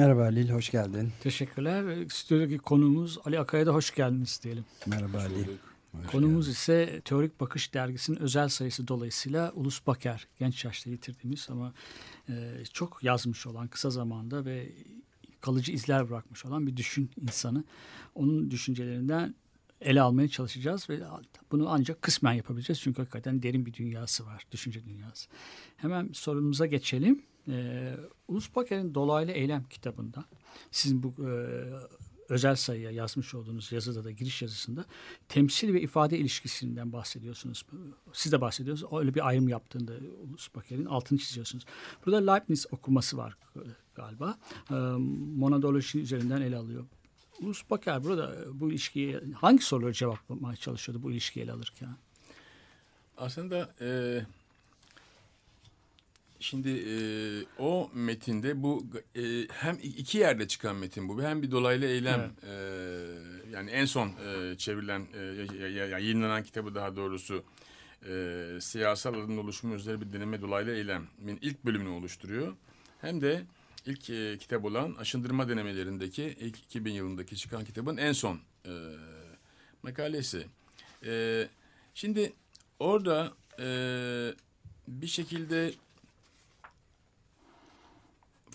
Merhaba 0.00 0.24
Halil, 0.24 0.50
hoş 0.50 0.70
geldin. 0.70 1.12
Teşekkürler. 1.22 2.06
Stüdyodaki 2.08 2.58
konuğumuz 2.58 3.18
Ali 3.24 3.40
Akay'a 3.40 3.66
da 3.66 3.74
hoş 3.74 3.94
geldiniz 3.94 4.40
diyelim. 4.42 4.64
Merhaba 4.86 5.18
Ali. 5.18 5.46
Konumuz 6.06 6.48
ise 6.48 7.00
Teorik 7.04 7.40
Bakış 7.40 7.74
Dergisi'nin 7.74 8.16
özel 8.16 8.48
sayısı 8.48 8.88
dolayısıyla 8.88 9.52
Ulus 9.54 9.86
Baker. 9.86 10.28
Genç 10.38 10.64
yaşta 10.64 10.90
yitirdiğimiz 10.90 11.46
ama 11.50 11.72
e, 12.28 12.32
çok 12.72 13.04
yazmış 13.04 13.46
olan 13.46 13.68
kısa 13.68 13.90
zamanda 13.90 14.44
ve 14.44 14.72
kalıcı 15.40 15.72
izler 15.72 16.10
bırakmış 16.10 16.44
olan 16.44 16.66
bir 16.66 16.76
düşün 16.76 17.10
insanı. 17.22 17.64
Onun 18.14 18.50
düşüncelerinden 18.50 19.34
ele 19.80 20.00
almaya 20.00 20.28
çalışacağız 20.28 20.90
ve 20.90 21.00
bunu 21.50 21.68
ancak 21.68 22.02
kısmen 22.02 22.32
yapabileceğiz. 22.32 22.80
Çünkü 22.80 23.02
hakikaten 23.02 23.42
derin 23.42 23.66
bir 23.66 23.74
dünyası 23.74 24.26
var, 24.26 24.46
düşünce 24.52 24.84
dünyası. 24.84 25.28
Hemen 25.76 26.08
sorumuza 26.12 26.66
geçelim. 26.66 27.22
Ee, 27.48 27.96
Ulus 28.28 28.54
Baker'in 28.56 28.94
Dolaylı 28.94 29.30
Eylem 29.30 29.64
kitabında 29.64 30.24
sizin 30.70 31.02
bu 31.02 31.14
e, 31.28 31.30
özel 32.28 32.56
sayıya 32.56 32.90
yazmış 32.90 33.34
olduğunuz 33.34 33.72
yazıda 33.72 34.04
da 34.04 34.10
giriş 34.10 34.42
yazısında 34.42 34.84
temsil 35.28 35.74
ve 35.74 35.80
ifade 35.80 36.18
ilişkisinden 36.18 36.92
bahsediyorsunuz. 36.92 37.66
Siz 38.12 38.32
de 38.32 38.40
bahsediyorsunuz. 38.40 38.92
Öyle 38.92 39.14
bir 39.14 39.28
ayrım 39.28 39.48
yaptığında 39.48 39.92
Ulus 40.30 40.54
Baker'in 40.54 40.84
altını 40.84 41.18
çiziyorsunuz. 41.18 41.64
Burada 42.06 42.32
Leibniz 42.32 42.66
okuması 42.70 43.16
var 43.16 43.36
e, 43.56 43.60
galiba. 43.94 44.38
E, 44.70 44.74
monadoloji 45.36 46.00
üzerinden 46.00 46.40
ele 46.40 46.56
alıyor. 46.56 46.84
Ulus 47.40 47.70
Baker 47.70 48.04
burada 48.04 48.44
bu 48.60 48.70
ilişkiyi 48.70 49.20
hangi 49.34 49.62
soruları 49.62 49.92
cevaplamaya 49.92 50.56
çalışıyordu 50.56 51.02
bu 51.02 51.10
ilişkiyi 51.10 51.40
ele 51.42 51.52
alırken? 51.52 51.88
Aslında 53.16 53.70
e, 53.80 54.20
şimdi 56.40 56.68
e, 56.70 56.94
o 57.58 57.90
metinde 57.94 58.62
bu 58.62 58.86
e, 59.16 59.22
hem 59.52 59.78
iki 59.82 60.18
yerde 60.18 60.48
çıkan 60.48 60.76
metin 60.76 61.08
bu. 61.08 61.22
Hem 61.22 61.42
bir 61.42 61.50
dolaylı 61.50 61.86
eylem 61.86 62.32
e, 62.46 62.52
yani 63.52 63.70
en 63.70 63.84
son 63.84 64.08
e, 64.08 64.56
çevrilen 64.58 65.06
e, 65.14 65.18
ya- 65.18 65.60
ya- 65.60 65.68
ya- 65.68 65.86
yayınlanan 65.86 66.42
kitabı 66.42 66.74
daha 66.74 66.96
doğrusu 66.96 67.44
e, 68.08 68.44
siyasal 68.60 69.14
adının 69.14 69.36
oluşumu 69.36 69.74
üzere 69.74 70.00
bir 70.00 70.12
deneme 70.12 70.40
dolaylı 70.40 70.70
eylemin 70.74 71.38
ilk 71.42 71.64
bölümünü 71.64 71.88
oluşturuyor. 71.88 72.54
Hem 73.00 73.20
de 73.20 73.42
ilk 73.86 74.10
e, 74.10 74.36
kitap 74.38 74.64
olan 74.64 74.94
aşındırma 74.98 75.48
denemelerindeki 75.48 76.36
ilk 76.40 76.58
2000 76.58 76.92
yılındaki 76.92 77.36
çıkan 77.36 77.64
kitabın 77.64 77.96
en 77.96 78.12
son 78.12 78.40
e, 78.66 78.72
makalesi. 79.82 80.46
E, 81.06 81.48
şimdi 81.94 82.32
orada 82.78 83.32
e, 83.58 83.66
bir 84.88 85.06
şekilde 85.06 85.72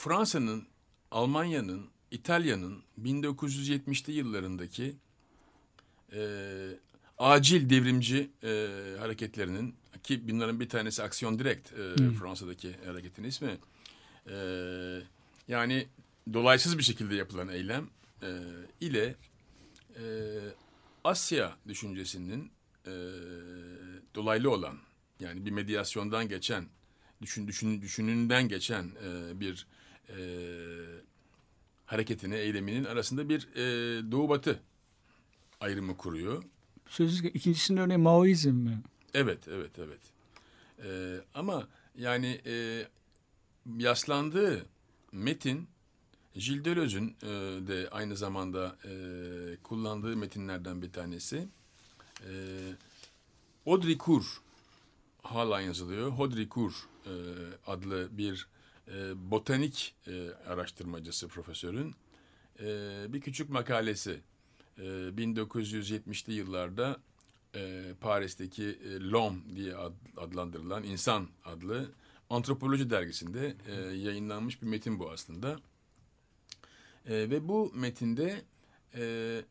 Fransa'nın, 0.06 0.68
Almanya'nın, 1.12 1.90
İtalya'nın 2.12 2.84
1970'li 3.04 4.14
yıllarındaki 4.14 4.96
e, 6.14 6.22
acil 7.18 7.70
devrimci 7.70 8.30
e, 8.44 8.48
hareketlerinin 9.00 9.76
ki 10.04 10.30
bunların 10.30 10.60
bir 10.60 10.70
tanesi 10.70 11.04
Aksiyon 11.04 11.40
Direkt 11.40 11.74
e, 11.74 11.96
Fransa'daki 12.20 12.76
hareketin 12.86 13.24
ismi. 13.24 13.58
E, 14.30 14.36
yani 15.48 15.88
dolaysız 16.34 16.78
bir 16.78 16.84
şekilde 16.84 17.16
yapılan 17.16 17.48
eylem 17.48 17.90
e, 18.24 18.30
ile 18.82 19.16
e, 19.96 20.04
Asya 21.04 21.58
düşüncesinin 21.68 22.52
e, 22.86 22.92
dolaylı 24.16 24.52
olan 24.52 24.78
yani 25.20 25.46
bir 25.46 25.52
medyasyondan 25.52 26.30
geçen 26.30 26.66
düşün, 27.22 27.48
düşün 27.48 27.82
düşününden 27.82 28.48
geçen 28.48 28.84
e, 28.84 29.40
bir 29.40 29.68
e, 30.10 30.20
hareketini, 31.86 32.36
eyleminin 32.36 32.86
arasında 32.86 33.30
bir 33.30 33.48
e, 33.56 33.64
doğu 34.12 34.30
batı 34.30 34.60
ayrımı 35.60 35.98
kuruyor. 35.98 36.44
Sözlük 36.90 37.36
ikincisinin 37.36 37.82
örneği 37.82 37.98
Maoizm 37.98 38.50
mi? 38.54 38.82
Evet, 39.14 39.48
evet, 39.48 39.72
evet. 39.80 40.00
Ee, 40.84 41.20
ama 41.34 41.68
yani 41.98 42.42
e, 42.46 42.86
yaslandığı 43.78 44.66
metin 45.12 45.68
Gilles 46.34 46.66
Deleuze'ün 46.66 47.16
e, 47.24 47.28
de 47.68 47.90
aynı 47.92 48.16
zamanda 48.18 48.78
e, 48.86 48.92
kullandığı 49.64 50.18
metinlerden 50.18 50.82
bir 50.82 50.92
tanesi. 50.92 51.48
E, 52.22 52.32
Audricourt 53.66 54.26
hala 55.24 55.62
yazılıyor. 55.62 56.20
Audricourt 56.20 56.76
e, 57.06 57.14
adlı 57.68 58.08
bir 58.12 58.48
e, 58.88 59.32
botanik 59.32 59.96
e, 60.08 60.30
araştırmacısı 60.48 61.28
profesörün 61.28 61.96
e, 62.60 62.66
bir 63.14 63.22
küçük 63.22 63.50
makalesi. 63.50 64.20
E, 64.78 64.82
1970'li 64.82 66.34
yıllarda 66.34 67.00
e, 67.56 67.94
Paris'teki 68.02 68.64
e, 68.64 69.00
L'Homme 69.00 69.56
diye 69.56 69.76
ad- 69.76 69.94
adlandırılan 70.18 70.84
İnsan 70.84 71.28
adlı 71.46 71.92
antropoloji 72.30 72.90
dergisinde 72.90 73.56
e, 73.68 73.74
yayınlanmış 73.76 74.62
bir 74.62 74.68
metin 74.68 75.00
bu 75.00 75.12
aslında. 75.12 75.60
E, 77.06 77.14
ve 77.30 77.48
bu 77.48 77.72
metinde 77.76 78.42
e, 78.96 79.42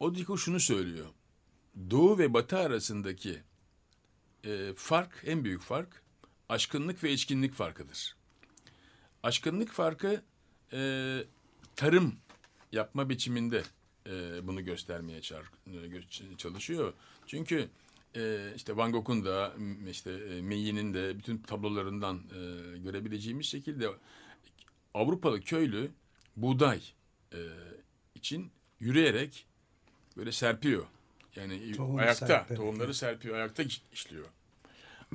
Odriko 0.00 0.38
şunu 0.38 0.60
söylüyor. 0.60 1.06
Doğu 1.90 2.18
ve 2.18 2.34
Batı 2.34 2.58
arasındaki 2.58 3.42
e, 4.44 4.72
fark, 4.76 5.22
en 5.26 5.44
büyük 5.44 5.62
fark 5.62 6.02
aşkınlık 6.50 7.04
ve 7.04 7.12
içkinlik 7.12 7.54
farkıdır. 7.54 8.16
Aşkınlık 9.22 9.72
farkı 9.72 10.22
e, 10.72 10.80
tarım 11.76 12.16
yapma 12.72 13.08
biçiminde 13.08 13.62
e, 14.06 14.46
bunu 14.46 14.64
göstermeye 14.64 15.18
e, 15.18 16.36
çalışıyor. 16.36 16.92
Çünkü 17.26 17.68
e, 18.16 18.52
işte 18.56 18.76
Van 18.76 18.92
Gogh'un 18.92 19.24
da 19.24 19.54
işte 19.90 20.10
e, 20.12 20.42
Meyi'nin 20.42 20.94
de 20.94 21.18
bütün 21.18 21.38
tablolarından 21.38 22.16
e, 22.16 22.78
görebileceğimiz 22.78 23.46
şekilde 23.46 23.88
Avrupalı 24.94 25.40
köylü 25.40 25.90
buğday 26.36 26.82
e, 27.32 27.38
için 28.14 28.50
yürüyerek 28.80 29.46
böyle 30.16 30.32
serpiyor. 30.32 30.86
Yani 31.36 31.72
Tohum 31.72 31.96
ayakta 31.96 32.26
serperek, 32.26 32.60
tohumları 32.60 32.94
serpiyor, 32.94 33.34
ayakta 33.34 33.62
iş- 33.62 33.82
işliyor. 33.92 34.26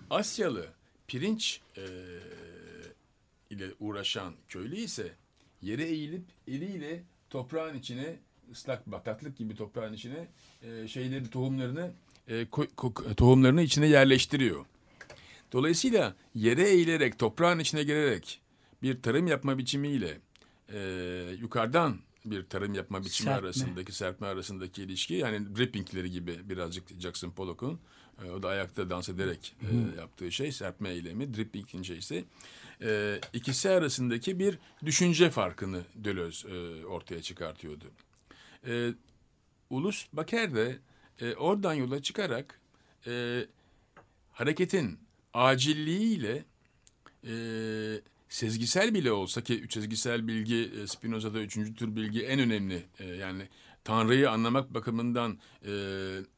Asyalı 0.09 0.67
pirinç 1.07 1.61
e, 1.77 1.83
ile 3.49 3.67
uğraşan 3.79 4.33
köylü 4.49 4.75
ise 4.75 5.11
yere 5.61 5.83
eğilip 5.83 6.23
eliyle 6.47 7.03
toprağın 7.29 7.77
içine 7.77 8.15
ıslak 8.51 8.87
bataklık 8.87 9.37
gibi 9.37 9.55
toprağın 9.55 9.93
içine 9.93 10.27
e, 10.61 10.87
şeyleri 10.87 11.29
tohumlarını 11.29 11.91
e, 12.27 12.43
ko- 12.43 12.67
ko- 12.77 13.15
tohumlarını 13.15 13.61
içine 13.61 13.87
yerleştiriyor. 13.87 14.65
Dolayısıyla 15.51 16.15
yere 16.35 16.69
eğilerek 16.69 17.19
toprağın 17.19 17.59
içine 17.59 17.83
girerek 17.83 18.41
bir 18.83 19.01
tarım 19.01 19.27
yapma 19.27 19.57
biçimiyle 19.57 20.17
e, 20.73 20.79
yukarıdan 21.39 21.99
bir 22.25 22.43
tarım 22.45 22.73
yapma 22.73 22.99
biçimi 23.05 23.25
Serpme. 23.29 23.45
arasındaki 23.47 23.91
serpme 23.91 24.27
arasındaki 24.27 24.83
ilişki 24.83 25.13
yani 25.13 25.55
drippingleri 25.55 26.11
gibi 26.11 26.49
birazcık 26.49 26.99
Jackson 27.01 27.31
Pollock'un 27.31 27.79
e, 28.23 28.29
o 28.29 28.43
da 28.43 28.49
ayakta 28.49 28.89
dans 28.89 29.09
ederek 29.09 29.55
e, 29.61 29.99
yaptığı 29.99 30.31
şey 30.31 30.51
serpme 30.51 30.89
eylemi 30.89 31.33
dripping'in 31.33 31.83
şeysi 31.83 32.25
e, 32.81 33.19
ikisi 33.33 33.69
arasındaki 33.69 34.39
bir 34.39 34.57
düşünce 34.85 35.29
farkını 35.29 35.81
Deleuze 35.95 36.47
e, 36.47 36.85
ortaya 36.85 37.21
çıkartıyordu. 37.21 37.85
E, 38.67 38.93
Ulus 39.69 40.05
Baker 40.13 40.55
de 40.55 40.77
e, 41.21 41.33
oradan 41.35 41.73
yola 41.73 42.01
çıkarak 42.01 42.59
e, 43.07 43.45
hareketin 44.31 44.99
acilliğiyle 45.33 46.45
e, 47.27 47.33
sezgisel 48.29 48.93
bile 48.93 49.11
olsa 49.11 49.41
ki 49.41 49.65
sezgisel 49.69 50.27
bilgi 50.27 50.71
e, 50.81 50.87
Spinoza'da 50.87 51.39
üçüncü 51.39 51.75
tür 51.75 51.95
bilgi 51.95 52.25
en 52.25 52.39
önemli 52.39 52.85
e, 52.99 53.05
yani 53.05 53.47
Tanrı'yı 53.85 54.31
anlamak 54.31 54.73
bakımından 54.73 55.37
e, 55.67 55.71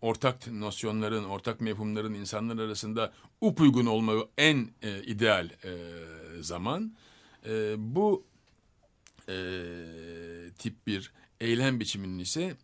ortak 0.01 0.47
nosyonların, 0.47 1.23
ortak 1.23 1.61
mefhumların 1.61 2.13
insanlar 2.13 2.63
arasında 2.63 3.13
upuygun 3.41 3.85
olma 3.85 4.13
en 4.37 4.69
e, 4.81 5.03
ideal 5.03 5.49
e, 5.63 5.71
zaman. 6.41 6.95
E, 7.45 7.75
bu 7.77 8.25
e, 9.29 9.35
tip 10.57 10.87
bir 10.87 11.11
eylem 11.41 11.79
biçiminin 11.79 12.19
ise 12.19 12.55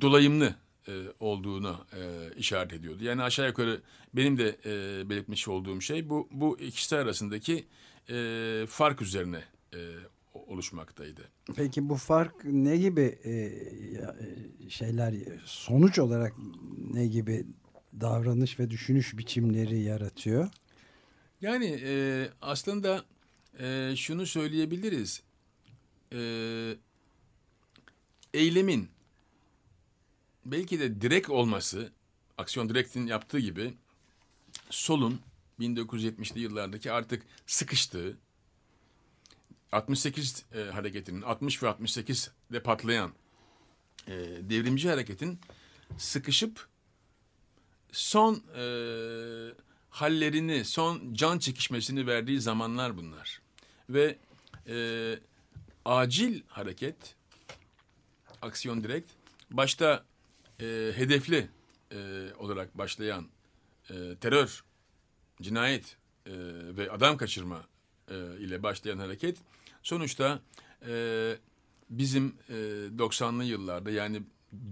dolayımlı 0.00 0.54
e, 0.88 0.92
olduğunu 1.20 1.76
e, 1.92 2.34
işaret 2.36 2.72
ediyordu. 2.72 3.04
Yani 3.04 3.22
aşağı 3.22 3.46
yukarı 3.48 3.80
benim 4.14 4.38
de 4.38 4.56
e, 4.64 5.10
belirtmiş 5.10 5.48
olduğum 5.48 5.80
şey 5.80 6.08
bu 6.08 6.28
bu 6.30 6.58
ikisi 6.58 6.96
arasındaki 6.96 7.66
e, 8.10 8.66
fark 8.68 9.02
üzerine 9.02 9.44
e, 9.74 9.78
oluşmaktaydı. 10.34 11.28
Peki 11.56 11.88
bu 11.88 11.96
fark 11.96 12.44
ne 12.44 12.76
gibi 12.76 13.18
e, 13.24 13.30
e, 13.32 14.70
şeyler 14.70 15.14
sonuç 15.44 15.98
olarak 15.98 16.32
ne 16.92 17.06
gibi 17.06 17.46
davranış 18.00 18.60
ve 18.60 18.70
düşünüş 18.70 19.18
biçimleri 19.18 19.80
yaratıyor? 19.80 20.48
Yani 21.40 21.80
e, 21.84 22.28
aslında 22.42 23.04
e, 23.58 23.92
şunu 23.96 24.26
söyleyebiliriz. 24.26 25.22
E, 26.12 26.20
eylemin 28.34 28.88
belki 30.46 30.80
de 30.80 31.00
direkt 31.00 31.30
olması, 31.30 31.92
Aksiyon 32.38 32.68
Direkt'in 32.68 33.06
yaptığı 33.06 33.38
gibi 33.38 33.74
solun 34.70 35.20
1970'li 35.60 36.40
yıllardaki 36.40 36.92
artık 36.92 37.22
sıkıştığı 37.46 38.18
68 39.72 40.44
e, 40.54 40.62
hareketinin 40.62 41.22
60 41.22 41.62
ve 41.62 41.66
68'de 41.66 42.62
patlayan 42.62 43.12
e, 44.06 44.12
devrimci 44.40 44.88
hareketin 44.88 45.38
sıkışıp 45.98 46.66
son 47.92 48.42
e, 48.56 48.64
hallerini, 49.90 50.64
son 50.64 51.14
can 51.14 51.38
çekişmesini 51.38 52.06
verdiği 52.06 52.40
zamanlar 52.40 52.96
bunlar. 52.96 53.40
Ve 53.90 54.16
e, 54.68 55.18
acil 55.84 56.42
hareket, 56.48 57.16
aksiyon 58.42 58.84
direkt, 58.84 59.12
başta 59.50 60.04
e, 60.60 60.92
hedefli 60.94 61.48
e, 61.92 62.28
olarak 62.38 62.78
başlayan 62.78 63.28
e, 63.90 63.94
terör, 64.20 64.64
cinayet 65.42 65.96
e, 66.26 66.32
ve 66.76 66.90
adam 66.90 67.16
kaçırma 67.16 67.66
e, 68.10 68.14
ile 68.38 68.62
başlayan 68.62 68.98
hareket, 68.98 69.36
sonuçta 69.82 70.40
e, 70.88 71.36
bizim 71.90 72.34
e, 72.48 72.54
90'lı 72.98 73.44
yıllarda 73.44 73.90
yani 73.90 74.22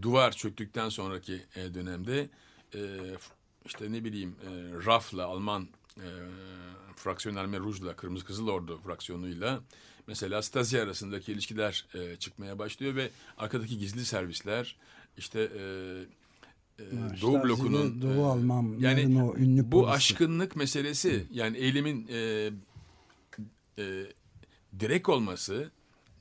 duvar 0.03 0.33
çöktükten 0.33 0.89
sonraki 0.89 1.43
e, 1.57 1.75
dönemde 1.75 2.29
e, 2.75 2.81
işte 3.67 3.93
ne 3.93 4.05
bileyim 4.05 4.37
e, 4.43 4.51
RAF'la 4.87 5.25
Alman 5.25 5.69
e, 5.97 6.07
Fraksiyon 6.97 7.37
Arme 7.37 7.59
Rouge'la 7.59 7.97
Kırmızı 7.97 8.25
Kızıl 8.25 8.49
Ordu 8.49 8.81
fraksiyonuyla 8.85 9.61
mesela 10.07 10.43
Stasi 10.43 10.83
arasındaki 10.83 11.33
ilişkiler 11.33 11.87
e, 11.95 12.17
çıkmaya 12.17 12.59
başlıyor 12.59 12.97
ve 12.97 13.11
arkadaki 13.39 13.79
gizli 13.79 14.05
servisler 14.05 14.77
işte 15.17 15.41
e, 15.41 15.63
e, 16.79 16.85
Doğu 17.23 17.45
blokunun 17.45 17.97
ve 17.97 18.03
Doğu 18.03 18.23
e, 18.23 18.25
Almanların 18.25 18.81
yani 18.81 19.23
o 19.23 19.37
ünlü 19.37 19.65
bu 19.65 19.71
polisi. 19.71 19.91
aşkınlık 19.91 20.57
meselesi 20.57 21.27
yani 21.33 21.57
eylemin 21.57 22.07
e, 22.11 22.51
e, 23.79 24.07
direkt 24.81 25.09
olması, 25.09 25.71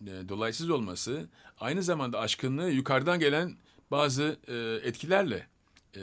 e, 0.02 0.30
dolaysız 0.30 0.70
olması 0.70 1.30
aynı 1.60 1.84
zamanda 1.84 2.20
aşkınlığı 2.20 2.70
yukarıdan 2.72 3.20
gelen 3.20 3.58
bazı 3.92 4.40
e, 4.48 4.88
etkilerle 4.88 5.48
e, 5.96 6.02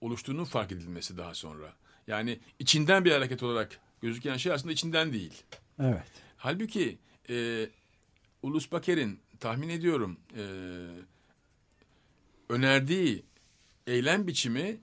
oluştuğunun 0.00 0.44
fark 0.44 0.72
edilmesi 0.72 1.18
daha 1.18 1.34
sonra. 1.34 1.72
Yani 2.06 2.38
içinden 2.58 3.04
bir 3.04 3.12
hareket 3.12 3.42
olarak 3.42 3.80
gözüken 4.02 4.36
şey 4.36 4.52
aslında 4.52 4.72
içinden 4.72 5.12
değil. 5.12 5.42
Evet. 5.78 6.02
Halbuki 6.36 6.98
e, 7.30 7.68
Ulus 8.42 8.72
Baker'in 8.72 9.20
tahmin 9.40 9.68
ediyorum 9.68 10.16
e, 10.36 10.44
önerdiği 12.48 13.24
eylem 13.86 14.26
biçimi 14.26 14.76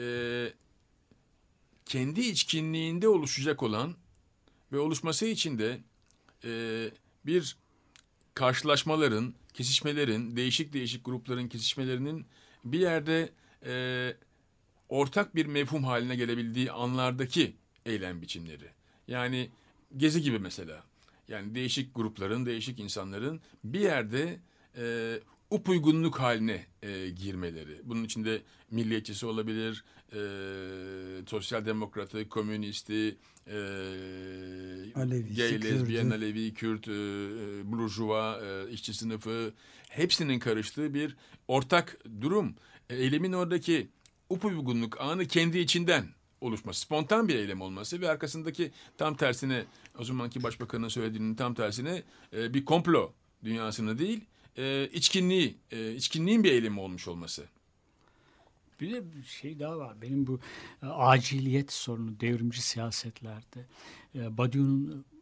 e, 0.00 0.48
kendi 1.86 2.20
içkinliğinde 2.20 3.08
oluşacak 3.08 3.62
olan 3.62 3.94
ve 4.72 4.78
oluşması 4.78 5.26
için 5.26 5.58
de 5.58 5.80
e, 6.44 6.90
bir 7.26 7.56
karşılaşmaların, 8.34 9.34
kesişmelerin, 9.54 10.36
değişik 10.36 10.72
değişik 10.72 11.04
grupların 11.04 11.48
kesişmelerinin 11.48 12.26
bir 12.64 12.80
yerde 12.80 13.32
e, 13.66 14.16
ortak 14.88 15.34
bir 15.34 15.46
mefhum 15.46 15.84
haline 15.84 16.16
gelebildiği 16.16 16.72
anlardaki 16.72 17.56
eylem 17.86 18.22
biçimleri. 18.22 18.70
Yani 19.08 19.50
gezi 19.96 20.22
gibi 20.22 20.38
mesela. 20.38 20.84
Yani 21.28 21.54
değişik 21.54 21.94
grupların, 21.94 22.46
değişik 22.46 22.80
insanların 22.80 23.40
bir 23.64 23.80
yerde 23.80 24.40
e, 24.76 25.14
upuygunluk 25.50 26.20
haline 26.20 26.66
e, 26.82 27.08
girmeleri. 27.08 27.80
Bunun 27.84 28.04
içinde 28.04 28.42
milliyetçisi 28.70 29.26
olabilir, 29.26 29.84
e, 30.12 30.18
sosyal 31.26 31.66
demokratı, 31.66 32.28
komünisti, 32.28 33.16
e, 33.46 33.56
Alevisi, 34.94 35.36
gay, 35.36 35.62
lezbiyen, 35.62 36.10
Alevi, 36.10 36.54
Kürt, 36.54 36.88
e, 36.88 36.92
burjuva, 37.72 38.40
e, 38.44 38.70
işçi 38.70 38.94
sınıfı 38.94 39.52
hepsinin 39.88 40.38
karıştığı 40.38 40.94
bir 40.94 41.16
ortak 41.48 41.98
durum. 42.20 42.54
E, 42.90 42.96
eylemin 42.96 43.32
oradaki 43.32 43.88
upuygunluk 44.30 45.00
anı 45.00 45.26
kendi 45.26 45.58
içinden 45.58 46.04
oluşması, 46.40 46.80
spontan 46.80 47.28
bir 47.28 47.34
eylem 47.34 47.60
olması 47.60 48.00
ve 48.00 48.10
arkasındaki 48.10 48.70
tam 48.98 49.16
tersine 49.16 49.64
o 49.98 50.04
zamanki 50.04 50.42
başbakanın 50.42 50.88
söylediğinin 50.88 51.34
tam 51.34 51.54
tersine 51.54 52.02
e, 52.36 52.54
bir 52.54 52.64
komplo 52.64 53.12
dünyasını 53.44 53.98
değil, 53.98 54.20
e, 54.56 54.88
içkinliği, 54.92 55.58
e, 55.70 55.94
içkinliğin 55.94 56.44
bir 56.44 56.52
eylemi 56.52 56.80
olmuş 56.80 57.08
olması. 57.08 57.44
Bir 58.80 58.92
de 58.92 59.12
bir 59.12 59.22
şey 59.22 59.58
daha 59.58 59.78
var. 59.78 60.02
Benim 60.02 60.26
bu 60.26 60.40
e, 60.82 60.86
aciliyet 60.86 61.72
sorunu 61.72 62.20
devrimci 62.20 62.62
siyasetlerde. 62.62 63.66
E, 64.14 64.38
Badiou'nun 64.38 64.90
e, 64.90 65.14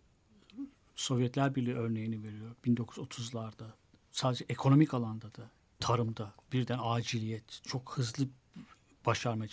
Sovyetler 0.96 1.54
Birliği 1.54 1.74
örneğini 1.74 2.22
veriyor. 2.22 2.50
1930'larda 2.66 3.66
sadece 4.10 4.44
ekonomik 4.48 4.94
alanda 4.94 5.34
da 5.34 5.50
tarımda 5.80 6.34
birden 6.52 6.78
aciliyet 6.82 7.60
çok 7.64 7.98
hızlı 7.98 8.28
başarmaya. 9.06 9.48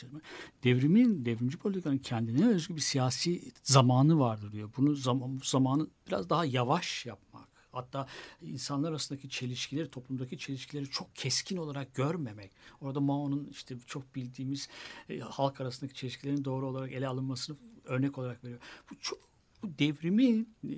Devrimin, 0.64 1.26
devrimci 1.26 1.58
politikanın 1.58 1.98
kendine 1.98 2.48
özgü 2.48 2.76
bir 2.76 2.82
siyasi 2.82 3.52
zamanı 3.64 4.20
vardır 4.20 4.52
diyor. 4.52 4.70
Bunu 4.78 4.96
zaman, 4.96 5.40
zamanı 5.44 5.88
biraz 6.08 6.30
daha 6.30 6.46
yavaş 6.46 7.06
yapmak. 7.06 7.49
Hatta 7.72 8.08
insanlar 8.42 8.90
arasındaki 8.90 9.30
çelişkileri, 9.30 9.92
toplumdaki 9.92 10.38
çelişkileri 10.38 10.90
çok 10.90 11.16
keskin 11.16 11.58
olarak 11.58 11.96
görmemek. 11.96 12.52
Orada 12.82 13.00
Mao'nun 13.00 13.48
işte 13.52 13.76
çok 13.88 14.16
bildiğimiz 14.16 14.70
e, 15.10 15.20
halk 15.20 15.62
arasındaki 15.62 15.96
çelişkilerin 15.96 16.46
doğru 16.46 16.68
olarak 16.68 16.92
ele 16.92 17.08
alınmasını 17.08 17.58
örnek 17.86 18.18
olarak 18.18 18.44
veriyor. 18.44 18.60
Bu 18.92 19.00
çok 19.00 19.20
bu 19.64 19.80
devrimin 19.80 20.56
e, 20.64 20.70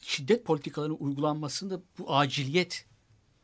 şiddet 0.00 0.44
politikalarının 0.44 0.96
uygulanmasında 1.00 1.80
bu 1.98 2.14
aciliyet 2.14 2.86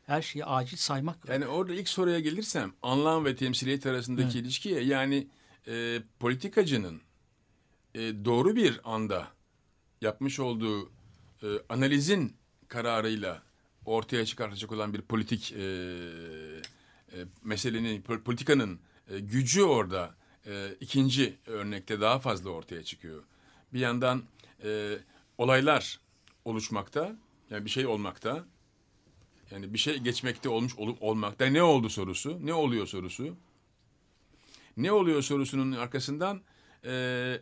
her 0.05 0.21
şeyi 0.21 0.45
acil 0.45 0.77
saymak. 0.77 1.29
Yani 1.29 1.47
orada 1.47 1.73
ilk 1.73 1.89
soruya 1.89 2.19
gelirsem 2.19 2.73
anlam 2.81 3.25
ve 3.25 3.35
temsiliyet 3.35 3.85
arasındaki 3.85 4.23
Evet. 4.23 4.35
ilişkiye 4.35 4.81
yani 4.81 5.27
e, 5.67 6.01
politikacının 6.19 7.01
e, 7.95 7.99
doğru 7.99 8.55
bir 8.55 8.81
anda 8.83 9.27
yapmış 10.01 10.39
olduğu 10.39 10.89
e, 11.43 11.47
analizin 11.69 12.35
kararıyla 12.69 13.43
ortaya 13.85 14.25
çıkartacak 14.25 14.71
olan 14.71 14.93
bir 14.93 15.01
politik 15.01 15.51
e, 15.51 15.61
e, 15.61 17.25
meselenin, 17.43 18.01
po- 18.01 18.23
politikanın 18.23 18.79
e, 19.09 19.19
gücü 19.19 19.63
orada 19.63 20.15
e, 20.47 20.75
ikinci 20.79 21.37
örnekte 21.45 22.01
daha 22.01 22.19
fazla 22.19 22.49
ortaya 22.49 22.83
çıkıyor. 22.83 23.23
Bir 23.73 23.79
yandan 23.79 24.23
e, 24.63 24.97
olaylar 25.37 25.99
oluşmakta, 26.45 27.15
yani 27.49 27.65
bir 27.65 27.69
şey 27.69 27.85
olmakta, 27.85 28.45
yani 29.51 29.73
bir 29.73 29.79
şey 29.79 29.97
geçmekte 29.97 30.49
olmuş 30.49 30.75
olup 30.77 31.03
olmakta 31.03 31.45
ne 31.45 31.63
oldu 31.63 31.89
sorusu, 31.89 32.45
ne 32.45 32.53
oluyor 32.53 32.87
sorusu. 32.87 33.35
Ne 34.77 34.91
oluyor 34.91 35.21
sorusunun 35.21 35.71
arkasından 35.71 36.41
e, 36.85 37.41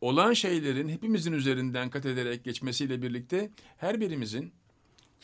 olan 0.00 0.32
şeylerin 0.32 0.88
hepimizin 0.88 1.32
üzerinden 1.32 1.90
kat 1.90 2.06
ederek 2.06 2.44
geçmesiyle 2.44 3.02
birlikte 3.02 3.50
her 3.76 4.00
birimizin 4.00 4.52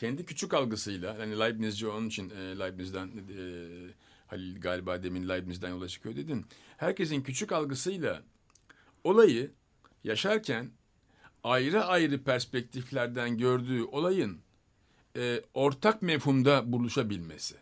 kendi 0.03 0.25
küçük 0.25 0.53
algısıyla, 0.53 1.15
yani 1.19 1.39
Leibnizci 1.39 1.87
onun 1.87 2.07
için 2.07 2.29
e, 2.29 2.59
Leibniz'den 2.59 3.07
e, 3.07 3.39
Halil 4.27 4.61
galiba 4.61 5.03
demin 5.03 5.29
Leibniz'den 5.29 5.69
yola 5.69 5.87
çıkıyor 5.87 6.15
dedin. 6.15 6.45
Herkesin 6.77 7.21
küçük 7.21 7.51
algısıyla 7.51 8.23
olayı 9.03 9.51
yaşarken 10.03 10.69
ayrı 11.43 11.85
ayrı 11.85 12.23
perspektiflerden 12.23 13.37
gördüğü 13.37 13.83
olayın 13.83 14.41
e, 15.17 15.41
ortak 15.53 16.01
mefhumda 16.01 16.71
buluşabilmesi. 16.71 17.55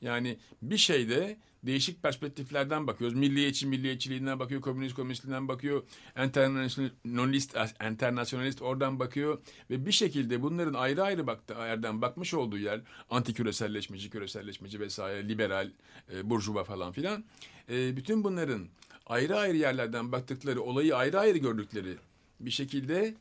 Yani 0.00 0.38
bir 0.62 0.78
şeyde 0.78 1.38
değişik 1.66 2.02
perspektiflerden 2.02 2.86
bakıyoruz. 2.86 3.18
Milliyetçi 3.18 3.66
milliyetçiliğinden 3.66 4.38
bakıyor, 4.38 4.60
komünist 4.60 4.96
komünistliğinden 4.96 5.48
bakıyor, 5.48 5.82
internasyonalist 6.24 7.56
internasyonalist 7.90 8.62
oradan 8.62 8.98
bakıyor 8.98 9.38
ve 9.70 9.86
bir 9.86 9.92
şekilde 9.92 10.42
bunların 10.42 10.74
ayrı 10.74 11.02
ayrı 11.02 11.26
baktı, 11.26 11.54
yerden 11.58 12.02
bakmış 12.02 12.34
olduğu 12.34 12.58
yer 12.58 12.80
anti 13.10 13.34
küreselleşmeci, 13.34 14.10
küreselleşmeci 14.10 14.80
vesaire, 14.80 15.28
liberal, 15.28 15.70
e, 16.12 16.30
burjuva 16.30 16.64
falan 16.64 16.92
filan. 16.92 17.24
E, 17.68 17.96
bütün 17.96 18.24
bunların 18.24 18.66
ayrı 19.06 19.36
ayrı 19.36 19.56
yerlerden 19.56 20.12
baktıkları, 20.12 20.62
olayı 20.62 20.96
ayrı 20.96 21.20
ayrı 21.20 21.38
gördükleri 21.38 21.96
bir 22.40 22.50
şekilde 22.50 23.14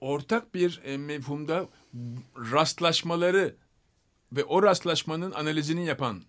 ortak 0.00 0.54
bir 0.54 0.80
e, 0.84 0.96
mefhumda 0.96 1.68
rastlaşmaları 2.36 3.54
ve 4.32 4.44
o 4.44 4.62
rastlaşmanın 4.62 5.32
analizini 5.32 5.86
yapan 5.86 6.22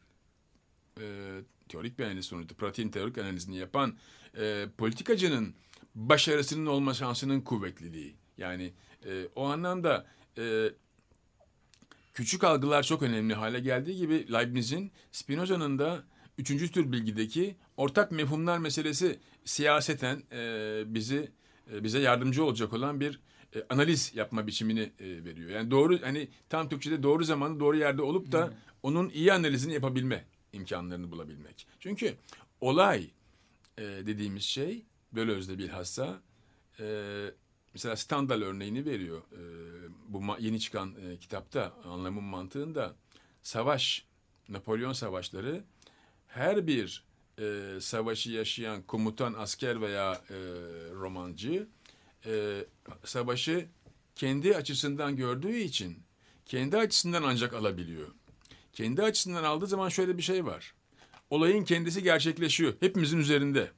e, 1.01 1.41
teorik 1.69 1.99
bir 1.99 2.03
analiz 2.03 2.25
sonucu, 2.25 2.55
pratiğin 2.55 2.89
teorik 2.89 3.17
analizini 3.17 3.57
yapan 3.57 3.97
e, 4.37 4.65
politikacının 4.77 5.53
başarısının 5.95 6.65
olma 6.65 6.93
şansının 6.93 7.41
kuvvetliliği. 7.41 8.15
Yani 8.37 8.73
e, 9.05 9.27
o 9.35 9.45
anlamda 9.45 10.05
e, 10.37 10.69
küçük 12.13 12.43
algılar 12.43 12.83
çok 12.83 13.01
önemli 13.01 13.33
hale 13.33 13.59
geldiği 13.59 13.97
gibi 13.97 14.33
Leibniz'in 14.33 14.91
Spinoza'nın 15.11 15.79
da 15.79 16.03
üçüncü 16.37 16.71
tür 16.71 16.91
bilgideki 16.91 17.55
ortak 17.77 18.11
mefhumlar 18.11 18.57
meselesi 18.57 19.19
siyaseten 19.45 20.23
e, 20.31 20.83
bizi 20.85 21.31
e, 21.73 21.83
bize 21.83 21.99
yardımcı 21.99 22.45
olacak 22.45 22.73
olan 22.73 22.99
bir 22.99 23.19
e, 23.55 23.65
analiz 23.69 24.11
yapma 24.15 24.47
biçimini 24.47 24.91
e, 24.99 25.25
veriyor. 25.25 25.49
Yani 25.49 25.71
doğru 25.71 26.01
hani 26.01 26.27
tam 26.49 26.69
Türkçe'de 26.69 27.03
doğru 27.03 27.23
zamanı 27.23 27.59
doğru 27.59 27.77
yerde 27.77 28.01
olup 28.01 28.31
da 28.31 28.53
onun 28.83 29.09
iyi 29.09 29.33
analizini 29.33 29.73
yapabilme 29.73 30.25
imkanlarını 30.55 31.11
bulabilmek. 31.11 31.67
Çünkü 31.79 32.15
olay 32.61 33.09
e, 33.77 33.83
dediğimiz 33.83 34.43
şey 34.43 34.85
Bölöz'de 35.11 35.57
bilhassa 35.57 36.21
e, 36.79 36.85
mesela 37.73 37.95
Stendhal 37.95 38.41
örneğini 38.41 38.85
veriyor. 38.85 39.21
E, 39.31 39.41
bu 40.07 40.23
yeni 40.39 40.59
çıkan 40.59 40.95
e, 40.95 41.17
kitapta 41.17 41.73
anlamın 41.83 42.23
mantığında 42.23 42.95
savaş, 43.43 44.05
Napolyon 44.49 44.93
savaşları 44.93 45.63
her 46.27 46.67
bir 46.67 47.03
e, 47.39 47.77
savaşı 47.81 48.31
yaşayan 48.31 48.81
komutan, 48.81 49.33
asker 49.33 49.81
veya 49.81 50.13
e, 50.13 50.35
romancı 50.93 51.67
e, 52.25 52.65
savaşı 53.03 53.65
kendi 54.15 54.55
açısından 54.55 55.15
gördüğü 55.15 55.57
için 55.57 55.97
kendi 56.45 56.77
açısından 56.77 57.23
ancak 57.23 57.53
alabiliyor. 57.53 58.07
Kendi 58.75 59.03
açısından 59.03 59.43
aldığı 59.43 59.67
zaman 59.67 59.89
şöyle 59.89 60.17
bir 60.17 60.23
şey 60.23 60.45
var. 60.45 60.73
Olayın 61.29 61.63
kendisi 61.63 62.03
gerçekleşiyor. 62.03 62.73
Hepimizin 62.79 63.17
üzerinde 63.17 63.71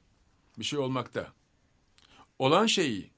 bir 0.58 0.64
şey 0.64 0.78
olmakta. 0.78 1.32
Olan 2.38 2.66
şeyi 2.66 3.10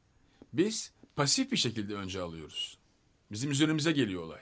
biz 0.52 0.92
pasif 1.16 1.52
bir 1.52 1.56
şekilde 1.56 1.94
önce 1.94 2.20
alıyoruz. 2.20 2.78
Bizim 3.32 3.50
üzerimize 3.50 3.92
geliyor 3.92 4.22
olay. 4.22 4.40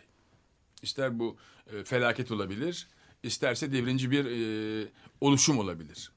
İster 0.83 1.19
bu 1.19 1.37
e, 1.73 1.85
felaket 1.85 2.31
olabilir, 2.31 2.89
isterse 3.23 3.73
devrimci 3.73 4.11
bir 4.11 4.25
e, 4.25 4.89
oluşum 5.21 5.59
olabilir. 5.59 6.13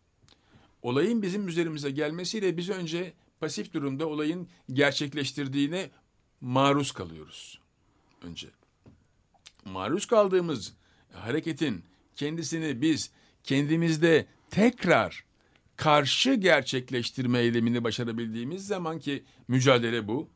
Olayın 0.81 1.21
bizim 1.21 1.47
üzerimize 1.47 1.91
gelmesiyle 1.91 2.57
biz 2.57 2.69
önce 2.69 3.13
pasif 3.39 3.73
durumda 3.73 4.07
olayın 4.07 4.49
gerçekleştirdiğine 4.73 5.91
maruz 6.41 6.91
kalıyoruz. 6.91 7.59
Önce. 8.21 8.47
Maruz 9.65 10.05
kaldığımız 10.05 10.73
hareketin 11.13 11.83
kendisini 12.15 12.81
biz 12.81 13.11
kendimizde 13.43 14.25
tekrar 14.49 15.25
karşı 15.75 16.33
gerçekleştirme 16.33 17.39
eylemini 17.39 17.83
başarabildiğimiz 17.83 18.67
zaman 18.67 18.99
ki 18.99 19.23
mücadele 19.47 20.07
bu. 20.07 20.29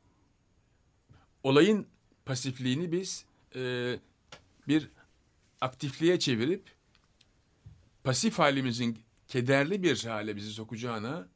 Olayın 1.44 1.88
pasifliğini 2.25 2.91
biz 2.91 3.25
e, 3.55 3.96
bir 4.67 4.89
aktifliğe 5.62 6.20
çevirip 6.20 6.63
pasif 8.03 8.39
halimizin 8.39 9.00
kederli 9.27 9.84
bir 9.84 10.03
hale 10.03 10.36
bizi 10.36 10.51
sokacağına 10.51 11.27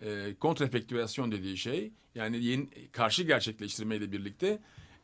e, 0.00 0.34
kontrefektüasyon 0.40 1.32
dediği 1.32 1.56
şey 1.56 1.92
yani 2.14 2.44
yeni 2.44 2.68
karşı 2.92 3.22
gerçekleştirmeyle 3.22 4.12
birlikte 4.12 4.58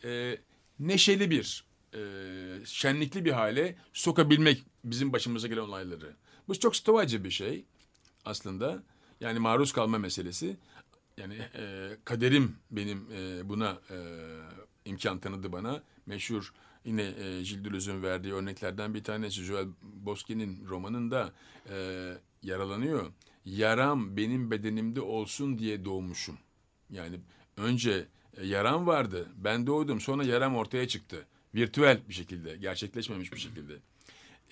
e, 0.05 0.39
neşeli 0.79 1.31
bir 1.31 1.65
e, 1.95 2.01
şenlikli 2.65 3.25
bir 3.25 3.33
hale 3.33 3.77
sokabilmek 3.93 4.65
bizim 4.85 5.13
başımıza 5.13 5.49
gelen 5.49 5.61
olayları. 5.61 6.17
Bu 6.49 6.59
çok 6.59 6.77
stoacı 6.77 7.25
bir 7.25 7.31
şey 7.31 7.65
aslında. 8.25 8.83
Yani 9.21 9.39
maruz 9.39 9.73
kalma 9.73 9.99
meselesi. 9.99 10.57
Yani 11.17 11.35
e, 11.55 11.91
kaderim 12.05 12.57
benim 12.71 13.07
e, 13.13 13.49
buna 13.49 13.79
e, 13.91 13.97
imkan 14.85 15.19
tanıdı 15.19 15.53
bana. 15.53 15.83
Meşhur 16.07 16.53
yine 16.85 17.03
e, 17.03 17.65
Deleuze'ün 17.65 18.03
verdiği 18.03 18.35
örneklerden 18.35 18.95
bir 18.95 19.05
tanesi 19.05 19.43
Joel 19.43 19.69
Bosquet'in 19.83 20.67
romanında 20.69 21.33
e, 21.71 22.13
yaralanıyor. 22.43 23.13
Yaram 23.45 24.17
benim 24.17 24.51
bedenimde 24.51 25.01
olsun 25.01 25.59
diye 25.59 25.85
doğmuşum. 25.85 26.39
Yani 26.91 27.21
önce 27.57 28.09
e, 28.37 28.47
yaram 28.47 28.87
vardı. 28.87 29.29
Ben 29.37 29.67
doğdum. 29.67 30.01
Sonra 30.01 30.25
yaram 30.25 30.57
ortaya 30.57 30.89
çıktı. 30.89 31.27
Virtüel 31.55 32.01
bir 32.09 32.15
şekilde, 32.15 32.57
gerçekleşmemiş 32.57 33.33
bir 33.33 33.39
şekilde. 33.39 33.75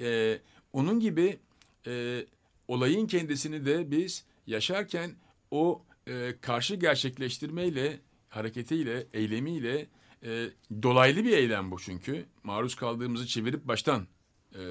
E, 0.00 0.38
onun 0.73 1.00
gibi 1.00 1.38
e, 1.87 2.25
olayın 2.69 3.07
kendisini 3.07 3.67
de 3.67 3.90
biz 3.90 4.25
yaşarken 4.47 5.14
o 5.50 5.83
e, 6.07 6.35
karşı 6.40 6.75
gerçekleştirmeyle, 6.75 8.00
hareketiyle, 8.28 9.07
eylemiyle 9.12 9.87
e, 10.25 10.50
dolaylı 10.83 11.25
bir 11.25 11.33
eylem 11.33 11.71
bu 11.71 11.81
çünkü. 11.81 12.26
Maruz 12.43 12.75
kaldığımızı 12.75 13.26
çevirip 13.26 13.64
baştan 13.64 14.07
e, 14.55 14.62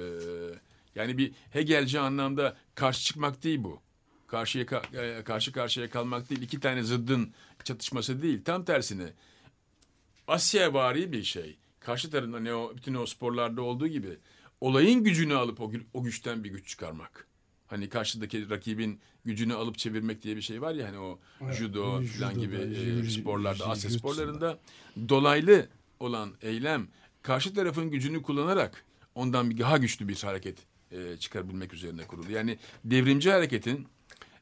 yani 0.94 1.18
bir 1.18 1.32
Hegelci 1.50 2.00
anlamda 2.00 2.56
karşı 2.74 3.04
çıkmak 3.04 3.44
değil 3.44 3.64
bu. 3.64 3.80
Karşıya 4.26 4.64
ka- 4.64 5.18
e, 5.18 5.24
karşı 5.24 5.52
karşıya 5.52 5.90
kalmak 5.90 6.30
değil. 6.30 6.42
iki 6.42 6.60
tane 6.60 6.82
zıddın 6.82 7.34
çatışması 7.64 8.22
değil. 8.22 8.44
Tam 8.44 8.64
tersine 8.64 9.06
Asya 10.26 10.74
vari 10.74 11.12
bir 11.12 11.24
şey. 11.24 11.56
Karşı 11.80 12.10
tarafında 12.10 12.40
ne 12.40 12.54
o 12.54 12.76
bütün 12.76 12.94
o 12.94 13.06
sporlarda 13.06 13.62
olduğu 13.62 13.86
gibi 13.86 14.18
olayın 14.60 15.04
gücünü 15.04 15.34
alıp 15.34 15.60
o, 15.60 15.72
o 15.94 16.02
güçten 16.02 16.44
bir 16.44 16.50
güç 16.50 16.68
çıkarmak. 16.68 17.26
Hani 17.66 17.88
karşıdaki 17.88 18.50
rakibin 18.50 19.00
gücünü 19.24 19.54
alıp 19.54 19.78
çevirmek 19.78 20.22
diye 20.22 20.36
bir 20.36 20.42
şey 20.42 20.62
var 20.62 20.74
ya 20.74 20.88
hani 20.88 20.98
o 20.98 21.18
judo 21.52 21.98
Evet, 22.00 22.10
falan 22.10 22.38
gibi 22.40 22.56
e, 23.06 23.10
sporlarda 23.10 23.66
Asya 23.66 23.90
sporlarında 23.90 24.58
dolaylı 25.08 25.68
olan 26.00 26.34
eylem 26.42 26.88
karşı 27.22 27.54
tarafın 27.54 27.90
gücünü 27.90 28.22
kullanarak 28.22 28.84
ondan 29.14 29.50
bir 29.50 29.58
daha 29.58 29.78
güçlü 29.78 30.08
bir 30.08 30.22
hareket 30.22 30.58
e, 30.90 31.16
çıkarabilmek 31.16 31.74
üzerine 31.74 32.06
kurulu. 32.06 32.32
Yani 32.32 32.58
devrimci 32.84 33.30
hareketin 33.30 33.88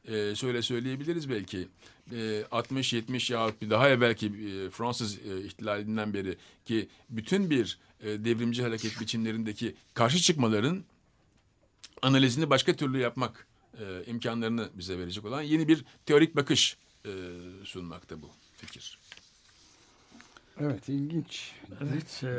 e, 0.07 0.35
şöyle 0.35 0.61
söyleyebiliriz 0.61 1.29
belki 1.29 1.67
e, 2.11 2.41
60-70 2.51 3.33
yahut 3.33 3.61
bir 3.61 3.69
daha 3.69 3.89
evvelki 3.89 4.25
e, 4.25 4.69
Fransız 4.69 5.17
e, 5.17 5.43
ihtilalinden 5.43 6.13
beri 6.13 6.37
ki 6.65 6.89
bütün 7.09 7.49
bir 7.49 7.79
e, 8.01 8.05
devrimci 8.05 8.63
hareket 8.63 9.01
biçimlerindeki 9.01 9.75
karşı 9.93 10.17
çıkmaların 10.17 10.83
analizini 12.01 12.49
başka 12.49 12.75
türlü 12.75 12.99
yapmak 12.99 13.47
e, 13.79 14.03
imkanlarını 14.05 14.69
bize 14.73 14.99
verecek 14.99 15.25
olan 15.25 15.41
yeni 15.41 15.67
bir 15.67 15.85
teorik 16.05 16.35
bakış 16.35 16.77
e, 17.05 17.11
sunmakta 17.63 18.21
bu 18.21 18.29
fikir. 18.57 18.99
Evet 20.59 20.89
ilginç. 20.89 21.51
Evet. 21.81 22.23
E, 22.23 22.33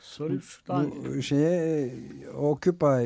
soru 0.00 0.40
şuradan. 0.40 1.04
Bu 1.04 1.22
şeye 1.22 1.94
Occupy 2.34 3.04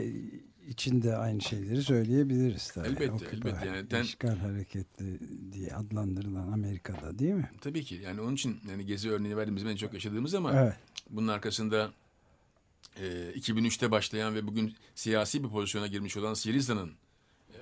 içinde 0.68 1.16
aynı 1.16 1.40
şeyleri 1.40 1.82
söyleyebiliriz 1.82 2.70
tabii. 2.70 2.88
Elbette, 2.88 3.12
Occupy, 3.12 3.34
elbette. 3.48 3.66
Yani 3.66 3.88
ten- 3.88 4.02
işgal 4.02 4.36
hareketi 4.38 5.18
diye 5.52 5.70
adlandırılan 5.74 6.52
Amerika'da 6.52 7.18
değil 7.18 7.34
mi? 7.34 7.50
Tabii 7.60 7.84
ki 7.84 7.94
yani 8.04 8.20
onun 8.20 8.34
için 8.34 8.60
yani 8.70 8.86
gezi 8.86 9.10
örneğini 9.10 9.36
verdim 9.36 9.56
bizim 9.56 9.68
en 9.68 9.76
çok 9.76 9.94
yaşadığımız 9.94 10.34
ama 10.34 10.52
Evet. 10.62 10.74
bunun 11.10 11.28
arkasında 11.28 11.90
e, 12.96 13.32
2003'te 13.34 13.90
başlayan 13.90 14.34
ve 14.34 14.46
bugün 14.46 14.74
siyasi 14.94 15.44
bir 15.44 15.48
pozisyona 15.48 15.86
girmiş 15.86 16.16
olan 16.16 16.34
Siriza'nın 16.34 16.92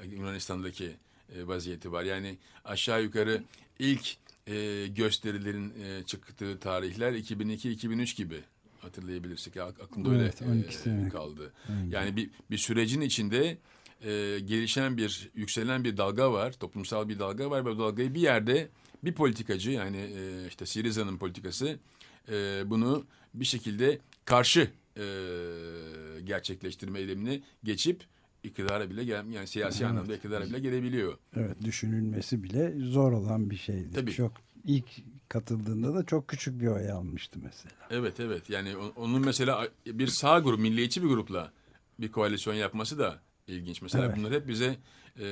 e, 0.02 0.06
Yunanistan'daki 0.06 0.90
e, 1.36 1.46
vaziyeti 1.46 1.92
var. 1.92 2.02
Yani 2.04 2.38
aşağı 2.64 3.02
yukarı 3.02 3.42
ilk 3.78 4.16
e, 4.46 4.86
gösterilerin 4.86 5.72
e, 5.82 6.02
çıktığı 6.02 6.58
tarihler 6.58 7.12
2002-2003 7.12 8.16
gibi 8.16 8.40
hatırlayabilirsek. 8.88 9.56
Ak- 9.56 9.80
Aklımda 9.80 10.14
Evet, 10.14 10.42
öyle 10.42 10.52
12 10.52 10.68
e, 10.68 10.72
sene. 10.72 11.08
kaldı. 11.08 11.52
önce. 11.68 11.96
Yani 11.96 12.16
bir, 12.16 12.30
bir 12.50 12.58
sürecin 12.58 13.00
içinde 13.00 13.58
e, 14.02 14.40
gelişen 14.44 14.96
bir, 14.96 15.30
yükselen 15.34 15.84
bir 15.84 15.96
dalga 15.96 16.32
var. 16.32 16.52
Toplumsal 16.52 17.08
bir 17.08 17.18
dalga 17.18 17.50
var 17.50 17.66
ve 17.66 17.70
bu 17.76 17.78
dalgayı 17.78 18.14
bir 18.14 18.20
yerde 18.20 18.68
bir 19.04 19.12
politikacı 19.12 19.70
yani 19.70 19.96
e, 19.96 20.46
işte 20.48 20.66
Siriza'nın 20.66 21.18
politikası 21.18 21.78
e, 22.28 22.62
bunu 22.66 23.04
bir 23.34 23.44
şekilde 23.44 23.98
karşı 24.24 24.70
e, 24.96 25.02
gerçekleştirme 26.24 26.98
eylemini 27.00 27.42
geçip 27.64 28.04
iktidara 28.44 28.90
bile 28.90 29.04
gel 29.04 29.26
yani 29.30 29.46
siyasi 29.46 29.86
anlamda 29.86 30.16
iktidara 30.16 30.46
bile 30.46 30.58
gelebiliyor. 30.58 31.18
Evet 31.36 31.56
düşünülmesi 31.64 32.42
bile 32.42 32.74
zor 32.78 33.12
olan 33.12 33.50
bir 33.50 33.56
şeydi. 33.56 33.88
Tabii. 33.94 34.12
Çok 34.12 34.32
ilk 34.64 34.86
katıldığında 35.28 35.94
da 35.94 36.06
çok 36.06 36.28
küçük 36.28 36.60
bir 36.60 36.66
oy 36.66 36.90
almıştı 36.90 37.38
mesela. 37.42 37.74
Evet 37.90 38.20
evet 38.20 38.50
yani 38.50 38.76
onun 38.76 39.24
mesela 39.24 39.68
bir 39.86 40.06
sağ 40.06 40.38
grup, 40.38 40.60
milliyetçi 40.60 41.02
bir 41.02 41.08
grupla 41.08 41.52
bir 41.98 42.12
koalisyon 42.12 42.54
yapması 42.54 42.98
da 42.98 43.20
ilginç. 43.46 43.82
Mesela 43.82 44.04
Evet. 44.04 44.16
bunlar 44.16 44.32
hep 44.32 44.48
bize 44.48 44.76
e, 45.20 45.28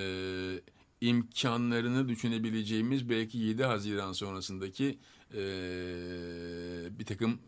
imkanlarını 1.00 2.08
düşünebileceğimiz 2.08 3.10
belki 3.10 3.38
7 3.38 3.64
Haziran 3.64 4.12
sonrasındaki 4.12 4.98
e, 5.34 5.38
bir 6.98 7.04
takım 7.06 7.38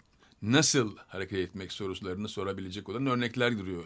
nasıl 0.42 0.96
hareket 0.96 1.38
etmek 1.38 1.72
sorularını 1.72 2.28
sorabilecek 2.28 2.88
olan 2.88 3.06
örnekler 3.06 3.58
duruyor. 3.58 3.84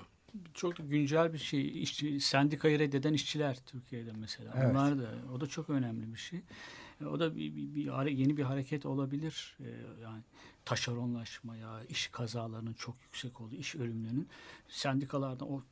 Çok 0.54 0.74
güncel 0.90 1.32
bir 1.32 1.38
şey. 1.38 1.82
İşçi, 1.82 2.20
sendikayı 2.20 2.78
reddeden 2.78 3.12
işçiler 3.12 3.58
Türkiye'de 3.66 4.12
mesela. 4.12 4.54
Evet. 4.56 4.70
Onlar 4.70 4.98
da 4.98 5.10
o 5.36 5.40
da 5.40 5.46
çok 5.46 5.70
önemli 5.70 6.12
bir 6.12 6.18
şey. 6.18 6.40
E, 7.02 7.06
O 7.06 7.20
da 7.20 7.36
bir, 7.36 7.56
bir, 7.56 7.74
bir 7.74 8.10
yeni 8.10 8.36
bir 8.36 8.42
hareket 8.42 8.86
olabilir. 8.86 9.56
E, 9.60 9.68
yani 10.02 10.22
taşeronlaşmaya, 10.64 11.84
iş 11.88 12.06
kazalarının 12.08 12.72
çok 12.72 12.96
yüksek 13.02 13.40
olduğu, 13.40 13.54
iş 13.54 13.74
ölümlerinin 13.76 14.28
sendikalardan 14.68 15.52
o 15.52 15.62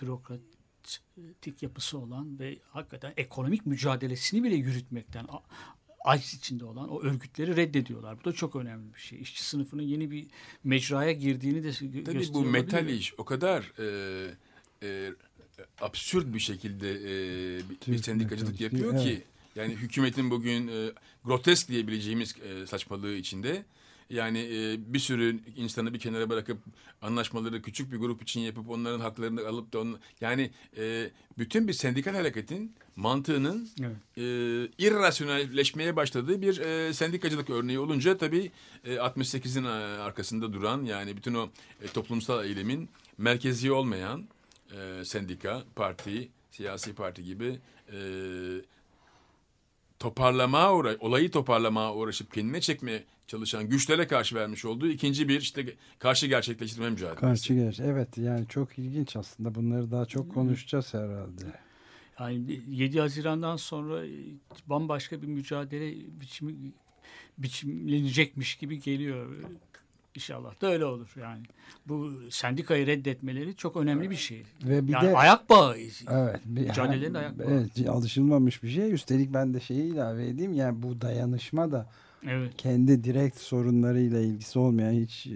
bürokratik 0.00 1.62
yapısı 1.62 1.98
olan 1.98 2.38
ve 2.38 2.58
hakikaten 2.70 3.12
ekonomik 3.16 3.66
mücadelesini 3.66 4.42
bile 4.44 4.54
yürütmekten 4.54 5.26
aciz 6.04 6.34
içinde 6.34 6.64
olan 6.64 6.88
o 6.88 7.02
örgütleri 7.02 7.56
reddediyorlar. 7.56 8.20
Bu 8.20 8.24
da 8.24 8.32
çok 8.32 8.56
önemli 8.56 8.94
bir 8.94 9.00
şey. 9.00 9.20
İşçi 9.20 9.44
sınıfının 9.44 9.82
yeni 9.82 10.10
bir 10.10 10.26
mecraya 10.64 11.12
girdiğini 11.12 11.64
de 11.64 11.68
gö- 11.68 12.04
Tabii 12.04 12.14
bu 12.14 12.18
gösteriyor 12.18 12.44
metal 12.52 12.88
iş 12.88 13.14
o 13.18 13.24
kadar 13.24 13.72
e, 13.78 14.34
e, 14.82 15.12
absürt 15.80 16.34
bir 16.34 16.38
şekilde 16.38 16.90
e, 16.92 17.60
bir- 17.88 17.98
sendikacılık 17.98 18.60
yapıyor 18.60 18.98
ki 19.02 19.08
evet. 19.10 19.24
Yani 19.56 19.74
hükümetin 19.74 20.30
bugün 20.30 20.68
e, 20.68 20.92
grotesk 21.24 21.68
diyebileceğimiz 21.68 22.34
e, 22.42 22.66
saçmalığı 22.66 23.14
içinde 23.14 23.64
yani 24.10 24.38
e, 24.38 24.92
bir 24.94 24.98
sürü 24.98 25.38
insanı 25.56 25.94
bir 25.94 25.98
kenara 25.98 26.30
bırakıp 26.30 26.58
anlaşmaları 27.02 27.62
küçük 27.62 27.92
bir 27.92 27.96
grup 27.96 28.22
için 28.22 28.40
yapıp 28.40 28.70
onların 28.70 29.00
haklarını 29.00 29.48
alıp 29.48 29.72
da 29.72 29.80
onu, 29.80 29.98
yani 30.20 30.50
e, 30.76 31.10
bütün 31.38 31.68
bir 31.68 31.72
sendikal 31.72 32.14
hareketin 32.14 32.72
mantığının 32.96 33.68
Evet. 33.80 33.96
e, 34.16 34.22
irrasyonelleşmeye 34.86 35.96
başladığı 35.96 36.42
bir 36.42 36.58
e, 36.58 36.94
sendikacılık 36.94 37.50
örneği 37.50 37.78
olunca 37.78 38.18
tabii 38.18 38.50
e, 38.84 38.94
68'in 38.94 39.64
e, 39.64 39.68
arkasında 40.02 40.52
duran 40.52 40.84
yani 40.84 41.16
bütün 41.16 41.34
o 41.34 41.48
e, 41.82 41.86
toplumsal 41.86 42.44
eylemin 42.44 42.88
merkezi 43.18 43.72
olmayan 43.72 44.24
e, 44.72 45.04
sendika, 45.04 45.62
parti, 45.76 46.28
siyasi 46.50 46.94
parti 46.94 47.24
gibi 47.24 47.58
e, 47.92 47.98
toparlamaya 49.98 50.74
uğra 50.74 50.96
olayı 51.00 51.30
toparlamaya 51.30 51.94
uğraşıp 51.94 52.32
kendine 52.32 52.60
çekmeye 52.60 53.04
çalışan 53.26 53.68
güçlere 53.68 54.06
karşı 54.06 54.36
vermiş 54.36 54.64
olduğu 54.64 54.88
ikinci 54.88 55.28
bir 55.28 55.40
işte 55.40 55.74
karşı 55.98 56.26
gerçekleştirme 56.26 56.90
mücadelesi. 56.90 57.20
Karşı 57.20 57.54
geç. 57.54 57.80
Evet 57.80 58.18
yani 58.18 58.46
çok 58.48 58.78
ilginç 58.78 59.16
aslında. 59.16 59.54
Bunları 59.54 59.90
daha 59.90 60.06
çok 60.06 60.34
konuşacağız 60.34 60.94
herhalde. 60.94 61.42
Yani 62.20 62.60
7 62.68 63.00
Haziran'dan 63.00 63.56
sonra 63.56 64.06
bambaşka 64.66 65.22
bir 65.22 65.26
mücadele 65.26 65.94
biçimi 66.20 66.54
biçimlenecekmiş 67.38 68.56
gibi 68.56 68.80
geliyor. 68.80 69.36
İnşallah 70.14 70.60
da 70.60 70.66
öyle 70.66 70.84
olur 70.84 71.14
yani. 71.20 71.42
Bu 71.86 72.12
sendikayı 72.30 72.86
reddetmeleri 72.86 73.56
çok 73.56 73.76
önemli 73.76 74.10
bir 74.10 74.16
şey. 74.16 74.44
Ve 74.64 74.86
bir 74.86 74.92
yani 74.92 75.08
de 75.08 75.16
ayak 75.16 75.50
bağı. 75.50 75.76
Evet. 76.10 76.40
Bir, 76.44 76.60
Mücadelenin 76.60 77.14
ayak 77.14 77.38
bağı. 77.38 77.46
Evet, 77.50 77.88
alışılmamış 77.88 78.62
bir 78.62 78.70
şey. 78.70 78.92
Üstelik 78.92 79.34
ben 79.34 79.54
de 79.54 79.60
şeyi 79.60 79.82
ilave 79.82 80.28
edeyim. 80.28 80.52
Yani 80.52 80.82
bu 80.82 81.00
dayanışma 81.00 81.72
da 81.72 81.90
Evet. 82.28 82.52
kendi 82.56 83.04
direkt 83.04 83.38
sorunlarıyla 83.38 84.20
ilgisi 84.20 84.58
olmayan 84.58 84.92
hiç 84.92 85.26
e, 85.26 85.34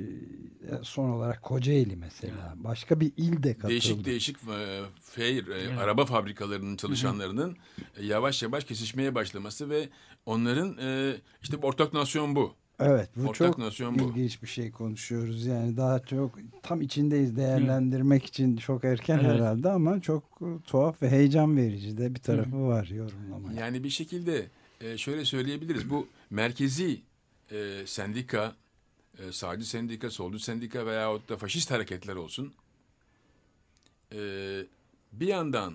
son 0.82 1.08
olarak 1.10 1.42
Kocaeli 1.42 1.96
mesela. 1.96 2.54
Başka 2.56 3.00
bir 3.00 3.12
il 3.16 3.42
de 3.42 3.54
katıldı. 3.54 3.70
Değişik 3.70 4.04
değişik 4.04 4.36
e, 4.36 4.80
fair, 5.02 5.46
e, 5.48 5.54
Evet. 5.54 5.78
araba 5.78 6.06
fabrikalarının 6.06 6.76
çalışanlarının 6.76 7.56
e, 7.96 8.04
yavaş 8.06 8.42
yavaş 8.42 8.64
kesişmeye 8.64 9.14
başlaması 9.14 9.70
ve 9.70 9.88
onların 10.26 10.78
e, 10.78 11.16
işte 11.42 11.56
ortak 11.62 11.92
nasyon 11.92 12.36
bu. 12.36 12.54
Evet 12.80 13.10
bu 13.16 13.28
Ortak 13.28 13.74
çok 13.74 13.98
bu. 13.98 14.02
ilginç 14.02 14.42
bir 14.42 14.48
şey 14.48 14.70
konuşuyoruz. 14.70 15.46
Yani 15.46 15.76
daha 15.76 15.98
çok 15.98 16.38
tam 16.62 16.80
içindeyiz 16.80 17.36
değerlendirmek 17.36 18.24
için 18.24 18.56
çok 18.56 18.84
erken 18.84 19.18
Evet. 19.18 19.30
herhalde 19.30 19.70
ama 19.70 20.00
çok 20.00 20.24
tuhaf 20.66 21.02
ve 21.02 21.10
heyecan 21.10 21.56
verici 21.56 21.98
de 21.98 22.14
bir 22.14 22.20
tarafı 22.20 22.66
var 22.66 22.86
yorumlamaya. 22.86 23.60
Yani 23.60 23.84
bir 23.84 23.90
şekilde 23.90 24.46
e, 24.80 24.98
şöyle 24.98 25.24
söyleyebiliriz. 25.24 25.90
Bu 25.90 26.06
merkezi 26.30 27.00
e, 27.50 27.82
sendika, 27.86 28.56
e, 29.18 29.32
sağcı 29.32 29.68
sendika, 29.68 30.10
solcu 30.10 30.38
sendika 30.38 30.86
veyahut 30.86 31.28
da 31.28 31.36
faşist 31.36 31.70
hareketler 31.70 32.16
olsun. 32.16 32.52
Bir 35.12 35.26
yandan 35.26 35.74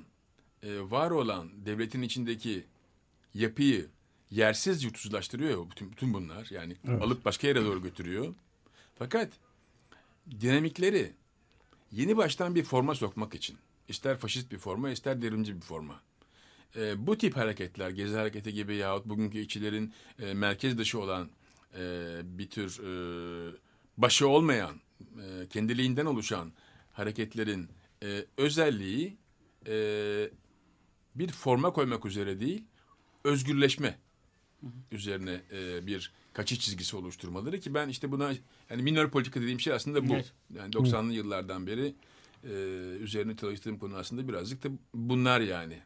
var 0.64 1.12
olan 1.12 1.50
devletin 1.66 2.02
içindeki 2.02 2.64
yapıyı 3.34 3.88
yersiz 4.34 4.84
yutsuzlaştırıyor 4.84 5.70
bütün, 5.70 5.92
bütün 5.92 6.14
bunlar. 6.14 6.48
Yani 6.52 6.76
Evet. 6.88 7.02
alıp 7.02 7.26
başka 7.26 7.48
yere 7.48 7.66
doğru 7.66 7.82
götürüyor. 7.82 8.34
Fakat 8.96 9.30
dinamikleri 10.42 11.12
yeni 11.92 12.18
baştan 12.18 12.56
bir 12.56 12.64
forma 12.64 12.96
sokmak 12.96 13.36
için 13.36 13.58
ister 13.88 14.18
faşist 14.18 14.52
bir 14.52 14.58
forma 14.58 14.90
ister 14.90 15.22
devrimci 15.22 15.56
bir 15.56 15.62
forma. 15.62 16.02
E, 16.76 17.08
bu 17.08 17.18
tip 17.18 17.38
hareketler, 17.38 17.90
Gezi 17.90 18.16
Hareketi 18.16 18.54
gibi 18.54 18.76
yahut 18.76 19.06
bugünkü 19.06 19.38
işçilerin 19.38 19.94
e, 20.20 20.34
merkez 20.34 20.78
dışı 20.78 21.00
olan 21.00 21.30
e, 21.78 22.22
bir 22.24 22.50
tür 22.50 22.80
e, 22.80 22.92
başı 23.98 24.28
olmayan, 24.28 24.82
e, 25.02 25.48
kendiliğinden 25.50 26.06
oluşan 26.06 26.54
hareketlerin 26.94 27.70
e, 28.04 28.26
özelliği 28.38 29.18
e, 29.68 29.76
bir 31.16 31.32
forma 31.32 31.74
koymak 31.74 32.06
üzere 32.06 32.40
değil, 32.40 32.64
özgürleşme 33.24 33.98
üzerine 34.92 35.42
e, 35.52 35.88
bir 35.88 36.12
kaçış 36.34 36.60
çizgisi 36.60 36.98
oluşturmaları 36.98 37.60
ki 37.60 37.74
ben 37.74 37.90
işte 37.90 38.12
buna 38.12 38.34
yani 38.70 38.84
minor 38.84 39.10
politika 39.10 39.42
dediğim 39.42 39.60
şey 39.60 39.74
aslında 39.74 40.10
bu. 40.10 40.14
Evet. 40.14 40.32
Yani 40.56 40.72
90'lı 40.72 41.14
yıllardan 41.14 41.68
beri 41.68 41.96
e, 42.44 42.54
üzerine 43.00 43.36
çalıştığım 43.36 43.78
konu 43.78 43.96
aslında 43.96 44.28
birazcık 44.28 44.64
da 44.64 44.68
bunlar 44.94 45.42
yani. 45.42 45.80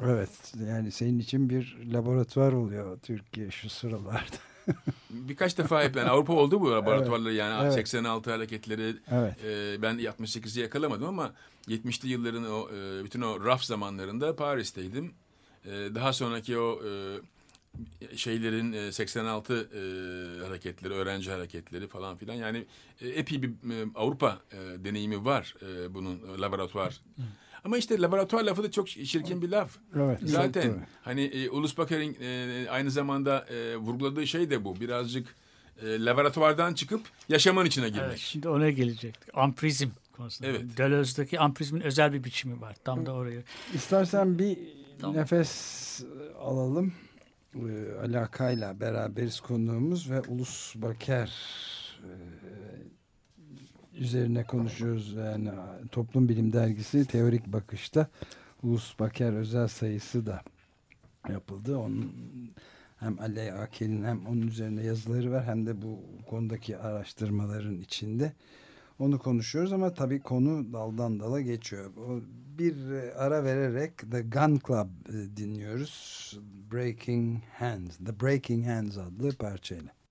Evet 0.00 0.54
yani 0.66 0.90
senin 0.90 1.18
için 1.18 1.50
bir 1.50 1.76
laboratuvar 1.92 2.52
oluyor 2.52 2.98
Türkiye 3.00 3.50
şu 3.50 3.68
sıralarda. 3.68 4.36
Birkaç 5.10 5.58
defa 5.58 5.82
hep 5.82 5.96
yani 5.96 6.10
Avrupa 6.10 6.32
oldu 6.32 6.60
bu 6.60 6.70
laboratuvarları 6.70 7.34
yani 7.34 7.62
evet. 7.64 7.74
86 7.74 8.30
hareketleri 8.30 8.96
Evet. 9.10 9.44
e, 9.44 9.82
ben 9.82 9.98
68'i 9.98 10.62
yakalamadım 10.62 11.08
ama 11.08 11.32
70'li 11.68 12.08
yılların 12.08 12.44
o 12.44 12.68
e, 12.70 13.04
bütün 13.04 13.22
o 13.22 13.44
raf 13.44 13.64
zamanlarında 13.64 14.36
Paris'teydim. 14.36 15.14
E, 15.64 15.70
daha 15.70 16.12
sonraki 16.12 16.58
o 16.58 16.80
e, 16.86 16.90
şeylerin 18.16 18.72
e, 18.72 18.92
86 18.92 19.54
e, 19.54 19.78
hareketleri, 20.46 20.94
öğrenci 20.94 21.30
hareketleri 21.30 21.88
falan 21.88 22.16
filan 22.16 22.34
yani 22.34 22.66
e, 23.00 23.08
epey 23.08 23.42
bir 23.42 23.48
e, 23.48 23.86
Avrupa 23.94 24.38
e, 24.52 24.84
deneyimi 24.84 25.24
var 25.24 25.54
e, 25.62 25.94
bunun 25.94 26.20
e, 26.36 26.40
laboratuvar. 26.40 27.00
Ama 27.64 27.78
işte 27.78 28.00
laboratuvar 28.00 28.42
lafı 28.42 28.62
da 28.62 28.70
çok 28.70 28.88
çirkin 28.88 29.42
bir 29.42 29.48
laf. 29.48 29.76
Evet. 29.96 30.20
Zaten 30.22 30.70
doğru. 30.72 30.80
hani 31.02 31.22
e, 31.22 31.50
Ulus 31.50 31.78
Bakar'ın 31.78 32.16
e, 32.20 32.66
aynı 32.70 32.90
zamanda 32.90 33.46
e, 33.50 33.76
vurguladığı 33.76 34.26
şey 34.26 34.50
de 34.50 34.64
bu. 34.64 34.80
Birazcık 34.80 35.34
e, 35.82 36.04
laboratuvardan 36.04 36.74
çıkıp 36.74 37.00
yaşamın 37.28 37.66
içine 37.66 37.88
girmek. 37.88 38.08
Evet, 38.08 38.18
şimdi 38.18 38.48
ona 38.48 38.70
gelecektik. 38.70 39.34
Amprizm 39.34 39.88
konusunda. 40.12 40.50
Evet. 40.50 40.62
Deleuze'deki 40.76 41.40
amprizmin 41.40 41.80
özel 41.80 42.12
bir 42.12 42.24
biçimi 42.24 42.60
var. 42.60 42.76
Tam 42.84 43.06
da 43.06 43.12
oraya. 43.12 43.42
İstersen 43.74 44.38
bir 44.38 44.58
Tamam. 45.00 45.16
nefes 45.16 46.04
alalım. 46.40 46.92
Ee, 47.54 47.94
alakayla 48.04 48.80
beraberiz 48.80 49.40
konuğumuz 49.40 50.10
ve 50.10 50.20
Ulus 50.20 50.74
Baker 50.76 51.32
e, 52.02 52.10
üzerine 53.94 54.44
konuşuyoruz. 54.44 55.14
Yani 55.14 55.50
Toplum 55.90 56.28
Bilim 56.28 56.52
Dergisi 56.52 57.06
Teorik 57.06 57.46
Bakış'ta 57.46 58.08
Ulus 58.62 58.98
Baker 58.98 59.32
özel 59.32 59.68
sayısı 59.68 60.26
da 60.26 60.42
yapıldı. 61.28 61.78
Onun 61.78 62.12
hem 62.96 63.20
Ali 63.20 63.52
Akel'in 63.52 64.04
hem 64.04 64.26
onun 64.26 64.42
üzerine 64.42 64.82
yazıları 64.82 65.32
var 65.32 65.44
hem 65.44 65.66
de 65.66 65.82
bu 65.82 66.00
konudaki 66.28 66.78
araştırmaların 66.78 67.80
içinde. 67.80 68.32
Onu 68.98 69.18
konuşuyoruz 69.18 69.72
ama 69.72 69.94
tabii 69.94 70.20
konu 70.20 70.72
daldan 70.72 71.20
dala 71.20 71.40
geçiyor. 71.40 71.90
O 71.96 72.20
bir 72.62 72.90
e, 72.90 73.14
ara 73.14 73.44
vererek 73.44 73.98
The 74.10 74.22
Gun 74.22 74.60
Club 74.66 74.88
e, 75.08 75.36
dinliyoruz. 75.36 76.38
Breaking 76.72 77.42
Hands, 77.58 77.96
The 77.96 78.20
Breaking 78.20 78.66
Hands 78.66 78.98
adlı 78.98 79.32
parçayla. 79.32 80.01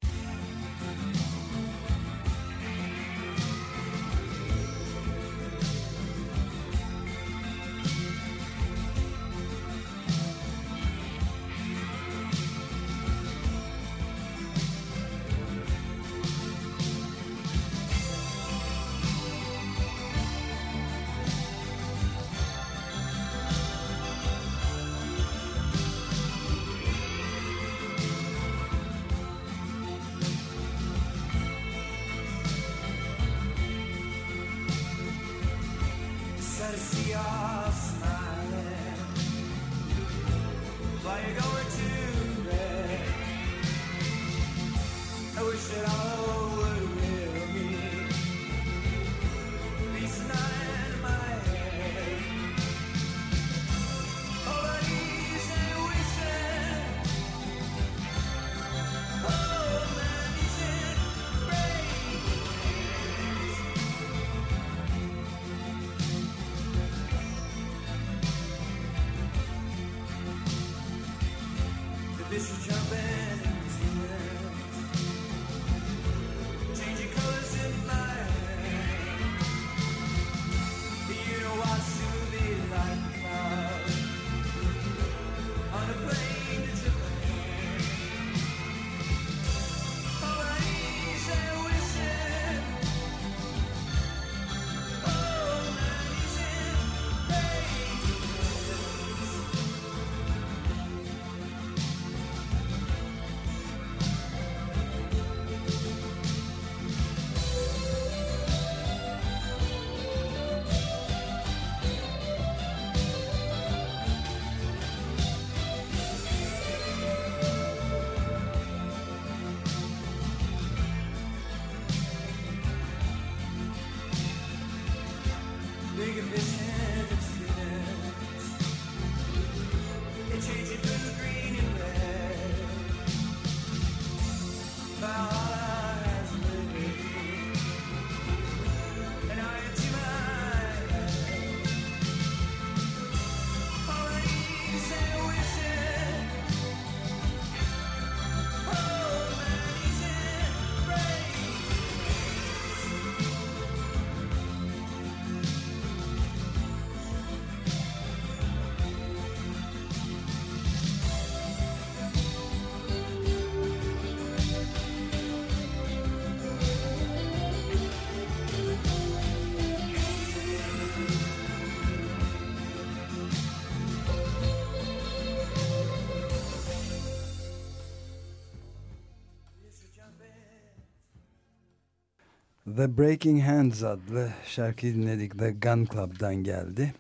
The 182.82 182.98
Breaking 182.98 183.44
Hands 183.44 183.84
adlı 183.84 184.30
şarkıyı 184.46 184.96
dinledik. 184.96 185.39
The 185.39 185.52
Gun 185.52 185.86
Club'dan 185.86 186.36
geldi. 186.36 186.94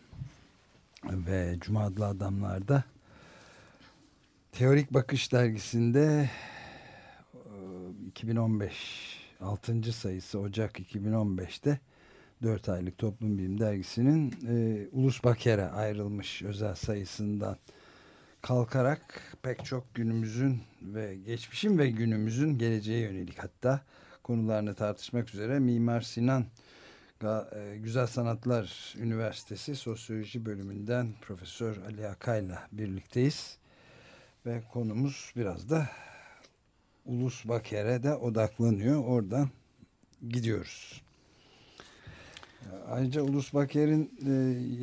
Ve 1.05 1.55
Cuma 1.61 1.83
adlı 1.83 2.07
adamlarda 2.07 2.83
Teorik 4.51 4.93
Bakış 4.93 5.31
dergisinde 5.31 6.29
e, 7.33 7.39
2015 8.07 8.73
6. 9.39 9.93
sayısı 9.93 10.39
Ocak 10.39 10.79
2015'te 10.79 11.79
4 12.43 12.69
aylık 12.69 12.97
Toplum 12.97 13.37
Bilim 13.37 13.59
dergisinin 13.59 14.33
e, 14.47 14.87
Ulus 14.91 15.23
Baker'e 15.23 15.69
ayrılmış 15.69 16.41
özel 16.43 16.75
sayısından 16.75 17.57
kalkarak 18.41 19.37
pek 19.43 19.65
çok 19.65 19.95
günümüzün 19.95 20.61
ve 20.81 21.15
geçmişin 21.15 21.77
ve 21.77 21.89
günümüzün 21.89 22.57
geleceğe 22.57 22.99
yönelik 22.99 23.39
hatta 23.39 23.81
konularını 24.23 24.75
tartışmak 24.75 25.33
üzere 25.33 25.59
Mimar 25.59 26.01
Sinan 26.01 26.45
e, 27.23 27.77
Güzel 27.77 28.07
Sanatlar 28.07 28.95
Üniversitesi 28.99 29.75
Sosyoloji 29.75 30.45
Bölümünden 30.45 31.13
Profesör 31.21 31.77
Ali 31.77 32.07
Akay'la 32.07 32.67
birlikteyiz. 32.71 33.57
Ve 34.45 34.61
konumuz 34.73 35.33
biraz 35.35 35.69
da 35.69 35.89
Ulus 37.05 37.45
Baker'e 37.45 38.03
de 38.03 38.15
odaklanıyor. 38.15 39.03
Oradan 39.03 39.49
gidiyoruz. 40.29 41.01
Ayrıca 42.91 43.21
Ulus 43.21 43.53
Baker'in 43.53 44.11
e, 44.27 44.31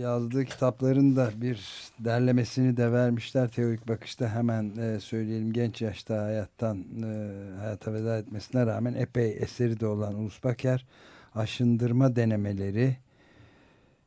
yazdığı 0.00 0.44
kitapların 0.44 1.16
da 1.16 1.30
bir 1.36 1.66
derlemesini 1.98 2.76
de 2.76 2.92
vermişler. 2.92 3.48
Teorik 3.48 3.88
bakışta 3.88 4.34
hemen 4.34 4.76
e, 4.76 5.00
söyleyelim 5.00 5.52
genç 5.52 5.82
yaşta 5.82 6.24
hayattan 6.24 6.84
e, 7.04 7.56
hayata 7.58 7.92
veda 7.92 8.18
etmesine 8.18 8.66
rağmen 8.66 8.94
epey 8.94 9.36
eseri 9.40 9.80
de 9.80 9.86
olan 9.86 10.14
Ulus 10.14 10.44
Baker 10.44 10.86
aşındırma 11.34 12.16
denemeleri 12.16 12.96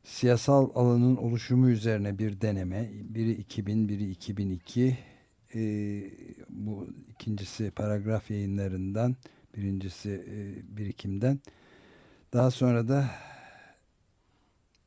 siyasal 0.04 0.70
alanın 0.74 1.16
oluşumu 1.16 1.68
üzerine 1.70 2.18
bir 2.18 2.40
deneme. 2.40 2.90
Biri 2.92 3.32
2000, 3.32 3.88
biri 3.88 4.10
2002. 4.10 4.98
E, 5.54 5.60
bu 6.48 6.88
ikincisi 7.08 7.70
paragraf 7.70 8.30
yayınlarından, 8.30 9.16
birincisi 9.56 10.10
e, 10.10 10.76
birikimden. 10.76 11.40
Daha 12.32 12.50
sonra 12.50 12.88
da 12.88 13.10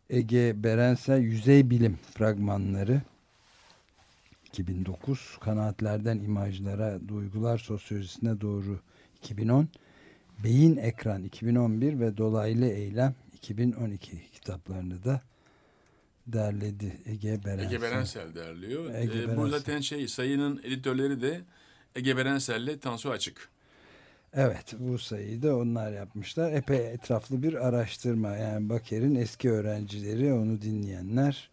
Ege 0.09 0.63
Berensel 0.63 1.21
Yüzey 1.21 1.69
Bilim 1.69 1.97
fragmanları 2.13 3.01
2009 4.45 5.37
Kanaatlerden 5.41 6.19
imajlara 6.19 7.07
Duygular 7.07 7.57
Sosyolojisine 7.57 8.41
doğru 8.41 8.79
2010 9.17 9.67
Beyin 10.43 10.77
Ekran 10.77 11.23
2011 11.23 11.99
ve 11.99 12.17
Dolaylı 12.17 12.65
Eylem 12.65 13.15
2012 13.33 14.31
kitaplarını 14.33 15.03
da 15.03 15.21
derledi 16.27 16.97
Ege 17.05 17.43
Berensel. 17.45 17.65
Ege 17.71 17.81
Berensel 17.81 18.35
derliyor. 18.35 18.93
Ege 18.95 19.19
Ee, 19.19 19.23
bu 19.23 19.27
Berensel. 19.27 19.59
zaten 19.59 19.81
şey 19.81 20.07
sayının 20.07 20.61
editörleri 20.63 21.21
de 21.21 21.41
Ege 21.95 22.17
Berensel'le 22.17 22.79
Tansu 22.79 23.09
Açık. 23.11 23.49
Evet 24.37 24.75
bu 24.79 24.97
sayıyı 24.97 25.41
da 25.41 25.57
onlar 25.57 25.91
yapmışlar. 25.91 26.51
Epey 26.51 26.93
etraflı 26.93 27.43
bir 27.43 27.67
araştırma. 27.67 28.35
Yani 28.35 28.69
Baker'in 28.69 29.15
eski 29.15 29.51
öğrencileri, 29.51 30.33
onu 30.33 30.61
dinleyenler, 30.61 31.49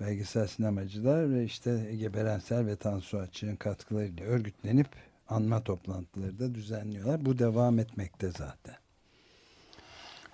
belgesel 0.00 0.46
sinemacılar 0.46 1.30
ve 1.30 1.44
işte 1.44 1.86
Ege 1.90 2.14
Berensel 2.14 2.66
ve 2.66 2.76
Tansu 2.76 3.18
Açık'ın 3.18 3.56
katkılarıyla 3.56 4.26
örgütlenip 4.26 4.88
anma 5.28 5.64
toplantıları 5.64 6.38
da 6.38 6.54
düzenliyorlar. 6.54 7.26
Bu 7.26 7.38
devam 7.38 7.78
etmekte 7.78 8.30
zaten. 8.30 8.76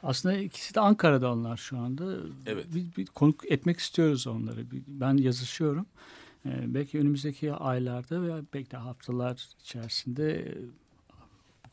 Aslında 0.03 0.37
ikisi 0.37 0.75
de 0.75 0.81
Ankara'da 0.81 1.33
onlar 1.33 1.57
şu 1.57 1.79
anda. 1.79 2.17
Evet. 2.47 2.67
Bir, 2.75 2.97
bir 2.97 3.07
konuk 3.07 3.53
etmek 3.53 3.79
istiyoruz 3.79 4.27
onları. 4.27 4.67
Ben 4.87 5.17
yazışıyorum. 5.17 5.87
Ee, 6.47 6.75
belki 6.75 6.99
önümüzdeki 6.99 7.53
aylarda 7.53 8.23
veya 8.23 8.43
belki 8.55 8.71
de 8.71 8.77
haftalar 8.77 9.49
içerisinde 9.61 10.55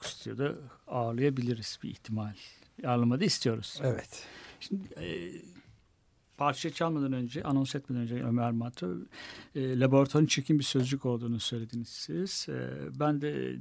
bu 0.04 0.08
stüdyoda 0.08 0.56
ağırlayabiliriz 0.88 1.80
bir 1.84 1.90
ihtimal. 1.90 2.34
Ağırlama 2.86 3.20
da 3.20 3.26
istiyoruz. 3.26 3.80
Evet. 3.84 4.28
Şimdi 4.60 4.88
e, 4.98 5.32
parça 6.38 6.70
çalmadan 6.70 7.14
önce, 7.14 7.44
anons 7.44 7.76
etmeden 7.76 8.02
önce 8.02 8.24
Ömer 8.24 8.52
Matı 8.52 9.08
e, 9.56 9.80
laboratuvarın 9.80 10.26
çirkin 10.26 10.60
bir 10.60 10.64
sözcük 10.64 11.06
olduğunu 11.06 11.40
söylediniz 11.40 11.90
siz. 11.90 12.46
E, 12.50 12.70
ben 13.00 13.22
de 13.22 13.52
e, 13.52 13.60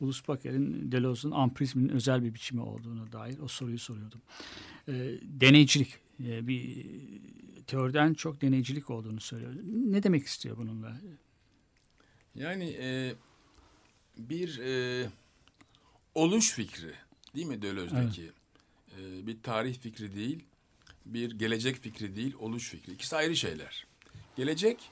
Ulus 0.00 0.28
Baker'in 0.28 0.92
Deleuze'un 0.92 1.32
amprizmin 1.32 1.88
özel 1.88 2.22
bir 2.22 2.34
biçimi 2.34 2.60
olduğuna 2.60 3.12
dair 3.12 3.38
o 3.38 3.48
soruyu 3.48 3.78
soruyordum. 3.78 4.20
E, 4.88 4.92
deneycilik, 5.22 5.94
e, 6.24 6.46
bir 6.48 6.86
teoriden 7.66 8.14
çok 8.14 8.42
deneycilik 8.42 8.90
olduğunu 8.90 9.20
söylüyor. 9.20 9.52
Ne 9.64 10.02
demek 10.02 10.26
istiyor 10.26 10.56
bununla? 10.56 10.96
Yani 12.34 12.76
e, 12.80 13.14
bir 14.16 14.58
e, 14.58 15.08
oluş 16.14 16.52
fikri 16.52 16.94
değil 17.34 17.46
mi 17.46 17.62
Deleuze'deki? 17.62 18.30
Ee, 18.98 19.26
bir 19.26 19.42
tarih 19.42 19.78
fikri 19.78 20.14
değil, 20.16 20.44
bir 21.06 21.30
gelecek 21.30 21.76
fikri 21.76 22.16
değil, 22.16 22.34
oluş 22.38 22.68
fikri. 22.68 22.92
İkisi 22.92 23.16
ayrı 23.16 23.36
şeyler. 23.36 23.86
Gelecek 24.36 24.90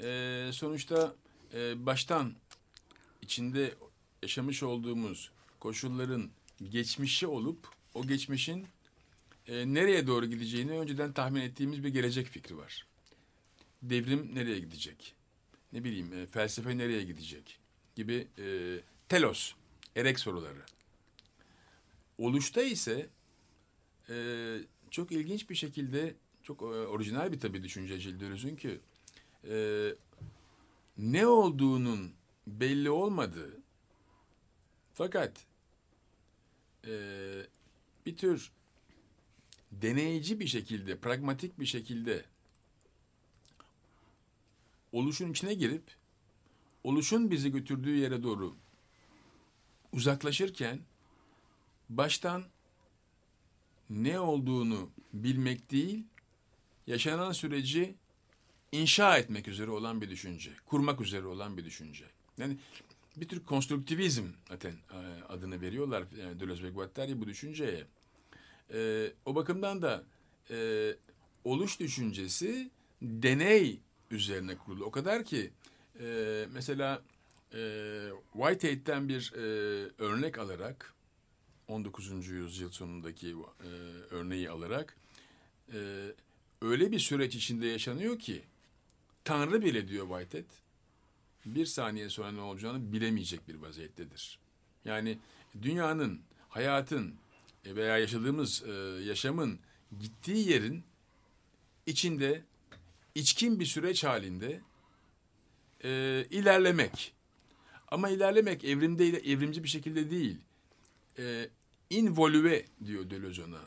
e, 0.00 0.50
sonuçta 0.52 1.14
e, 1.54 1.86
baştan 1.86 2.34
içinde 3.22 3.74
yaşamış 4.22 4.62
olduğumuz 4.62 5.30
koşulların 5.60 6.30
geçmişi 6.70 7.26
olup 7.26 7.68
o 7.94 8.06
geçmişin 8.06 8.66
e, 9.48 9.74
nereye 9.74 10.06
doğru 10.06 10.26
gideceğini 10.26 10.72
önceden 10.72 11.12
tahmin 11.12 11.40
ettiğimiz 11.40 11.84
bir 11.84 11.88
gelecek 11.88 12.26
fikri 12.26 12.56
var. 12.56 12.86
Devrim 13.82 14.34
nereye 14.34 14.58
gidecek? 14.58 15.14
Ne 15.72 15.84
bileyim 15.84 16.12
e, 16.12 16.26
felsefe 16.26 16.78
nereye 16.78 17.02
gidecek? 17.04 17.58
Gibi 17.96 18.28
e, 18.38 18.78
telos, 19.08 19.52
erek 19.96 20.20
soruları. 20.20 20.62
Oluşta 22.18 22.62
ise 22.62 23.08
e, 24.10 24.16
çok 24.90 25.12
ilginç 25.12 25.50
bir 25.50 25.54
şekilde 25.54 26.14
çok 26.42 26.62
e, 26.62 26.64
orijinal 26.64 27.32
bir 27.32 27.40
tabii 27.40 27.62
düşünce 27.62 27.96
Gilles 27.96 28.56
ki 28.56 28.80
e, 29.48 29.88
ne 30.98 31.26
olduğunun 31.26 32.12
belli 32.46 32.90
olmadığı 32.90 33.60
fakat 34.94 35.46
e, 36.86 36.92
bir 38.06 38.16
tür 38.16 38.50
deneyici 39.72 40.40
bir 40.40 40.46
şekilde, 40.46 40.96
pragmatik 40.96 41.60
bir 41.60 41.66
şekilde 41.66 42.24
oluşun 44.92 45.30
içine 45.30 45.54
girip 45.54 45.82
oluşun 46.84 47.30
bizi 47.30 47.52
götürdüğü 47.52 47.96
yere 47.96 48.22
doğru 48.22 48.54
uzaklaşırken 49.92 50.80
baştan 51.88 52.44
ne 53.90 54.20
olduğunu 54.20 54.90
bilmek 55.12 55.70
değil, 55.70 56.04
yaşanan 56.86 57.32
süreci 57.32 57.94
inşa 58.72 59.18
etmek 59.18 59.48
üzere 59.48 59.70
olan 59.70 60.00
bir 60.00 60.10
düşünce, 60.10 60.50
kurmak 60.66 61.00
üzere 61.00 61.26
olan 61.26 61.56
bir 61.56 61.64
düşünce. 61.64 62.04
Yani 62.38 62.56
bir 63.16 63.28
tür 63.28 63.40
konstruktivizm 63.40 64.24
zaten 64.48 64.72
e, 64.72 65.22
adını 65.28 65.60
veriyorlar 65.60 66.04
yani 66.18 66.40
Deleuze 66.40 66.62
ve 66.62 66.70
Guattari 66.70 67.20
bu 67.20 67.26
düşünceye. 67.26 67.86
E, 68.72 69.10
o 69.24 69.34
bakımdan 69.34 69.82
da 69.82 70.04
e, 70.50 70.90
oluş 71.44 71.80
düşüncesi 71.80 72.70
deney 73.02 73.80
üzerine 74.10 74.56
kurulu. 74.56 74.84
O 74.84 74.90
kadar 74.90 75.24
ki 75.24 75.50
e, 76.00 76.46
mesela 76.52 77.02
e, 77.54 77.58
Whitehead'den 78.32 79.08
bir 79.08 79.32
e, 79.36 79.40
örnek 79.98 80.38
alarak 80.38 80.94
19. 81.68 82.28
yüzyıl 82.28 82.70
sonundaki 82.70 83.30
e, 83.30 83.68
örneği 84.10 84.50
alarak 84.50 84.96
e, 85.72 85.78
öyle 86.62 86.92
bir 86.92 86.98
süreç 86.98 87.34
içinde 87.34 87.66
yaşanıyor 87.66 88.18
ki 88.18 88.42
Tanrı 89.24 89.62
bile 89.62 89.88
diyor 89.88 90.08
Whitehead 90.08 90.64
bir 91.46 91.66
saniye 91.66 92.08
sonra 92.08 92.32
ne 92.32 92.40
olacağını 92.40 92.92
bilemeyecek 92.92 93.48
bir 93.48 93.54
vaziyettedir. 93.54 94.38
Yani 94.84 95.18
dünyanın, 95.62 96.20
hayatın 96.48 97.14
e, 97.64 97.76
veya 97.76 97.98
yaşadığımız 97.98 98.62
e, 98.66 98.72
yaşamın 99.04 99.58
gittiği 100.00 100.48
yerin 100.48 100.84
içinde 101.86 102.42
içkin 103.14 103.60
bir 103.60 103.66
süreç 103.66 104.04
halinde 104.04 104.60
e, 105.84 106.24
ilerlemek. 106.30 107.14
Ama 107.88 108.08
ilerlemek 108.08 108.64
evrimde 108.64 109.08
evrimci 109.08 109.64
bir 109.64 109.68
şekilde 109.68 110.10
değil. 110.10 110.36
E, 111.18 111.48
involüve 111.90 112.64
diyor 112.86 113.10
Deleuze 113.10 113.42
ona. 113.44 113.60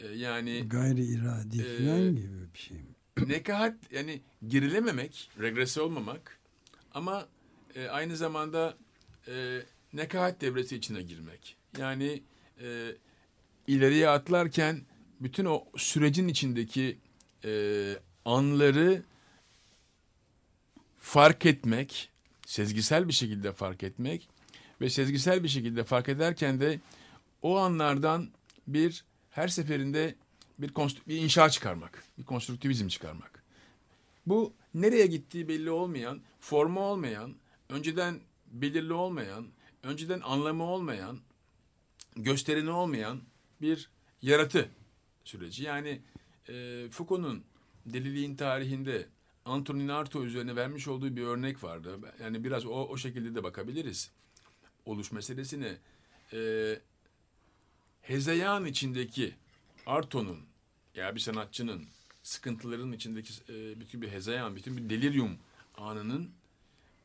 E, 0.00 0.06
yani 0.06 0.64
Gayri 0.68 1.04
iradi 1.04 1.78
falan 1.78 2.16
gibi 2.16 2.54
bir 2.54 2.58
şey 2.58 2.76
nekahat 3.26 3.74
yani 3.92 4.20
gerilememek, 4.48 5.30
regrese 5.40 5.80
olmamak 5.80 6.38
ama 6.94 7.28
e, 7.74 7.88
aynı 7.88 8.16
zamanda 8.16 8.76
e, 9.28 9.62
nekahat 9.92 10.40
devresi 10.40 10.76
içine 10.76 11.02
girmek. 11.02 11.56
Yani 11.78 12.22
e, 12.62 12.94
ileriye 13.66 14.08
atlarken 14.08 14.80
bütün 15.20 15.44
o 15.44 15.64
sürecin 15.76 16.28
içindeki 16.28 16.98
e, 17.44 17.52
anları 18.24 19.02
fark 21.06 21.46
etmek, 21.46 22.10
sezgisel 22.46 23.08
bir 23.08 23.12
şekilde 23.12 23.52
fark 23.52 23.82
etmek 23.82 24.28
ve 24.80 24.90
sezgisel 24.90 25.42
bir 25.42 25.48
şekilde 25.48 25.84
fark 25.84 26.08
ederken 26.08 26.60
de 26.60 26.80
o 27.42 27.56
anlardan 27.56 28.30
bir 28.66 29.04
her 29.30 29.48
seferinde 29.48 30.14
bir, 30.58 30.74
bir 31.08 31.16
inşa 31.16 31.50
çıkarmak, 31.50 32.04
bir 32.18 32.24
konstruktivizm 32.24 32.88
çıkarmak. 32.88 33.44
Bu 34.26 34.52
nereye 34.74 35.06
gittiği 35.06 35.48
belli 35.48 35.70
olmayan, 35.70 36.20
formu 36.40 36.80
olmayan, 36.80 37.34
önceden 37.68 38.20
belirli 38.46 38.92
olmayan, 38.92 39.46
önceden 39.82 40.20
anlamı 40.20 40.62
olmayan, 40.62 41.20
gösterini 42.16 42.70
olmayan 42.70 43.20
bir 43.60 43.90
yaratı 44.22 44.68
süreci. 45.24 45.62
Yani 45.62 46.00
e, 46.48 46.86
Foucault'un 46.90 47.44
deliliğin 47.86 48.36
tarihinde 48.36 49.06
Antonin 49.46 49.88
Artaud 49.88 50.24
üzerine 50.24 50.56
vermiş 50.56 50.88
olduğu 50.88 51.16
bir 51.16 51.22
örnek 51.22 51.64
vardı. 51.64 51.98
Yani 52.22 52.44
biraz 52.44 52.66
o, 52.66 52.70
o 52.70 52.96
şekilde 52.96 53.34
de 53.34 53.42
bakabiliriz. 53.42 54.10
Oluş 54.86 55.12
meselesine. 55.12 55.76
E, 56.32 56.80
hezeyan 58.02 58.64
içindeki 58.64 59.34
Arto'nun 59.86 60.38
ya 60.94 61.14
bir 61.14 61.20
sanatçının 61.20 61.84
sıkıntıların 62.22 62.92
içindeki 62.92 63.32
e, 63.48 63.80
bütün 63.80 64.02
bir 64.02 64.08
hezeyan, 64.08 64.56
bütün 64.56 64.76
bir 64.76 64.90
delirium 64.90 65.38
anının 65.76 66.30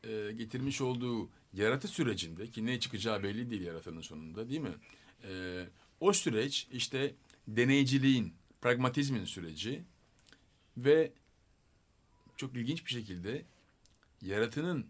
e, 0.04 0.32
getirmiş 0.32 0.80
olduğu 0.80 1.28
yaratı 1.54 1.88
sürecinde 1.88 2.46
ki 2.46 2.66
ne 2.66 2.80
çıkacağı 2.80 3.22
belli 3.22 3.50
değil 3.50 3.62
yaratanın 3.62 4.00
sonunda 4.00 4.48
değil 4.48 4.60
mi? 4.60 4.74
E, 5.24 5.64
o 6.00 6.12
süreç 6.12 6.66
işte 6.72 7.14
deneyciliğin, 7.48 8.32
pragmatizmin 8.60 9.24
süreci 9.24 9.82
ve 10.76 11.12
çok 12.42 12.56
ilginç 12.56 12.86
bir 12.86 12.90
şekilde 12.90 13.42
yaratının 14.22 14.86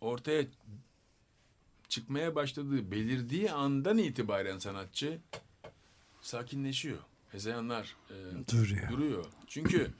ortaya 0.00 0.44
çıkmaya 1.88 2.34
başladığı, 2.34 2.90
belirdiği 2.90 3.52
andan 3.52 3.98
itibaren 3.98 4.58
sanatçı 4.58 5.18
sakinleşiyor. 6.20 6.98
Hezeyanlar 7.32 7.96
e, 8.10 8.14
Duruyor. 8.52 8.90
duruyor. 8.90 9.24
Çünkü 9.46 9.90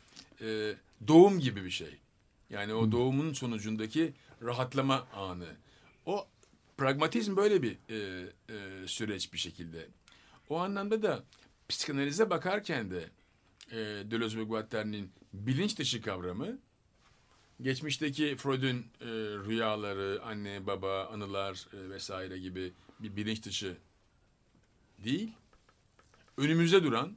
e, 0.41 0.75
doğum 1.09 1.39
gibi 1.41 1.65
bir 1.65 1.71
şey. 1.71 1.99
Yani 2.51 2.75
o 2.75 2.93
doğumun 2.93 3.33
sonucundaki 3.33 4.15
rahatlama 4.43 5.09
anı. 5.15 5.57
O 6.07 6.27
pragmatizm 6.77 7.37
böyle 7.37 7.63
bir 7.63 7.79
e, 7.89 7.97
e, 8.49 8.89
süreç 8.89 9.33
bir 9.33 9.39
şekilde. 9.39 9.87
O 10.49 10.59
anlamda 10.59 11.03
da 11.03 11.25
psikanalize 11.69 12.31
bakarken 12.31 12.91
de 12.91 13.05
e, 13.71 13.77
Deleuze 14.11 14.39
ve 14.39 14.43
Guattari'nin 14.43 15.11
bilinç 15.33 15.79
dışı 15.79 16.03
kavramı 16.03 16.59
geçmişteki 17.63 18.37
Freud'un 18.37 18.79
e, 19.01 19.07
rüyaları, 19.47 20.23
anne, 20.25 20.67
baba, 20.67 21.07
anılar 21.07 21.67
e, 21.73 21.91
vesaire 21.91 22.39
gibi 22.39 22.73
bir 23.01 23.17
bilinç 23.17 23.43
dışı 23.43 23.77
değil. 24.99 25.33
Önümüzde 26.37 26.83
duran 26.83 27.17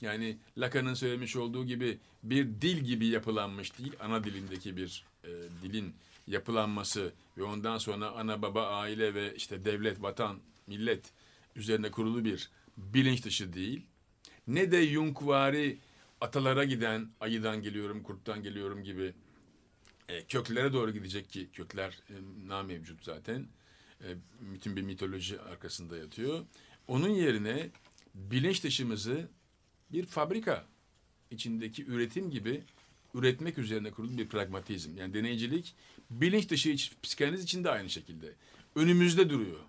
yani 0.00 0.38
Lacan'ın 0.58 0.94
söylemiş 0.94 1.36
olduğu 1.36 1.66
gibi 1.66 1.98
bir 2.22 2.46
dil 2.60 2.78
gibi 2.78 3.06
yapılanmış 3.06 3.78
değil, 3.78 3.92
ana 4.00 4.24
dilindeki 4.24 4.76
bir 4.76 5.04
e, 5.24 5.28
dilin 5.62 5.94
yapılanması 6.26 7.12
ve 7.38 7.42
ondan 7.42 7.78
sonra 7.78 8.10
ana 8.10 8.42
baba 8.42 8.66
aile 8.66 9.14
ve 9.14 9.34
işte 9.34 9.64
devlet, 9.64 10.02
vatan, 10.02 10.38
millet 10.66 11.12
üzerine 11.56 11.90
kurulu 11.90 12.24
bir 12.24 12.50
bilinç 12.76 13.24
dışı 13.24 13.52
değil. 13.52 13.86
Ne 14.48 14.72
de 14.72 14.86
Jungvari 14.86 15.78
atalara 16.20 16.64
giden 16.64 17.08
ayıdan 17.20 17.62
geliyorum, 17.62 18.02
kurttan 18.02 18.42
geliyorum 18.42 18.84
gibi 18.84 19.12
e, 20.08 20.24
köklere 20.24 20.72
doğru 20.72 20.90
gidecek 20.90 21.30
ki 21.30 21.48
kökler 21.52 21.98
e, 22.10 22.14
namevcut 22.48 23.04
zaten. 23.04 23.46
E, 24.00 24.06
bütün 24.40 24.76
bir 24.76 24.82
mitoloji 24.82 25.40
arkasında 25.40 25.96
yatıyor. 25.96 26.44
Onun 26.88 27.08
yerine 27.08 27.70
bilinç 28.14 28.64
dışımızı 28.64 29.28
bir 29.92 30.06
fabrika 30.06 30.64
içindeki 31.30 31.86
üretim 31.86 32.30
gibi 32.30 32.62
üretmek 33.14 33.58
üzerine 33.58 33.90
kurulu 33.90 34.18
bir 34.18 34.28
pragmatizm. 34.28 34.96
Yani 34.96 35.14
deneycilik 35.14 35.74
bilinç 36.10 36.48
dışı 36.50 36.76
psikanaliz 37.02 37.44
için 37.44 37.64
de 37.64 37.70
aynı 37.70 37.90
şekilde. 37.90 38.32
Önümüzde 38.74 39.30
duruyor. 39.30 39.60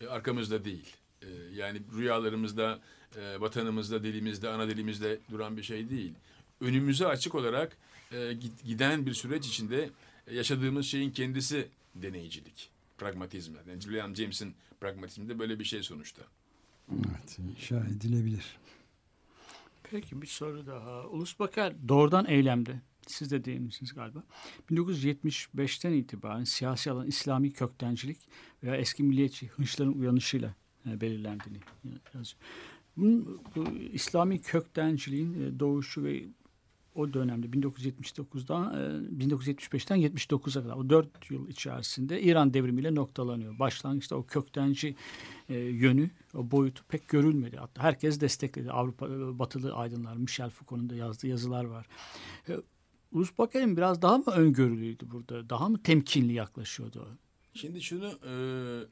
E, 0.00 0.06
arkamızda 0.06 0.64
değil. 0.64 0.96
E, 1.22 1.28
yani 1.52 1.82
rüyalarımızda, 1.96 2.80
e, 3.16 3.40
vatanımızda, 3.40 4.02
dilimizde, 4.04 4.48
ana 4.48 4.68
dilimizde 4.68 5.18
duran 5.30 5.56
bir 5.56 5.62
şey 5.62 5.90
değil. 5.90 6.12
Önümüze 6.60 7.06
açık 7.06 7.34
olarak 7.34 7.76
e, 8.12 8.16
gid- 8.16 8.64
giden 8.66 9.06
bir 9.06 9.14
süreç 9.14 9.46
içinde 9.46 9.90
e, 10.26 10.34
yaşadığımız 10.34 10.86
şeyin 10.86 11.10
kendisi 11.10 11.68
deneycilik. 11.94 12.70
pragmatizme. 12.98 13.58
Yani 13.68 13.80
William 13.80 14.16
James'in 14.16 14.54
pragmatizmi 14.80 15.28
de 15.28 15.38
böyle 15.38 15.58
bir 15.58 15.64
şey 15.64 15.82
sonuçta. 15.82 16.22
Evet, 16.92 17.38
inşa 17.38 17.76
edilebilir. 17.86 18.58
Peki 19.82 20.22
bir 20.22 20.26
soru 20.26 20.66
daha. 20.66 21.06
Ulus 21.08 21.38
Baker 21.38 21.74
doğrudan 21.88 22.26
eylemde. 22.28 22.80
Siz 23.06 23.30
de 23.30 23.44
değinmişsiniz 23.44 23.94
galiba. 23.94 24.22
1975'ten 24.70 25.92
itibaren 25.92 26.44
siyasi 26.44 26.90
alan 26.90 27.06
İslami 27.06 27.52
köktencilik 27.52 28.18
veya 28.62 28.76
eski 28.76 29.02
milliyetçi 29.02 29.46
hınçların 29.48 29.92
uyanışıyla 29.92 30.54
e, 30.90 31.00
belirlendiğini 31.00 31.58
yazıyor. 32.14 32.40
Bunun, 32.96 33.40
bu 33.56 33.68
İslami 33.92 34.40
köktenciliğin 34.40 35.34
e, 35.42 35.58
doğuşu 35.60 36.04
ve 36.04 36.24
o 36.94 37.12
dönemde 37.12 37.46
1979'dan 37.46 38.74
e, 38.74 39.24
1975'ten 39.24 39.98
79'a 39.98 40.62
kadar 40.62 40.76
o 40.76 40.90
4 40.90 41.30
yıl 41.30 41.48
içerisinde 41.48 42.22
İran 42.22 42.54
devrimiyle 42.54 42.94
noktalanıyor. 42.94 43.58
Başlangıçta 43.58 44.16
o 44.16 44.26
köktenci 44.26 44.96
e, 45.48 45.54
yönü, 45.58 46.10
o 46.34 46.50
boyutu 46.50 46.84
pek 46.88 47.08
görülmedi. 47.08 47.56
Hatta 47.56 47.82
herkes 47.82 48.20
destekledi. 48.20 48.72
Avrupa 48.72 49.06
e, 49.06 49.38
batılı 49.38 49.74
aydınlar, 49.74 50.16
Michel 50.16 50.50
Foucault'un 50.50 50.90
da 50.90 50.94
yazdığı 50.94 51.26
yazılar 51.26 51.64
var. 51.64 51.86
Ulus 53.12 53.38
Baker'in 53.38 53.76
biraz 53.76 54.02
daha 54.02 54.18
mı 54.18 54.32
öngörülüydü 54.32 55.10
burada? 55.10 55.50
Daha 55.50 55.68
mı 55.68 55.82
temkinli 55.82 56.32
yaklaşıyordu? 56.32 57.18
Şimdi 57.54 57.82
şunu 57.82 58.18
e, 58.24 58.32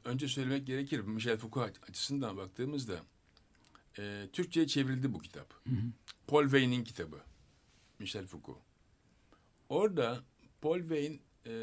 önce 0.05 0.27
söylemek 0.27 0.67
gerekir. 0.67 0.99
Michel 0.99 1.37
Foucault 1.37 1.89
açısından 1.89 2.37
baktığımızda 2.37 2.95
e, 3.99 4.27
Türkçe'ye 4.33 4.67
çevrildi 4.67 5.13
bu 5.13 5.19
kitap. 5.19 5.53
Paul 6.27 6.51
Veyne'in 6.51 6.83
kitabı. 6.83 7.19
Michel 7.99 8.25
Foucault. 8.25 8.59
Orada 9.69 10.23
Paul 10.61 10.89
Veyne 10.89 11.19
e, 11.47 11.53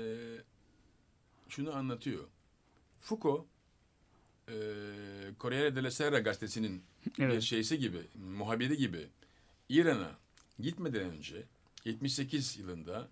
şunu 1.49 1.75
anlatıyor. 1.77 2.25
Foucault 3.01 3.47
e, 4.49 4.55
Corriere 5.41 5.77
della 5.77 5.91
Sera 5.91 6.19
gazetesinin 6.19 6.83
bir 7.19 7.25
Evet. 7.25 7.43
şeysi 7.43 7.79
gibi, 7.79 8.03
muhabiri 8.15 8.77
gibi 8.77 9.09
İran'a 9.69 10.11
gitmeden 10.61 11.11
önce 11.11 11.45
78 11.85 12.57
yılında 12.59 13.09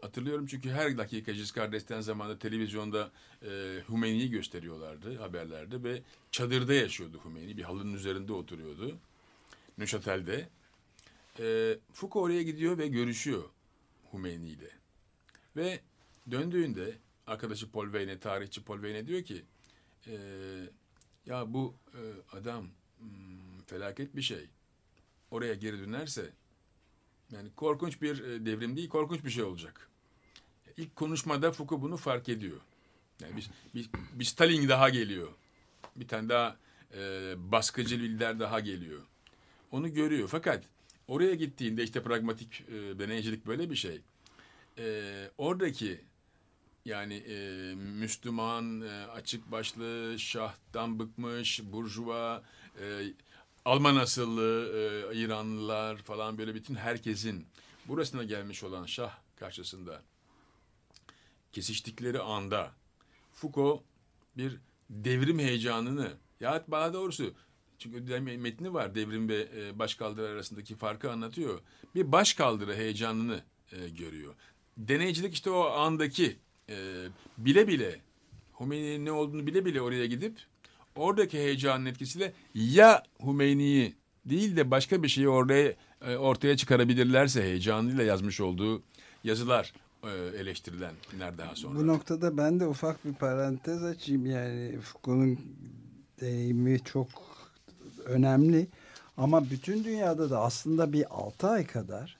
hatırlıyorum 0.00 0.46
çünkü 0.46 0.70
her 0.70 0.98
dakika 0.98 1.32
Giscard 1.32 1.72
d'Estaing 1.72 2.04
zamanında 2.04 2.38
televizyonda 2.38 3.10
e, 3.42 3.48
Hümeyni'yi 3.88 4.30
gösteriyorlardı 4.30 5.18
haberlerde 5.18 5.82
ve 5.82 6.02
çadırda 6.32 6.74
yaşıyordu 6.74 7.20
Hümeyni. 7.24 7.56
Bir 7.56 7.62
halının 7.62 7.94
üzerinde 7.94 8.32
oturuyordu. 8.32 8.98
Neuchâtel'de. 9.78 10.48
E, 11.38 11.78
Foucault 11.92 12.24
oraya 12.24 12.42
gidiyor 12.42 12.78
ve 12.78 12.88
görüşüyor 12.88 13.44
Hümeyni 14.12 14.48
ile. 14.48 14.70
Ve 15.56 15.80
döndüğünde 16.30 16.98
arkadaşı 17.26 17.70
Paul 17.70 17.92
Veyne, 17.92 18.18
tarihçi 18.18 18.64
Paul 18.64 18.82
Veyne 18.82 19.06
diyor 19.06 19.22
ki 19.22 19.44
e, 20.06 20.16
ya 21.26 21.54
bu 21.54 21.74
e, 21.94 22.00
adam 22.36 22.68
hmm, 22.98 23.60
felaket 23.66 24.16
bir 24.16 24.22
şey. 24.22 24.48
Oraya 25.30 25.54
geri 25.54 25.78
dönerse 25.78 26.32
yani 27.30 27.48
korkunç 27.56 28.02
bir 28.02 28.24
e, 28.24 28.46
devrim 28.46 28.76
değil, 28.76 28.88
korkunç 28.88 29.24
bir 29.24 29.30
şey 29.30 29.44
olacak. 29.44 29.87
İlk 30.78 30.96
konuşmada 30.96 31.52
Foucault 31.52 31.82
bunu 31.82 31.96
fark 31.96 32.28
ediyor. 32.28 32.60
Yani 33.22 33.36
bir, 33.36 33.50
bir, 33.74 33.90
bir 34.12 34.24
Stalin 34.24 34.68
daha 34.68 34.88
geliyor. 34.88 35.28
Bir 35.96 36.08
tane 36.08 36.28
daha 36.28 36.56
e, 36.94 37.34
baskıcı 37.52 37.98
lider 37.98 38.40
daha 38.40 38.60
geliyor. 38.60 39.00
Onu 39.70 39.94
görüyor. 39.94 40.28
Fakat 40.28 40.64
oraya 41.08 41.34
gittiğinde 41.34 41.82
işte 41.82 42.02
pragmatik 42.02 42.60
e, 42.60 42.98
deneycilik 42.98 43.46
böyle 43.46 43.70
bir 43.70 43.76
şey. 43.76 44.00
E, 44.78 45.30
oradaki 45.38 46.00
yani 46.84 47.14
e, 47.14 47.74
Müslüman, 47.74 48.80
e, 48.80 49.06
açık 49.06 49.52
başlı, 49.52 50.18
şahtan 50.18 50.98
bıkmış, 50.98 51.62
burjuva, 51.64 52.42
e, 52.80 53.02
Alman 53.64 53.96
asıllı 53.96 54.72
e, 54.74 55.16
İranlılar 55.18 55.96
falan 55.96 56.38
böyle 56.38 56.54
bütün 56.54 56.74
herkesin 56.74 57.46
burasına 57.88 58.24
gelmiş 58.24 58.64
olan 58.64 58.86
şah 58.86 59.18
karşısında 59.36 60.02
kesiştikleri 61.52 62.20
anda 62.20 62.72
Foucault 63.32 63.82
bir 64.36 64.60
devrim 64.90 65.38
heyecanını 65.38 66.12
ya 66.40 66.64
daha 66.70 66.92
doğrusu 66.92 67.34
çünkü 67.78 68.20
metni 68.20 68.74
var 68.74 68.94
devrim 68.94 69.28
ve 69.28 69.48
e, 69.56 69.78
başkaldırı 69.78 70.28
arasındaki 70.28 70.74
farkı 70.74 71.12
anlatıyor. 71.12 71.60
Bir 71.94 72.12
başkaldırı 72.12 72.74
heyecanını 72.74 73.42
e, 73.72 73.88
görüyor. 73.88 74.34
Deneycilik 74.76 75.34
işte 75.34 75.50
o 75.50 75.64
andaki 75.64 76.36
e, 76.68 77.06
bile 77.38 77.68
bile 77.68 78.00
Hümeyni'nin 78.60 79.04
ne 79.04 79.12
olduğunu 79.12 79.46
bile 79.46 79.64
bile 79.64 79.80
oraya 79.80 80.06
gidip 80.06 80.38
oradaki 80.96 81.38
heyecanın 81.38 81.86
etkisiyle 81.86 82.32
ya 82.54 83.02
Hümeyni'yi 83.22 83.94
değil 84.24 84.56
de 84.56 84.70
başka 84.70 85.02
bir 85.02 85.08
şeyi 85.08 85.28
oraya 85.28 85.74
e, 86.06 86.16
ortaya 86.16 86.56
çıkarabilirlerse 86.56 87.42
heyecanıyla 87.42 88.02
yazmış 88.02 88.40
olduğu 88.40 88.82
yazılar 89.24 89.72
eleştirilenler 90.36 91.38
daha 91.38 91.54
sonra. 91.54 91.78
Bu 91.78 91.86
noktada 91.86 92.36
ben 92.36 92.60
de 92.60 92.66
ufak 92.66 93.04
bir 93.04 93.14
parantez 93.14 93.84
açayım. 93.84 94.26
Yani 94.26 94.78
Foucault'un 94.80 95.38
deneyimi 96.20 96.80
çok 96.84 97.08
önemli. 98.04 98.66
Ama 99.16 99.50
bütün 99.50 99.84
dünyada 99.84 100.30
da 100.30 100.40
aslında 100.40 100.92
bir 100.92 101.04
6 101.10 101.48
ay 101.48 101.66
kadar 101.66 102.16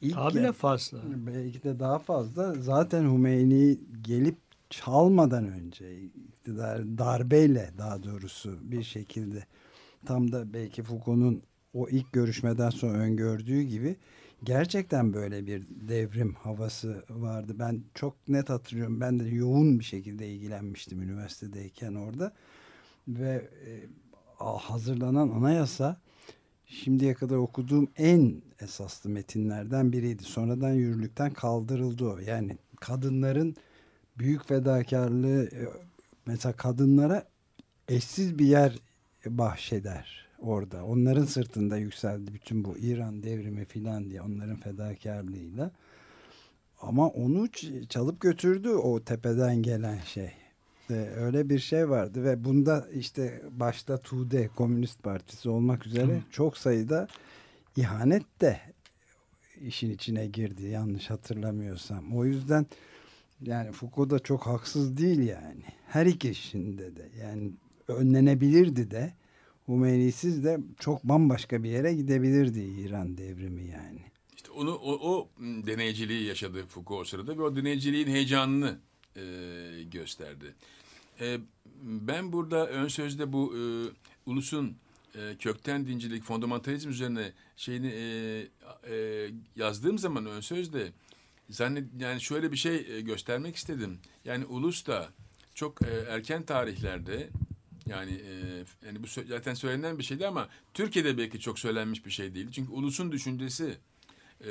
ilk 0.00 0.16
Daha 0.16 0.30
bile 0.34 0.52
fazla. 0.52 0.98
belki 1.04 1.62
de 1.62 1.80
daha 1.80 1.98
fazla 1.98 2.54
zaten 2.54 3.02
Hümeyni 3.02 3.78
gelip 4.02 4.36
çalmadan 4.70 5.48
önce 5.48 6.02
iktidar 6.02 6.98
darbeyle 6.98 7.70
daha 7.78 8.02
doğrusu 8.02 8.58
bir 8.62 8.82
şekilde 8.82 9.46
tam 10.06 10.32
da 10.32 10.52
belki 10.52 10.82
Foucault'un 10.82 11.42
o 11.74 11.88
ilk 11.88 12.12
görüşmeden 12.12 12.70
sonra 12.70 12.98
öngördüğü 12.98 13.62
gibi 13.62 13.96
gerçekten 14.44 15.12
böyle 15.12 15.46
bir 15.46 15.66
devrim 15.70 16.34
havası 16.34 17.04
vardı. 17.10 17.56
Ben 17.58 17.82
çok 17.94 18.28
net 18.28 18.50
hatırlıyorum. 18.50 19.00
Ben 19.00 19.20
de 19.20 19.28
yoğun 19.28 19.78
bir 19.78 19.84
şekilde 19.84 20.28
ilgilenmiştim 20.28 21.02
üniversitedeyken 21.02 21.94
orada. 21.94 22.32
Ve 23.08 23.48
e, 23.66 23.70
hazırlanan 24.38 25.28
anayasa 25.28 26.00
şimdiye 26.66 27.14
kadar 27.14 27.36
okuduğum 27.36 27.88
en 27.96 28.42
esaslı 28.60 29.10
metinlerden 29.10 29.92
biriydi. 29.92 30.22
Sonradan 30.22 30.72
yürürlükten 30.72 31.32
kaldırıldı 31.32 32.06
o. 32.06 32.18
Yani 32.18 32.58
kadınların 32.80 33.56
büyük 34.18 34.48
fedakarlığı 34.48 35.44
e, 35.44 35.68
mesela 36.26 36.52
kadınlara 36.52 37.28
eşsiz 37.88 38.38
bir 38.38 38.46
yer 38.46 38.78
bahşeder 39.26 40.27
orada. 40.38 40.84
Onların 40.84 41.24
sırtında 41.24 41.76
yükseldi 41.76 42.34
bütün 42.34 42.64
bu 42.64 42.78
İran 42.78 43.22
devrimi 43.22 43.64
filan 43.64 44.10
diye 44.10 44.22
onların 44.22 44.56
fedakarlığıyla. 44.56 45.70
Ama 46.80 47.08
onu 47.08 47.48
çalıp 47.88 48.20
götürdü 48.20 48.68
o 48.68 49.04
tepeden 49.04 49.62
gelen 49.62 49.98
şey. 49.98 50.30
İşte 50.80 51.10
öyle 51.10 51.48
bir 51.48 51.58
şey 51.58 51.88
vardı 51.88 52.24
ve 52.24 52.44
bunda 52.44 52.88
işte 52.94 53.42
başta 53.50 53.96
TUDE 53.96 54.48
Komünist 54.48 55.02
Partisi 55.02 55.48
olmak 55.48 55.86
üzere 55.86 56.22
çok 56.30 56.56
sayıda 56.58 57.08
ihanet 57.76 58.40
de 58.40 58.60
işin 59.60 59.90
içine 59.90 60.26
girdi 60.26 60.66
yanlış 60.66 61.10
hatırlamıyorsam. 61.10 62.16
O 62.16 62.24
yüzden 62.24 62.66
yani 63.42 63.72
Foucault 63.72 64.10
da 64.10 64.18
çok 64.18 64.46
haksız 64.46 64.96
değil 64.96 65.18
yani. 65.18 65.62
Her 65.86 66.06
iki 66.06 66.30
işinde 66.30 66.96
de 66.96 67.08
yani 67.20 67.50
önlenebilirdi 67.88 68.90
de 68.90 69.12
Hümeyni'siz 69.68 70.44
de 70.44 70.58
çok 70.80 71.04
bambaşka 71.04 71.62
bir 71.62 71.70
yere 71.70 71.94
gidebilirdi 71.94 72.60
İran 72.60 73.16
devrimi 73.16 73.66
yani. 73.66 74.00
İşte 74.36 74.50
onu 74.50 74.74
o, 74.74 75.12
o 75.12 75.28
deneyciliği 75.38 76.24
yaşadı 76.24 76.66
Foucault 76.66 77.00
o 77.00 77.04
sırada 77.04 77.38
ve 77.38 77.42
o 77.42 77.56
deneyciliğin 77.56 78.06
heyecanını 78.06 78.78
e, 79.16 79.22
gösterdi. 79.82 80.54
E, 81.20 81.38
ben 81.82 82.32
burada 82.32 82.66
ön 82.66 82.88
sözde 82.88 83.32
bu 83.32 83.54
e, 83.56 83.60
ulusun 84.30 84.76
e, 85.14 85.36
kökten 85.38 85.86
dincilik, 85.86 86.24
fondamentalizm 86.24 86.90
üzerine 86.90 87.32
şeyini 87.56 87.88
e, 87.88 88.46
e, 88.94 89.26
yazdığım 89.56 89.98
zaman 89.98 90.26
ön 90.26 90.40
sözde 90.40 90.92
zannet 91.50 91.84
yani 92.00 92.20
şöyle 92.20 92.52
bir 92.52 92.56
şey 92.56 92.86
e, 92.96 93.00
göstermek 93.00 93.56
istedim. 93.56 93.98
Yani 94.24 94.44
ulus 94.44 94.86
da 94.86 95.08
çok 95.54 95.82
e, 95.82 95.90
erken 96.08 96.42
tarihlerde 96.42 97.28
yani 97.88 98.12
e, 98.12 98.64
yani 98.86 99.02
bu 99.02 99.06
zaten 99.28 99.54
söylenen 99.54 99.98
bir 99.98 100.04
şeydi 100.04 100.26
ama 100.26 100.48
Türkiye'de 100.74 101.18
belki 101.18 101.40
çok 101.40 101.58
söylenmiş 101.58 102.06
bir 102.06 102.10
şey 102.10 102.34
değil. 102.34 102.50
Çünkü 102.52 102.72
ulusun 102.72 103.12
düşüncesi 103.12 103.78
e, 104.44 104.50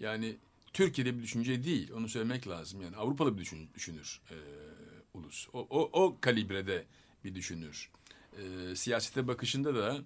yani 0.00 0.36
Türkiye'de 0.72 1.18
bir 1.18 1.22
düşünce 1.22 1.64
değil. 1.64 1.92
Onu 1.92 2.08
söylemek 2.08 2.48
lazım. 2.48 2.80
Yani 2.80 2.96
Avrupalı 2.96 3.34
bir 3.34 3.38
düşün, 3.38 3.68
düşünür 3.74 4.20
e, 4.30 4.36
ulus. 5.14 5.48
O, 5.52 5.66
o, 5.70 6.04
o 6.04 6.16
kalibrede 6.20 6.84
bir 7.24 7.34
düşünür. 7.34 7.90
E, 8.38 8.74
siyasete 8.76 9.28
bakışında 9.28 9.74
da 9.74 9.98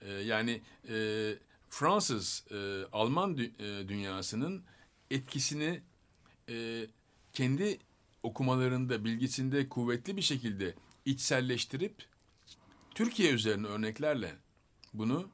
e, 0.00 0.12
yani 0.12 0.60
e, 0.88 1.34
Fransız, 1.68 2.44
e, 2.50 2.84
Alman 2.92 3.36
dü- 3.36 3.82
e, 3.82 3.88
dünyasının 3.88 4.62
etkisini 5.10 5.80
e, 6.48 6.86
kendi 7.32 7.78
okumalarında, 8.22 9.04
bilgisinde 9.04 9.68
kuvvetli 9.68 10.16
bir 10.16 10.22
şekilde 10.22 10.74
içselleştirip 11.04 11.94
Türkiye 12.94 13.32
üzerine 13.32 13.66
örneklerle 13.66 14.34
bunu 14.94 15.28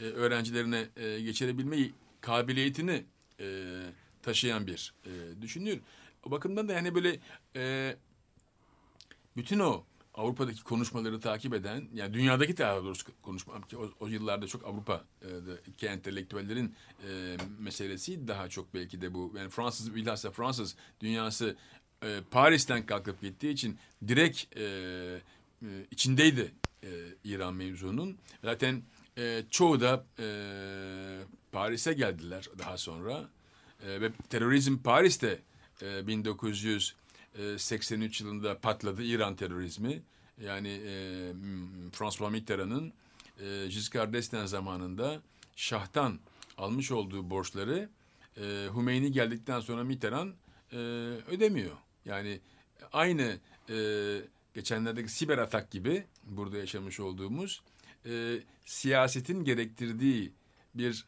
e, 0.00 0.04
öğrencilerine 0.04 0.88
e, 0.96 1.20
geçirebilmeyi 1.20 1.94
kabiliyetini 2.20 3.04
e, 3.40 3.76
taşıyan 4.22 4.66
bir 4.66 4.94
e, 5.06 5.42
düşünür. 5.42 5.80
O 6.24 6.30
bakımdan 6.30 6.68
da 6.68 6.72
yani 6.72 6.94
böyle 6.94 7.20
e, 7.56 7.96
bütün 9.36 9.58
o 9.58 9.84
Avrupa'daki 10.14 10.64
konuşmaları 10.64 11.20
takip 11.20 11.54
eden, 11.54 11.88
yani 11.94 12.14
dünyadaki 12.14 12.56
daha 12.56 12.84
doğrusu 12.84 13.06
konuşma, 13.22 13.60
ki 13.60 13.76
o, 13.76 13.90
o 14.00 14.06
yıllarda 14.06 14.46
çok 14.46 14.64
Avrupa'daki 14.64 15.86
entelektüellerin 15.86 16.74
e, 17.08 17.36
meselesi 17.58 18.28
daha 18.28 18.48
çok 18.48 18.74
belki 18.74 19.00
de 19.00 19.14
bu. 19.14 19.32
Yani 19.36 19.48
Fransız, 19.48 19.94
bilhassa 19.94 20.30
Fransız 20.30 20.76
dünyası 21.00 21.56
e, 22.02 22.20
Paris'ten 22.30 22.86
kalkıp 22.86 23.20
gittiği 23.20 23.52
için 23.52 23.78
direkt 24.08 24.56
e, 24.56 24.62
e, 24.62 25.20
içindeydi 25.90 26.52
e, 26.82 26.88
İran 27.24 27.54
mevzunun. 27.54 28.18
Zaten 28.44 28.82
e, 29.18 29.42
çoğu 29.50 29.80
da 29.80 30.04
e, 30.18 30.26
Paris'e 31.52 31.92
geldiler 31.92 32.48
daha 32.58 32.78
sonra. 32.78 33.28
E, 33.86 34.00
ve 34.00 34.12
terörizm 34.30 34.78
Paris'te 34.78 35.38
e, 35.82 36.06
1983 36.06 38.20
yılında 38.20 38.58
patladı 38.58 39.02
İran 39.02 39.36
terörizmi. 39.36 40.02
Yani 40.44 40.80
e, 40.86 40.92
François 41.92 42.32
Mitterrand'ın 42.32 42.92
e, 43.40 43.66
Giscard 43.68 44.14
d'Estaing 44.14 44.48
zamanında 44.48 45.22
Şah'tan 45.56 46.18
almış 46.58 46.90
olduğu 46.90 47.30
borçları 47.30 47.88
e, 48.36 48.68
Hümeyni 48.76 49.12
geldikten 49.12 49.60
sonra 49.60 49.84
Mitterrand 49.84 50.32
e, 50.72 50.76
ödemiyor. 51.30 51.76
Yani 52.04 52.40
aynı 52.92 53.38
e, 53.68 53.76
geçenlerdeki 54.54 55.12
siber 55.12 55.38
atak 55.38 55.70
gibi 55.70 56.04
burada 56.24 56.58
yaşamış 56.58 57.00
olduğumuz 57.00 57.62
e, 58.06 58.40
siyasetin 58.64 59.44
gerektirdiği 59.44 60.32
bir 60.74 61.06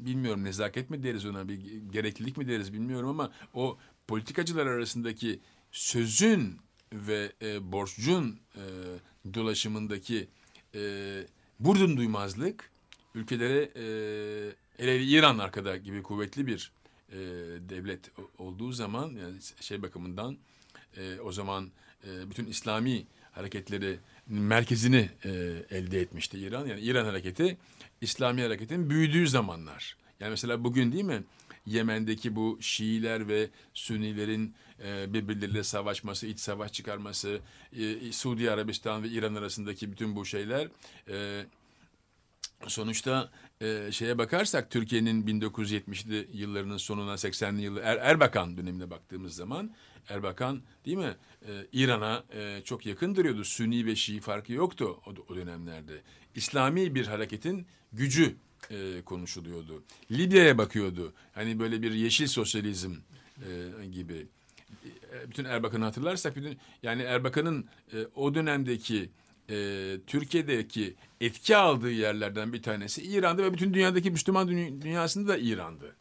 bilmiyorum 0.00 0.44
nezaket 0.44 0.90
mi 0.90 1.02
deriz 1.02 1.26
ona 1.26 1.48
bir 1.48 1.58
gereklilik 1.92 2.36
mi 2.36 2.48
deriz 2.48 2.72
bilmiyorum 2.72 3.08
ama 3.08 3.32
o 3.54 3.78
politikacılar 4.08 4.66
arasındaki 4.66 5.40
sözün 5.72 6.56
ve 6.92 7.32
e, 7.42 7.72
borcun 7.72 8.40
e, 8.54 8.62
dolaşımındaki 9.34 10.28
e, 10.74 10.80
vurdum 11.60 11.96
duymazlık 11.96 12.70
ülkelere 13.14 13.70
e, 13.76 13.84
hele 14.76 15.04
İran 15.04 15.38
arkada 15.38 15.76
gibi 15.76 16.02
kuvvetli 16.02 16.46
bir 16.46 16.72
e, 17.12 17.16
devlet 17.68 18.00
olduğu 18.38 18.72
zaman 18.72 19.12
yani 19.12 19.34
şey 19.60 19.82
bakımından 19.82 20.36
e, 20.96 21.20
o 21.20 21.32
zaman 21.32 21.70
e, 22.04 22.30
bütün 22.30 22.46
İslami 22.46 23.06
hareketleri 23.32 23.98
merkezini 24.26 25.10
e, 25.24 25.30
elde 25.70 26.00
etmişti 26.00 26.38
İran. 26.38 26.66
Yani 26.66 26.80
İran 26.80 27.04
hareketi 27.04 27.56
İslami 28.00 28.42
hareketin 28.42 28.90
büyüdüğü 28.90 29.28
zamanlar. 29.28 29.96
Yani 30.20 30.30
mesela 30.30 30.64
bugün 30.64 30.92
değil 30.92 31.04
mi 31.04 31.22
Yemen'deki 31.66 32.36
bu 32.36 32.58
Şiiler 32.60 33.28
ve 33.28 33.48
Sünnilerin 33.74 34.54
e, 34.84 35.12
birbirleriyle 35.14 35.64
savaşması, 35.64 36.26
iç 36.26 36.40
savaş 36.40 36.72
çıkarması, 36.72 37.40
e, 37.72 38.12
Suudi 38.12 38.50
Arabistan 38.50 39.02
ve 39.02 39.08
İran 39.08 39.34
arasındaki 39.34 39.92
bütün 39.92 40.16
bu 40.16 40.24
şeyler 40.24 40.68
e, 41.08 41.46
sonuçta 42.66 43.30
e, 43.60 43.88
şeye 43.92 44.18
bakarsak 44.18 44.70
Türkiye'nin 44.70 45.26
1970'li 45.26 46.28
yıllarının 46.32 46.76
sonuna 46.76 47.12
80'li 47.12 47.62
yıllar 47.62 47.82
er, 47.82 47.96
Erbakan 47.96 48.56
dönemine 48.56 48.90
baktığımız 48.90 49.34
zaman 49.34 49.70
Erbakan 50.08 50.62
değil 50.84 50.96
mi 50.96 51.16
e, 51.48 51.66
İran'a 51.72 52.24
e, 52.34 52.62
çok 52.64 52.86
yakın 52.86 53.14
duruyordu. 53.14 53.44
Sünni 53.44 53.86
ve 53.86 53.96
Şii 53.96 54.20
farkı 54.20 54.52
yoktu 54.52 55.00
o, 55.06 55.14
o 55.32 55.36
dönemlerde. 55.36 56.02
İslami 56.34 56.94
bir 56.94 57.06
hareketin 57.06 57.66
gücü 57.92 58.36
e, 58.70 59.02
konuşuluyordu. 59.04 59.84
Libya'ya 60.10 60.58
bakıyordu. 60.58 61.14
Hani 61.32 61.58
böyle 61.58 61.82
bir 61.82 61.92
yeşil 61.92 62.26
sosyalizm 62.26 62.94
e, 63.82 63.86
gibi. 63.86 64.26
E, 65.12 65.30
bütün 65.30 65.44
Erbakan'ı 65.44 65.84
hatırlarsak 65.84 66.36
bütün 66.36 66.58
yani 66.82 67.02
Erbakan'ın 67.02 67.66
e, 67.92 67.96
o 68.14 68.34
dönemdeki 68.34 69.10
e, 69.50 69.96
Türkiye'deki 70.06 70.94
etki 71.20 71.56
aldığı 71.56 71.90
yerlerden 71.90 72.52
bir 72.52 72.62
tanesi 72.62 73.02
İran'dı 73.02 73.42
ve 73.42 73.52
bütün 73.52 73.74
dünyadaki 73.74 74.10
Müslüman 74.10 74.48
düny- 74.48 74.82
dünyasında 74.82 75.28
da 75.28 75.38
İran'dı. 75.38 75.96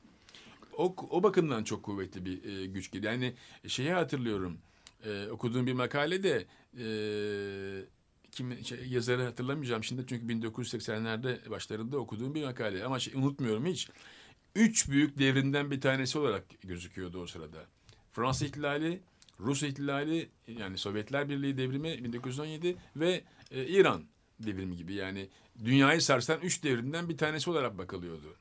O, 0.77 0.95
o 1.09 1.23
bakımdan 1.23 1.63
çok 1.63 1.83
kuvvetli 1.83 2.25
bir 2.25 2.43
e, 2.43 2.65
güç 2.65 2.91
gibi. 2.91 3.05
Yani 3.05 3.33
şeyi 3.67 3.91
hatırlıyorum. 3.91 4.57
E, 5.05 5.27
okuduğum 5.27 5.67
bir 5.67 5.73
makalede 5.73 6.45
e, 6.79 6.87
kim 8.31 8.65
şey, 8.65 8.87
yazarı 8.87 9.23
hatırlamayacağım 9.23 9.83
şimdi 9.83 10.05
çünkü 10.07 10.25
1980'lerde 10.33 11.49
başlarında 11.49 11.97
okuduğum 11.97 12.35
bir 12.35 12.45
makale 12.45 12.85
ama 12.85 12.99
şey, 12.99 13.13
unutmuyorum 13.15 13.65
hiç. 13.65 13.89
Üç 14.55 14.89
büyük 14.89 15.19
devrimden 15.19 15.71
bir 15.71 15.81
tanesi 15.81 16.19
olarak 16.19 16.43
gözüküyordu 16.63 17.21
o 17.21 17.27
sırada. 17.27 17.57
Fransız 18.11 18.47
ihtilali, 18.47 19.01
Rus 19.39 19.63
ihtilali 19.63 20.29
yani 20.47 20.77
Sovyetler 20.77 21.29
Birliği 21.29 21.57
devrimi 21.57 22.03
1917 22.03 22.75
ve 22.95 23.23
e, 23.51 23.65
İran 23.67 24.03
devrimi 24.39 24.77
gibi 24.77 24.93
yani 24.93 25.27
dünyayı 25.65 26.01
sarsan 26.01 26.39
üç 26.41 26.63
devrimden 26.63 27.09
bir 27.09 27.17
tanesi 27.17 27.49
olarak 27.49 27.77
bakılıyordu. 27.77 28.35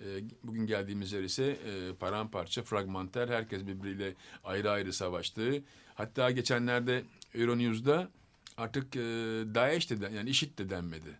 E, 0.00 0.06
bugün 0.44 0.66
geldiğimiz 0.66 1.12
yer 1.12 1.22
ise 1.22 1.44
e, 1.44 1.94
paramparça, 1.94 2.62
fragmanter, 2.62 3.28
herkes 3.28 3.66
birbiriyle 3.66 4.14
ayrı 4.44 4.70
ayrı 4.70 4.92
savaştı. 4.92 5.62
Hatta 5.94 6.30
geçenlerde 6.30 7.04
Euronews'da 7.34 8.10
artık 8.56 8.96
e, 8.96 9.00
DAEŞ 9.54 9.90
de 9.90 10.10
yani 10.16 10.30
IŞİD 10.30 10.58
de 10.58 10.70
denmedi. 10.70 11.18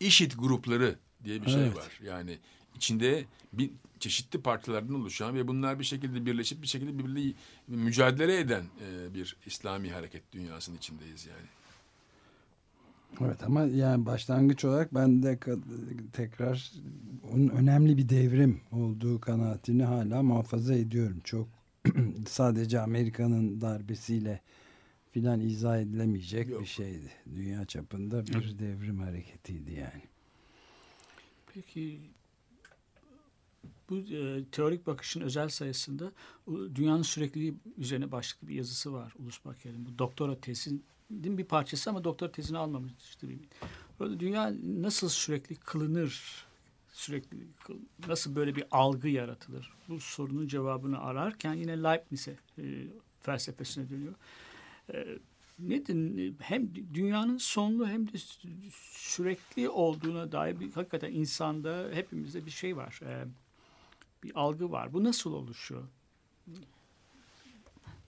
IŞİD 0.00 0.32
grupları 0.38 0.98
diye 1.24 1.42
bir 1.42 1.50
şey 1.50 1.62
Evet. 1.62 1.76
var. 1.76 2.00
Yani 2.04 2.38
içinde 2.76 3.24
bir 3.52 3.70
çeşitli 4.00 4.40
partilerden 4.42 4.94
oluşan 4.94 5.34
ve 5.34 5.48
bunlar 5.48 5.78
bir 5.78 5.84
şekilde 5.84 6.26
birleşip 6.26 6.62
bir 6.62 6.66
şekilde 6.66 6.98
birbirle 6.98 7.32
mücadele 7.68 8.38
eden 8.38 8.64
e, 8.86 9.14
bir 9.14 9.36
İslami 9.46 9.92
hareket 9.92 10.32
dünyasının 10.32 10.76
içindeyiz 10.76 11.26
yani. 11.26 11.46
Evet 13.20 13.42
ama 13.42 13.62
yani 13.62 14.06
başlangıç 14.06 14.64
olarak 14.64 14.94
ben 14.94 15.22
de 15.22 15.38
tekrar 16.12 16.72
onun 17.32 17.48
önemli 17.48 17.96
bir 17.96 18.08
devrim 18.08 18.60
olduğu 18.72 19.20
kanaatini 19.20 19.84
hala 19.84 20.22
muhafaza 20.22 20.74
ediyorum. 20.74 21.20
Çok 21.24 21.48
sadece 22.28 22.80
Amerika'nın 22.80 23.60
darbesiyle 23.60 24.40
filan 25.12 25.40
izah 25.40 25.78
edilemeyecek 25.78 26.48
Yok. 26.48 26.60
bir 26.60 26.66
şeydi. 26.66 27.10
Dünya 27.34 27.64
çapında 27.64 28.26
bir 28.26 28.58
devrim 28.58 28.98
hareketiydi 28.98 29.72
yani. 29.72 30.02
Peki 31.54 32.00
bu 33.90 33.96
e, 33.98 34.44
teorik 34.52 34.86
bakışın 34.86 35.20
özel 35.20 35.48
sayısında 35.48 36.12
dünyanın 36.74 37.02
sürekliliği 37.02 37.54
üzerine 37.78 38.12
başlıklı 38.12 38.48
bir 38.48 38.54
yazısı 38.54 38.92
var 38.92 39.14
Ulus 39.18 39.44
Baker'in. 39.44 39.86
Bu 39.86 39.98
doktora 39.98 40.40
tezinin 40.40 40.84
bir 41.10 41.44
parçası 41.44 41.90
ama 41.90 42.04
doktora 42.04 42.32
tezini 42.32 42.58
almamıştı. 42.58 43.28
Böyle 44.00 44.20
dünya 44.20 44.52
nasıl 44.62 45.08
sürekli 45.08 45.54
kılınır? 45.56 46.44
Sürekli 46.92 47.36
nasıl 48.08 48.36
böyle 48.36 48.56
bir 48.56 48.64
algı 48.70 49.08
yaratılır? 49.08 49.72
Bu 49.88 50.00
sorunun 50.00 50.48
cevabını 50.48 51.00
ararken 51.00 51.54
yine 51.54 51.82
Leibniz'e 51.82 52.36
e, 52.58 52.86
felsefesine 53.20 53.90
dönüyor. 53.90 54.14
E, 54.94 55.18
nedir? 55.58 56.34
Hem 56.40 56.74
dünyanın 56.74 57.38
sonlu 57.38 57.88
hem 57.88 58.06
de 58.06 58.12
sü- 58.12 58.70
sürekli 58.92 59.68
olduğuna 59.68 60.32
dair 60.32 60.60
bir 60.60 60.72
hakikaten 60.72 61.12
insanda 61.12 61.90
hepimizde 61.92 62.46
bir 62.46 62.50
şey 62.50 62.76
var. 62.76 63.00
E, 63.06 63.24
bir 64.22 64.32
algı 64.34 64.70
var. 64.72 64.92
Bu 64.92 65.04
nasıl 65.04 65.32
oluşuyor? 65.32 65.82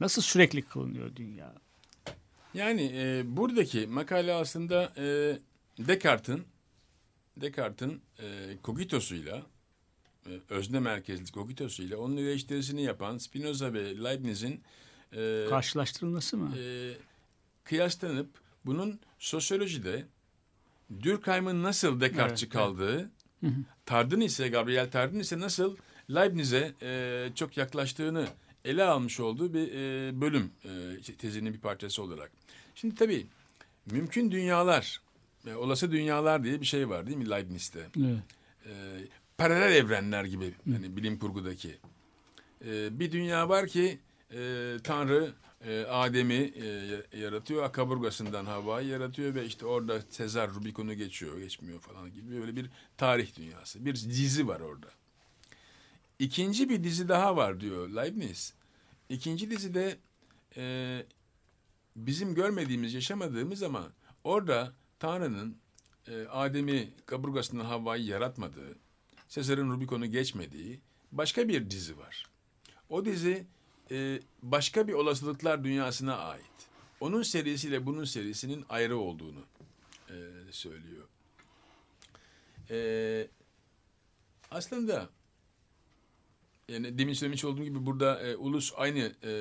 Nasıl 0.00 0.22
sürekli 0.22 0.62
kılınıyor 0.62 1.16
dünya? 1.16 1.54
Yani 2.54 2.92
e, 2.94 3.22
buradaki 3.36 3.86
makale 3.86 4.32
aslında 4.34 4.92
e, 4.96 5.38
Descartes'in 5.78 6.44
Descartes'in 7.36 8.00
e, 8.18 8.56
kogitosuyla 8.62 9.42
e, 10.26 10.30
özne 10.50 10.80
merkezli 10.80 11.32
kogitosuyla 11.32 11.98
onun 11.98 12.16
eleştirisini 12.16 12.82
yapan 12.82 13.18
Spinoza 13.18 13.72
ve 13.72 14.04
Leibniz'in 14.04 14.60
e, 15.16 15.46
Karşılaştırılması 15.48 16.36
mı? 16.36 16.56
e, 16.58 16.92
kıyaslanıp 17.64 18.28
bunun 18.66 19.00
sosyolojide 19.18 20.04
Durkheim'in 21.02 21.62
nasıl 21.62 22.00
Descartes'çi 22.00 22.46
Evet, 22.46 22.52
kaldığı, 22.52 23.10
Tardın 23.86 24.20
ise 24.20 24.48
Gabriel 24.48 24.90
Tardın 24.90 25.18
ise 25.20 25.40
nasıl 25.40 25.76
Leibniz'e 26.10 26.72
e, 26.82 27.28
çok 27.34 27.56
yaklaştığını 27.56 28.26
ele 28.64 28.84
almış 28.84 29.20
olduğu 29.20 29.54
bir 29.54 29.72
e, 29.72 30.20
bölüm 30.20 30.50
e, 30.64 31.16
tezinin 31.18 31.54
bir 31.54 31.60
parçası 31.60 32.02
olarak. 32.02 32.32
Şimdi 32.74 32.94
tabii 32.94 33.26
mümkün 33.90 34.30
dünyalar, 34.30 35.00
e, 35.46 35.54
olası 35.54 35.92
dünyalar 35.92 36.44
diye 36.44 36.60
bir 36.60 36.66
şey 36.66 36.88
var 36.88 37.06
değil 37.06 37.16
mi 37.16 37.30
Leibniz'te? 37.30 37.86
Evet. 37.98 38.18
e, 38.66 38.72
paralel 39.38 39.76
evrenler 39.76 40.24
gibi 40.24 40.54
hani 40.72 40.96
bilim 40.96 41.18
kurgudaki. 41.18 41.76
E, 42.66 42.98
bir 43.00 43.12
dünya 43.12 43.48
var 43.48 43.66
ki 43.66 43.98
e, 44.34 44.76
Tanrı 44.84 45.32
e, 45.66 45.82
Adem'i 45.82 46.52
e, 46.56 47.18
yaratıyor. 47.18 47.72
Kaburgasından 47.72 48.46
Havva'yı 48.46 48.88
yaratıyor 48.88 49.34
ve 49.34 49.44
işte 49.44 49.66
orada 49.66 50.00
Sezar 50.10 50.54
Rubikon'u 50.54 50.94
geçiyor, 50.94 51.38
geçmiyor 51.38 51.80
falan 51.80 52.12
gibi 52.12 52.40
böyle 52.40 52.56
bir 52.56 52.70
tarih 52.96 53.36
dünyası. 53.36 53.84
Bir 53.84 53.94
dizi 53.94 54.48
var 54.48 54.60
orada. 54.60 54.88
İkinci 56.22 56.68
bir 56.68 56.84
dizi 56.84 57.08
daha 57.08 57.36
var 57.36 57.60
diyor 57.60 57.88
Leibniz. 57.88 58.54
İkinci 59.08 59.50
dizide 59.50 59.98
e, 60.56 61.06
bizim 61.96 62.34
görmediğimiz, 62.34 62.94
yaşamadığımız 62.94 63.62
ama 63.62 63.92
orada 64.24 64.72
Tanrı'nın 64.98 65.58
e, 66.08 66.26
Adem'i 66.26 66.90
kaburgasından 67.06 67.64
Havva'yı 67.64 68.04
yaratmadığı, 68.04 68.78
Sezar'ın 69.28 69.70
Rubikon'u 69.70 70.06
geçmediği 70.06 70.80
başka 71.12 71.48
bir 71.48 71.70
dizi 71.70 71.98
var. 71.98 72.26
O 72.88 73.04
dizi 73.04 73.46
e, 73.90 74.20
başka 74.42 74.88
bir 74.88 74.92
olasılıklar 74.92 75.64
dünyasına 75.64 76.16
ait. 76.16 76.68
Onun 77.00 77.22
serisiyle 77.22 77.86
bunun 77.86 78.04
serisinin 78.04 78.64
ayrı 78.68 78.96
olduğunu 78.96 79.44
e, 80.10 80.14
söylüyor. 80.50 81.08
E, 82.70 83.28
aslında 84.50 85.08
yani 86.68 86.98
demin 86.98 87.12
söylemiş 87.12 87.44
olduğum 87.44 87.64
gibi 87.64 87.86
burada 87.86 88.20
e, 88.20 88.36
ulus 88.36 88.72
aynı 88.76 89.12
e, 89.24 89.32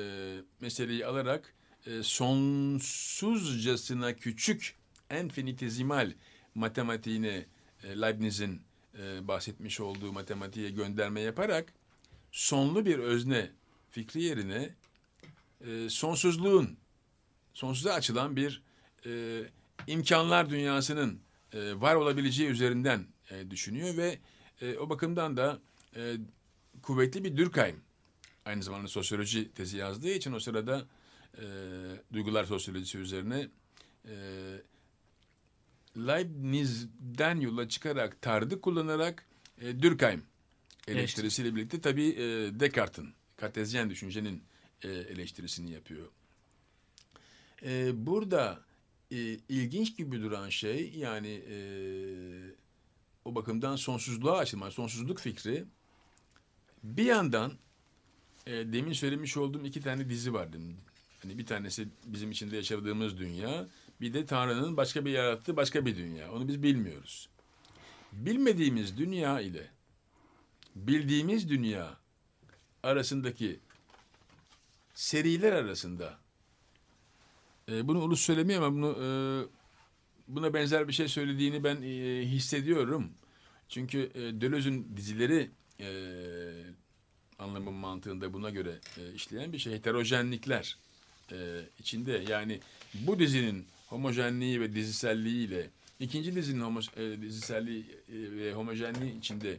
meseleyi 0.60 1.06
alarak 1.06 1.54
e, 1.86 2.02
sonsuzcasına 2.02 4.16
küçük 4.16 4.76
enfinitezimal 5.10 6.12
matematiğine 6.54 7.46
e, 7.84 8.00
Leibniz'in 8.00 8.62
e, 8.98 9.28
bahsetmiş 9.28 9.80
olduğu 9.80 10.12
matematiğe 10.12 10.70
gönderme 10.70 11.20
yaparak 11.20 11.72
sonlu 12.32 12.86
bir 12.86 12.98
özne 12.98 13.50
fikri 13.90 14.22
yerine 14.22 14.74
e, 15.66 15.88
sonsuzluğun 15.88 16.76
sonsuza 17.54 17.92
açılan 17.92 18.36
bir 18.36 18.62
e, 19.06 19.42
imkanlar 19.86 20.50
dünyasının 20.50 21.20
e, 21.52 21.80
var 21.80 21.94
olabileceği 21.94 22.48
üzerinden 22.48 23.06
e, 23.30 23.50
düşünüyor 23.50 23.96
ve 23.96 24.18
e, 24.60 24.78
o 24.78 24.90
bakımdan 24.90 25.36
da 25.36 25.60
e, 25.96 26.16
kuvvetli 26.82 27.24
bir 27.24 27.36
Durkheim 27.36 27.80
aynı 28.44 28.62
zamanda 28.62 28.88
sosyoloji 28.88 29.52
tezi 29.52 29.76
yazdığı 29.76 30.10
için 30.10 30.32
o 30.32 30.40
sırada 30.40 30.86
e, 31.38 31.44
duygular 32.12 32.44
sosyolojisi 32.44 32.98
üzerine 32.98 33.48
e, 34.04 34.14
Leibniz'den 35.96 37.40
yola 37.40 37.68
çıkarak 37.68 38.22
tardı 38.22 38.60
kullanarak 38.60 39.26
e, 39.60 39.82
Durkheim 39.82 40.22
eleştirisiyle 40.88 41.54
birlikte 41.54 41.80
tabii 41.80 42.08
e, 42.08 42.60
Descartes'in 42.60 43.14
kartezyen 43.36 43.90
düşüncenin 43.90 44.42
e, 44.82 44.88
eleştirisini 44.88 45.70
yapıyor. 45.70 46.08
E, 47.62 48.06
burada 48.06 48.60
e, 49.10 49.16
ilginç 49.48 49.96
gibi 49.96 50.20
duran 50.20 50.48
şey 50.48 50.92
yani 50.96 51.42
e, 51.50 51.56
o 53.24 53.34
bakımdan 53.34 53.76
sonsuzluğa 53.76 54.38
açılma, 54.38 54.70
sonsuzluk 54.70 55.20
fikri 55.20 55.64
bir 56.82 57.04
yandan 57.04 57.52
e, 58.46 58.52
demin 58.52 58.92
söylemiş 58.92 59.36
olduğum 59.36 59.66
iki 59.66 59.80
tane 59.80 60.08
dizi 60.08 60.34
var. 60.34 60.48
Hani 61.22 61.38
bir 61.38 61.46
tanesi 61.46 61.88
bizim 62.06 62.30
içinde 62.30 62.56
yaşadığımız 62.56 63.18
dünya, 63.18 63.66
bir 64.00 64.14
de 64.14 64.26
Tanrı'nın 64.26 64.76
başka 64.76 65.04
bir 65.04 65.10
yarattığı 65.10 65.56
başka 65.56 65.86
bir 65.86 65.96
dünya. 65.96 66.32
Onu 66.32 66.48
biz 66.48 66.62
bilmiyoruz. 66.62 67.28
Bilmediğimiz 68.12 68.98
dünya 68.98 69.40
ile 69.40 69.70
bildiğimiz 70.76 71.48
dünya 71.48 71.96
arasındaki 72.82 73.60
seriler 74.94 75.52
arasında 75.52 76.18
e, 77.68 77.88
bunu 77.88 78.02
ulus 78.02 78.20
söylemiyor 78.20 78.62
ama 78.62 78.76
bunu 78.76 78.96
e, 79.02 79.08
buna 80.28 80.54
benzer 80.54 80.88
bir 80.88 80.92
şey 80.92 81.08
söylediğini 81.08 81.64
ben 81.64 81.82
e, 81.82 82.26
hissediyorum. 82.26 83.10
Çünkü 83.68 84.10
e, 84.14 84.20
Deleuze'ün 84.40 84.96
dizileri 84.96 85.50
e, 85.80 85.88
anlamın 87.38 87.74
mantığında 87.74 88.32
buna 88.32 88.50
göre 88.50 88.78
e, 88.98 89.14
işleyen 89.14 89.52
bir 89.52 89.58
şey. 89.58 89.72
Heterojenlikler 89.72 90.76
e, 91.32 91.60
içinde 91.78 92.24
yani 92.28 92.60
bu 92.94 93.18
dizinin 93.18 93.66
homojenliği 93.86 94.60
ve 94.60 94.74
diziselliğiyle 94.74 95.70
ikinci 96.00 96.34
dizinin 96.34 96.60
homo, 96.60 96.80
e, 96.96 97.22
diziselliği 97.22 97.84
e, 98.08 98.36
ve 98.36 98.52
homojenliği 98.52 99.18
içinde 99.18 99.58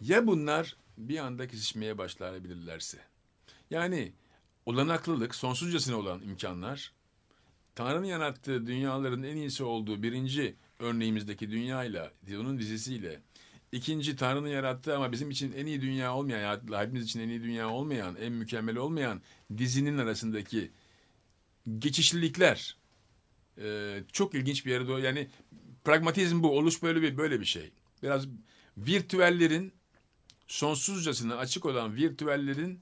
ya 0.00 0.26
bunlar 0.26 0.76
bir 0.98 1.18
anda 1.18 1.48
kesişmeye 1.48 1.98
başlayabilirlerse. 1.98 2.98
Yani 3.70 4.12
olanaklılık, 4.66 5.34
sonsuzcasına 5.34 5.96
olan 5.96 6.22
imkanlar, 6.22 6.92
Tanrı'nın 7.74 8.06
yarattığı 8.06 8.66
dünyaların 8.66 9.22
en 9.22 9.36
iyisi 9.36 9.64
olduğu 9.64 10.02
birinci 10.02 10.54
örneğimizdeki 10.78 11.50
dünyayla, 11.50 12.12
onun 12.30 12.58
dizisiyle, 12.58 13.20
ikinci 13.72 14.16
Tanrı'nın 14.16 14.48
yarattığı 14.48 14.96
ama 14.96 15.12
bizim 15.12 15.30
için 15.30 15.52
en 15.52 15.66
iyi 15.66 15.80
dünya 15.80 16.14
olmayan, 16.14 16.60
hepimiz 16.72 17.04
için 17.04 17.20
en 17.20 17.28
iyi 17.28 17.42
dünya 17.42 17.70
olmayan, 17.70 18.16
en 18.16 18.32
mükemmel 18.32 18.76
olmayan 18.76 19.22
dizinin 19.58 19.98
arasındaki 19.98 20.70
geçişlilikler 21.78 22.76
e, 23.58 23.98
çok 24.12 24.34
ilginç 24.34 24.66
bir 24.66 24.70
yere 24.70 24.88
doğru. 24.88 25.00
Yani 25.00 25.28
pragmatizm 25.84 26.42
bu, 26.42 26.58
oluş 26.58 26.82
böyle 26.82 27.02
bir 27.02 27.16
böyle 27.16 27.40
bir 27.40 27.44
şey. 27.44 27.70
Biraz 28.02 28.26
virtüellerin 28.78 29.72
sonsuzcasına 30.46 31.36
açık 31.36 31.66
olan 31.66 31.96
virtüellerin 31.96 32.80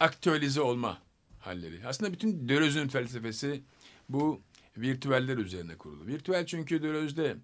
aktüelize 0.00 0.60
olma 0.60 1.02
halleri. 1.38 1.86
Aslında 1.86 2.12
bütün 2.12 2.48
Deleuze'ün 2.48 2.88
felsefesi 2.88 3.62
bu 4.08 4.40
virtüeller 4.76 5.36
üzerine 5.36 5.76
kurulu. 5.76 6.06
Virtüel 6.06 6.46
çünkü 6.46 6.82
Deleuze'de 6.82 7.36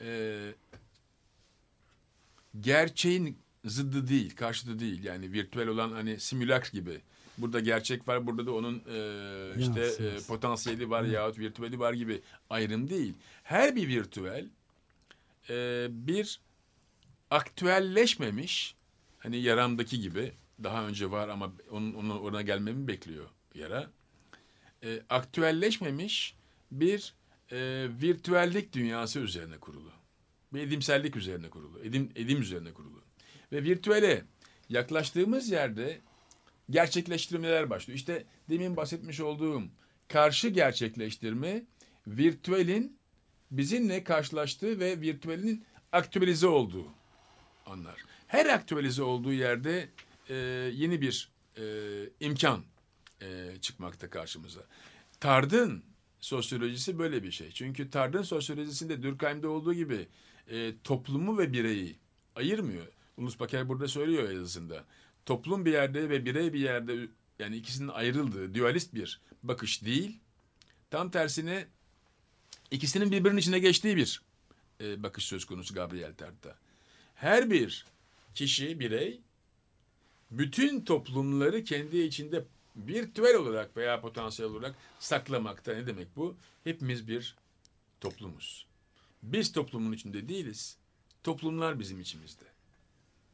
e, 0.00 0.38
gerçeğin 2.60 3.38
zıddı 3.64 4.08
değil, 4.08 4.36
karşıtı 4.36 4.78
değil. 4.78 5.04
Yani 5.04 5.32
virtüel 5.32 5.68
olan 5.68 5.92
hani 5.92 6.20
simülak 6.20 6.72
gibi. 6.72 7.00
Burada 7.38 7.60
gerçek 7.60 8.08
var, 8.08 8.26
burada 8.26 8.46
da 8.46 8.52
onun 8.52 8.82
e, 8.90 9.60
işte 9.60 10.04
e, 10.04 10.20
potansiyeli 10.28 10.90
var 10.90 11.02
yahut 11.02 11.38
virtüeli 11.38 11.78
var 11.78 11.92
gibi 11.92 12.20
ayrım 12.50 12.90
değil. 12.90 13.14
Her 13.42 13.76
bir 13.76 13.88
virtüel 13.88 14.46
e, 15.50 15.86
bir 15.90 16.40
aktüelleşmemiş 17.30 18.74
hani 19.18 19.36
yaramdaki 19.36 20.00
gibi 20.00 20.32
daha 20.62 20.86
önce 20.86 21.10
var 21.10 21.28
ama 21.28 21.52
onun, 21.70 21.94
onun 21.94 22.18
orana 22.18 22.42
gelmemi 22.42 22.88
bekliyor 22.88 23.26
yara. 23.54 23.90
E, 24.82 25.02
aktüelleşmemiş 25.10 26.34
bir 26.70 27.14
e, 27.52 27.88
virtüellik 28.02 28.72
dünyası 28.72 29.18
üzerine 29.18 29.58
kurulu. 29.58 29.90
Bir 30.52 30.60
edimsellik 30.60 31.16
üzerine 31.16 31.50
kurulu. 31.50 31.80
Edim, 31.84 32.12
edim 32.16 32.42
üzerine 32.42 32.72
kurulu. 32.72 33.02
Ve 33.52 33.62
virtüele 33.62 34.24
yaklaştığımız 34.68 35.50
yerde 35.50 36.00
gerçekleştirmeler 36.70 37.70
başlıyor. 37.70 37.96
İşte 37.98 38.24
demin 38.50 38.76
bahsetmiş 38.76 39.20
olduğum 39.20 39.62
karşı 40.08 40.48
gerçekleştirme 40.48 41.64
virtüelin 42.06 42.98
bizimle 43.50 44.04
karşılaştığı 44.04 44.80
ve 44.80 45.00
virtüelin 45.00 45.64
aktüelize 45.92 46.46
olduğu 46.46 46.86
anlar. 47.66 48.04
Her 48.26 48.46
aktüelize 48.46 49.02
olduğu 49.02 49.32
yerde 49.32 49.88
e, 50.28 50.34
yeni 50.74 51.00
bir 51.00 51.30
e, 51.58 51.64
imkan 52.20 52.64
e, 53.22 53.56
çıkmakta 53.60 54.10
karşımıza. 54.10 54.60
Tard'ın 55.20 55.84
sosyolojisi 56.20 56.98
böyle 56.98 57.22
bir 57.22 57.30
şey. 57.30 57.50
Çünkü 57.50 57.90
Tard'ın 57.90 58.22
sosyolojisinde 58.22 59.02
Durkheim'de 59.02 59.48
olduğu 59.48 59.74
gibi 59.74 60.08
e, 60.50 60.74
toplumu 60.84 61.38
ve 61.38 61.52
bireyi 61.52 61.96
ayırmıyor. 62.34 62.86
Ulus 63.16 63.40
Baker 63.40 63.68
burada 63.68 63.88
söylüyor 63.88 64.30
yazısında. 64.30 64.84
Toplum 65.26 65.64
bir 65.64 65.72
yerde 65.72 66.10
ve 66.10 66.24
birey 66.24 66.52
bir 66.52 66.60
yerde 66.60 67.08
yani 67.38 67.56
ikisinin 67.56 67.88
ayrıldığı 67.88 68.54
dualist 68.54 68.94
bir 68.94 69.20
bakış 69.42 69.84
değil. 69.84 70.20
Tam 70.90 71.10
tersine 71.10 71.66
ikisinin 72.70 73.12
birbirinin 73.12 73.38
içine 73.38 73.58
geçtiği 73.58 73.96
bir 73.96 74.22
e, 74.80 75.02
bakış 75.02 75.24
söz 75.24 75.44
konusu 75.44 75.74
Gabriel 75.74 76.14
Tard'da. 76.14 76.56
Her 77.14 77.50
bir 77.50 77.86
kişi, 78.34 78.80
birey 78.80 79.20
bütün 80.30 80.84
toplumları 80.84 81.64
kendi 81.64 81.98
içinde 81.98 82.44
virtüel 82.76 83.34
olarak 83.34 83.76
veya 83.76 84.00
potansiyel 84.00 84.50
olarak 84.50 84.74
saklamakta. 84.98 85.74
Ne 85.74 85.86
demek 85.86 86.16
bu? 86.16 86.36
Hepimiz 86.64 87.08
bir 87.08 87.36
toplumuz. 88.00 88.66
Biz 89.26 89.52
toplumun 89.52 89.92
içinde 89.92 90.28
değiliz. 90.28 90.76
Toplumlar 91.22 91.78
bizim 91.78 92.00
içimizde. 92.00 92.44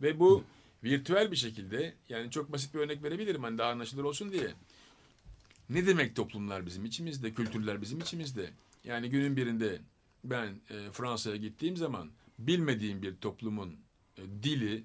Ve 0.03 0.21
bu 0.21 0.45
virtüel 0.85 1.31
bir 1.31 1.37
şekilde 1.37 1.95
yani 2.09 2.31
çok 2.31 2.53
basit 2.53 2.75
bir 2.75 2.79
örnek 2.79 3.03
verebilirim 3.03 3.43
hani 3.43 3.59
daha 3.59 3.71
anlaşılır 3.71 4.05
olsun 4.05 4.33
diye. 4.33 4.55
Ne 5.69 5.87
demek 5.87 6.17
toplumlar 6.17 6.67
bizim 6.67 6.85
içimizde, 6.85 7.35
kültürler 7.35 7.83
bizim 7.83 8.01
içimizde? 8.01 8.51
Yani 8.85 9.11
günün 9.11 9.37
birinde 9.37 9.81
ben 10.25 10.61
e, 10.71 10.91
Fransa'ya 10.93 11.37
gittiğim 11.37 11.77
zaman 11.77 12.11
bilmediğim 12.39 13.03
bir 13.03 13.17
toplumun 13.17 13.77
e, 14.17 14.23
dili, 14.43 14.85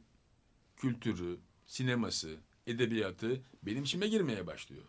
kültürü, 0.77 1.37
sineması, 1.65 2.35
edebiyatı 2.67 3.41
benim 3.63 3.83
içime 3.83 4.07
girmeye 4.07 4.47
başlıyor. 4.47 4.83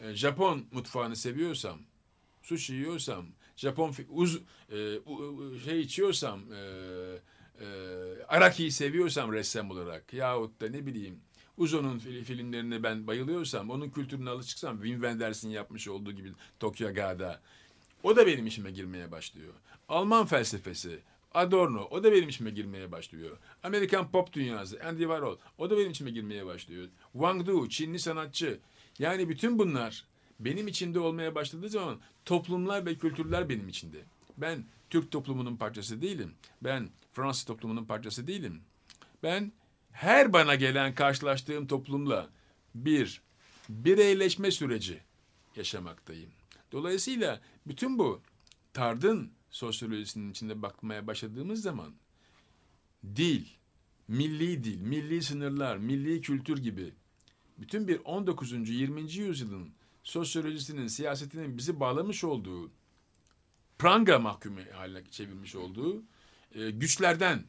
E, 0.00 0.14
Japon 0.14 0.66
mutfağını 0.72 1.16
seviyorsam, 1.16 1.80
sushi 2.42 2.72
yiyorsam, 2.72 3.26
Japon 3.58 3.94
uz, 4.10 4.40
e, 4.72 4.98
u- 4.98 5.58
şey 5.64 5.80
içiyorsam, 5.80 6.40
e, 6.52 6.58
e, 7.60 7.66
Araki'yi 8.28 8.72
seviyorsam 8.72 9.32
ressam 9.32 9.70
olarak 9.70 10.12
yahut 10.12 10.60
da 10.60 10.68
ne 10.68 10.86
bileyim 10.86 11.20
Uzo'nun 11.56 11.98
fil- 11.98 12.24
filmlerine 12.24 12.82
ben 12.82 13.06
bayılıyorsam, 13.06 13.70
onun 13.70 13.90
kültürüne 13.90 14.30
alışıksam, 14.30 14.76
Wim 14.76 14.94
Wenders'in 14.94 15.50
yapmış 15.50 15.88
olduğu 15.88 16.12
gibi 16.12 16.32
Tokyo 16.60 16.94
Ga'da, 16.94 17.40
o 18.02 18.16
da 18.16 18.26
benim 18.26 18.46
işime 18.46 18.70
girmeye 18.70 19.10
başlıyor. 19.10 19.52
Alman 19.88 20.26
felsefesi, 20.26 20.98
Adorno, 21.34 21.88
o 21.90 22.04
da 22.04 22.12
benim 22.12 22.28
işime 22.28 22.50
girmeye 22.50 22.92
başlıyor. 22.92 23.38
Amerikan 23.62 24.10
pop 24.10 24.32
dünyası, 24.32 24.80
Andy 24.84 25.00
Warhol, 25.02 25.36
o 25.58 25.70
da 25.70 25.76
benim 25.78 25.90
içime 25.90 26.10
girmeye 26.10 26.46
başlıyor. 26.46 26.88
Wang 27.12 27.46
Du, 27.46 27.68
Çinli 27.68 27.98
sanatçı. 27.98 28.58
Yani 28.98 29.28
bütün 29.28 29.58
bunlar 29.58 30.04
benim 30.40 30.68
içimde 30.68 31.00
olmaya 31.00 31.34
başladığı 31.34 31.68
zaman 31.68 32.00
toplumlar 32.24 32.86
ve 32.86 32.94
kültürler 32.94 33.48
benim 33.48 33.68
içinde. 33.68 33.98
Ben 34.36 34.64
Türk 34.90 35.10
toplumunun 35.10 35.56
parçası 35.56 36.02
değilim. 36.02 36.34
Ben 36.62 36.88
Fransız 37.12 37.44
toplumunun 37.44 37.84
parçası 37.84 38.26
değilim. 38.26 38.60
Ben 39.22 39.52
her 39.92 40.32
bana 40.32 40.54
gelen 40.54 40.94
karşılaştığım 40.94 41.66
toplumla 41.66 42.28
bir 42.74 43.22
bireyleşme 43.68 44.50
süreci 44.50 45.00
yaşamaktayım. 45.56 46.30
Dolayısıyla 46.72 47.40
bütün 47.66 47.98
bu 47.98 48.20
Tard'ın 48.72 49.30
sosyolojisinin 49.50 50.30
içinde 50.30 50.62
bakmaya 50.62 51.06
başladığımız 51.06 51.62
zaman 51.62 51.94
dil, 53.16 53.46
milli 54.08 54.64
dil, 54.64 54.80
milli 54.80 55.22
sınırlar, 55.22 55.76
milli 55.76 56.20
kültür 56.20 56.58
gibi 56.58 56.92
bütün 57.58 57.88
bir 57.88 58.00
19. 58.04 58.68
20. 58.68 59.12
yüzyılın 59.12 59.70
sosyolojisinin, 60.08 60.86
siyasetinin 60.86 61.58
bizi 61.58 61.80
bağlamış 61.80 62.24
olduğu, 62.24 62.70
pranga 63.78 64.18
mahkumu 64.18 64.60
haline 64.72 65.04
çevirmiş 65.10 65.54
olduğu 65.56 66.02
e, 66.54 66.70
güçlerden 66.70 67.44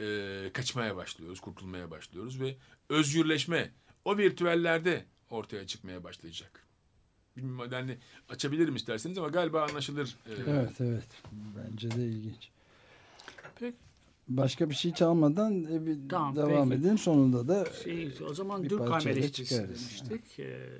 e, 0.00 0.50
kaçmaya 0.52 0.96
başlıyoruz, 0.96 1.40
kurtulmaya 1.40 1.90
başlıyoruz 1.90 2.40
ve 2.40 2.56
özgürleşme 2.88 3.70
o 4.04 4.18
virtüellerde 4.18 5.04
ortaya 5.30 5.66
çıkmaya 5.66 6.04
başlayacak. 6.04 6.66
Bilmiyorum 7.36 7.66
nedenle 7.66 7.98
açabilirim 8.28 8.76
isterseniz 8.76 9.18
ama 9.18 9.28
galiba 9.28 9.62
anlaşılır. 9.62 10.16
e, 10.26 10.30
Evet 10.50 10.80
evet. 10.80 11.08
Bence 11.32 11.90
de 11.90 12.06
ilginç. 12.06 12.48
Peki. 13.60 13.76
Başka 14.28 14.70
bir 14.70 14.74
şey 14.74 14.92
çalmadan 14.94 15.64
e, 15.64 15.86
bir 15.86 16.08
Tamam, 16.08 16.36
devam 16.36 16.70
peki. 16.70 16.80
edelim. 16.80 16.98
Sonunda 16.98 17.48
da 17.48 17.72
Şey, 17.84 18.12
o 18.28 18.34
zaman 18.34 18.68
parçayla 18.68 19.20
eleştirisi 19.20 19.68
demiştik. 19.68 20.38
Ee, 20.38 20.70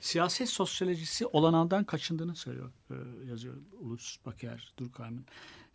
siyaset 0.00 0.48
sosyolojisi 0.48 1.26
olanağından 1.26 1.84
kaçındığını 1.84 2.36
söylüyor, 2.36 2.72
e, 2.90 2.94
yazıyor 3.30 3.56
Ulus 3.80 4.16
Baker 4.26 4.72
Durkheim'in. 4.78 5.26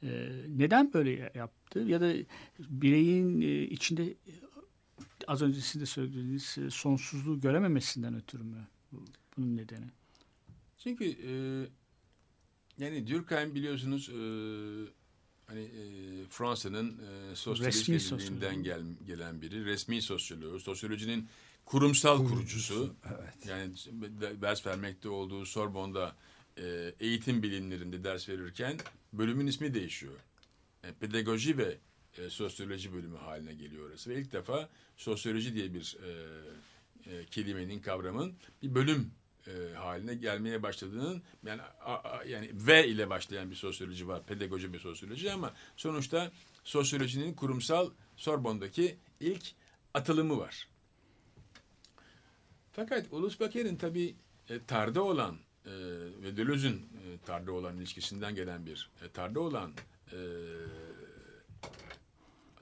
Ee, 0.04 0.30
neden 0.48 0.94
böyle 0.94 1.32
yaptı? 1.36 1.80
Ya 1.80 2.02
da 2.02 2.14
bireyin 2.60 3.42
e, 3.42 3.62
içinde 3.64 4.04
e, 4.06 4.34
az 5.28 5.42
önce 5.42 5.62
sizin 5.62 5.80
de 5.80 5.86
söylediğiniz 5.86 6.58
e, 6.58 6.70
sonsuzluğu 6.70 7.40
görememesinden 7.40 8.16
ötürü 8.16 8.44
mü 8.44 8.68
bu- 8.92 9.06
bunun 9.38 9.58
nedeni? 9.58 9.86
Çünkü 10.78 11.06
e, 11.06 11.32
yani 12.84 13.08
Durkheim 13.08 13.56
biliyorsunuz 13.56 14.10
e, 14.10 14.20
hani 15.48 15.62
e, 15.62 15.82
Fransa'nın 16.30 16.90
e, 17.32 17.36
sosyolojik 17.36 17.82
Resmi 17.82 17.96
edebiyatından 17.96 18.20
sosyoloji. 18.40 18.64
gel, 18.64 18.82
gelen 19.08 19.42
biri. 19.42 19.66
Resmi 19.66 20.02
sosyoloğu, 20.02 20.60
sosyolojinin 20.60 21.28
kurumsal 21.66 22.28
kurucusu. 22.28 22.96
evet. 23.06 23.46
Yani 23.48 23.74
de- 24.22 24.42
ders 24.42 24.66
vermekte 24.68 25.10
olduğu 25.10 25.46
Sorbonne'da 25.46 26.16
e, 26.58 26.94
eğitim 27.00 27.44
bilimlerinde 27.44 28.04
ders 28.04 28.30
verirken 28.30 28.78
bölümün 29.14 29.48
ismi 29.48 29.74
değişiyor. 29.74 30.14
E, 30.84 30.92
pedagoji 30.92 31.58
ve 31.58 31.78
e, 32.18 32.30
sosyoloji 32.30 32.94
bölümü 32.94 33.18
haline 33.18 33.54
geliyor 33.54 33.90
orası. 33.90 34.10
Ve 34.10 34.20
ilk 34.22 34.32
defa 34.32 34.70
sosyoloji 34.98 35.54
diye 35.54 35.74
bir 35.74 35.98
e, 36.04 36.10
e, 37.16 37.26
kelimenin, 37.26 37.80
kavramın 37.80 38.34
bir 38.64 38.76
bölüm 38.76 39.12
e, 39.48 39.74
haline 39.76 40.16
gelmeye 40.16 40.64
başladığının 40.64 41.24
yani 41.46 41.62
a- 41.62 41.94
a- 42.18 42.24
yani 42.24 42.50
V 42.54 42.88
ile 42.88 43.10
başlayan 43.10 43.52
bir 43.52 43.56
sosyoloji 43.56 44.08
var. 44.08 44.26
Pedagoji 44.26 44.74
bir 44.74 44.80
sosyoloji 44.80 45.32
ama 45.32 45.54
sonuçta 45.78 46.32
sosyolojinin 46.64 47.34
kurumsal 47.34 47.90
Sorbonne'daki 48.18 48.98
ilk 49.20 49.44
atılımı 49.94 50.38
var. 50.38 50.68
Fakat 52.76 53.06
Ulus 53.12 53.40
Baker'in 53.40 53.76
tabi 53.76 54.16
e, 54.50 54.60
tarda 54.68 55.04
olan 55.04 55.36
e, 55.66 55.72
ve 56.24 56.38
Deleuze'ün 56.38 56.76
e, 56.76 57.26
tarda 57.26 57.52
olan 57.52 57.78
ilişkisinden 57.78 58.36
gelen 58.36 58.66
bir 58.66 58.90
e, 59.06 59.10
tarda 59.10 59.40
olan 59.40 59.72
e, 60.12 60.20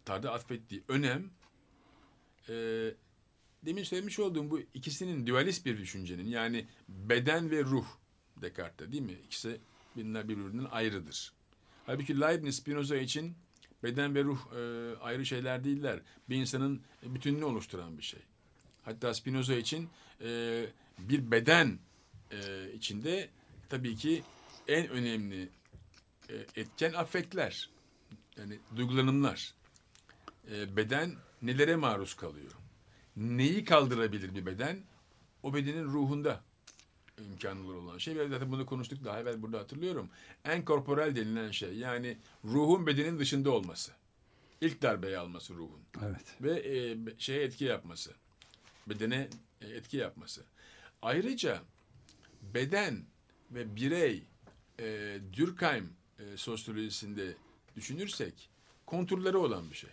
tarda 0.05 0.33
atfettiği 0.33 0.83
önem 0.87 1.29
e, 2.49 2.53
demin 3.65 3.83
söylemiş 3.83 4.19
olduğum 4.19 4.51
bu 4.51 4.59
ikisinin 4.73 5.27
dualist 5.27 5.65
bir 5.65 5.77
düşüncenin 5.77 6.27
yani 6.27 6.65
beden 6.89 7.51
ve 7.51 7.63
ruh 7.63 7.85
Descartes'te 8.41 8.91
değil 8.91 9.03
mi? 9.03 9.17
İkisi 9.25 9.59
birbirinden 9.95 10.29
birbirinden 10.29 10.67
ayrıdır. 10.71 11.33
Halbuki 11.85 12.21
Leibniz 12.21 12.55
Spinoza 12.55 12.97
için 12.97 13.35
beden 13.83 14.15
ve 14.15 14.23
ruh 14.23 14.39
e, 14.55 14.95
ayrı 14.97 15.25
şeyler 15.25 15.63
değiller. 15.63 15.99
Bir 16.29 16.35
insanın 16.35 16.81
bütününü 17.03 17.43
oluşturan 17.43 17.97
bir 17.97 18.03
şey. 18.03 18.21
Hatta 18.85 19.13
Spinoza 19.13 19.55
için 19.55 19.89
e, 20.21 20.65
bir 20.99 21.31
beden 21.31 21.79
e, 22.31 22.71
içinde 22.73 23.29
tabii 23.69 23.95
ki 23.95 24.23
en 24.67 24.87
önemli 24.87 25.49
e, 26.29 26.35
etken 26.55 26.93
affektler. 26.93 27.69
Yani 28.37 28.59
duygulanımlar. 28.75 29.53
E, 30.51 30.75
beden 30.75 31.15
nelere 31.41 31.75
maruz 31.75 32.13
kalıyor? 32.13 32.51
Neyi 33.15 33.65
kaldırabilir 33.65 34.35
bir 34.35 34.45
beden? 34.45 34.83
O 35.43 35.53
bedenin 35.53 35.85
ruhunda 35.85 36.43
imkanları 37.17 37.77
olan 37.77 37.97
şey. 37.97 38.15
Ve 38.15 38.27
zaten 38.27 38.51
bunu 38.51 38.65
konuştuk 38.65 39.05
daha 39.05 39.19
evvel 39.19 39.41
burada 39.41 39.59
hatırlıyorum. 39.59 40.09
Enkorporal 40.45 41.15
denilen 41.15 41.51
şey 41.51 41.73
yani 41.73 42.17
ruhun 42.45 42.87
bedenin 42.87 43.19
dışında 43.19 43.51
olması. 43.51 43.91
İlk 44.61 44.81
darbeyi 44.81 45.17
alması 45.17 45.53
ruhun 45.53 45.81
Evet. 46.05 46.35
ve 46.41 46.51
e, 46.51 46.97
şeye 47.17 47.43
etki 47.43 47.65
yapması. 47.65 48.11
Bedene 48.87 49.29
e, 49.61 49.67
etki 49.67 49.97
yapması. 49.97 50.43
Ayrıca 51.01 51.61
beden 52.41 53.05
ve 53.51 53.75
birey 53.75 54.23
e, 54.79 55.19
Durkheim 55.37 55.93
e, 56.19 56.37
sosyolojisinde 56.37 57.35
düşünürsek 57.75 58.49
konturları 58.85 59.39
olan 59.39 59.69
bir 59.69 59.75
şey. 59.75 59.89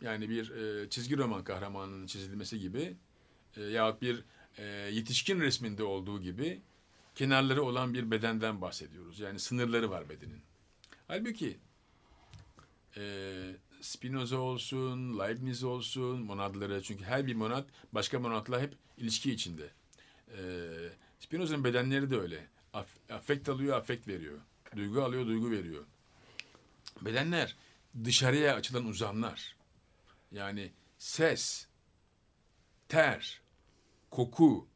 Yani 0.00 0.28
bir 0.28 0.50
e, 0.50 0.90
çizgi 0.90 1.16
roman 1.16 1.44
kahramanının 1.44 2.06
çizilmesi 2.06 2.60
gibi 2.60 2.96
e, 3.56 3.62
yahut 3.62 4.02
bir 4.02 4.24
e, 4.58 4.64
yetişkin 4.66 5.40
resminde 5.40 5.84
olduğu 5.84 6.22
gibi 6.22 6.60
kenarları 7.14 7.62
olan 7.62 7.94
bir 7.94 8.10
bedenden 8.10 8.60
bahsediyoruz. 8.60 9.20
Yani 9.20 9.38
sınırları 9.38 9.90
var 9.90 10.08
bedenin. 10.08 10.40
Halbuki 11.08 11.58
e, 12.96 13.02
Spinoza 13.86 14.36
olsun, 14.36 15.18
Leibniz 15.18 15.64
olsun, 15.64 16.20
monadları 16.20 16.82
çünkü 16.82 17.04
her 17.04 17.26
bir 17.26 17.34
monad 17.34 17.64
başka 17.92 18.18
monadla 18.18 18.60
hep 18.60 18.74
ilişki 18.98 19.32
içinde. 19.32 19.70
E, 20.28 20.40
Spinoza'nın 21.20 21.64
bedenleri 21.64 22.10
de 22.10 22.16
öyle. 22.16 22.46
Af, 22.72 22.86
affekt 23.10 23.48
alıyor, 23.48 23.76
affekt 23.76 24.08
veriyor. 24.08 24.38
Duygu 24.76 25.02
alıyor, 25.02 25.26
duygu 25.26 25.50
veriyor. 25.50 25.84
Bedenler 27.00 27.56
dışarıya 28.04 28.54
açılan 28.54 28.86
uzamlar. 28.86 29.56
Yani 30.32 30.72
ses, 30.98 31.66
ter, 32.88 33.40
koku, 34.10 34.68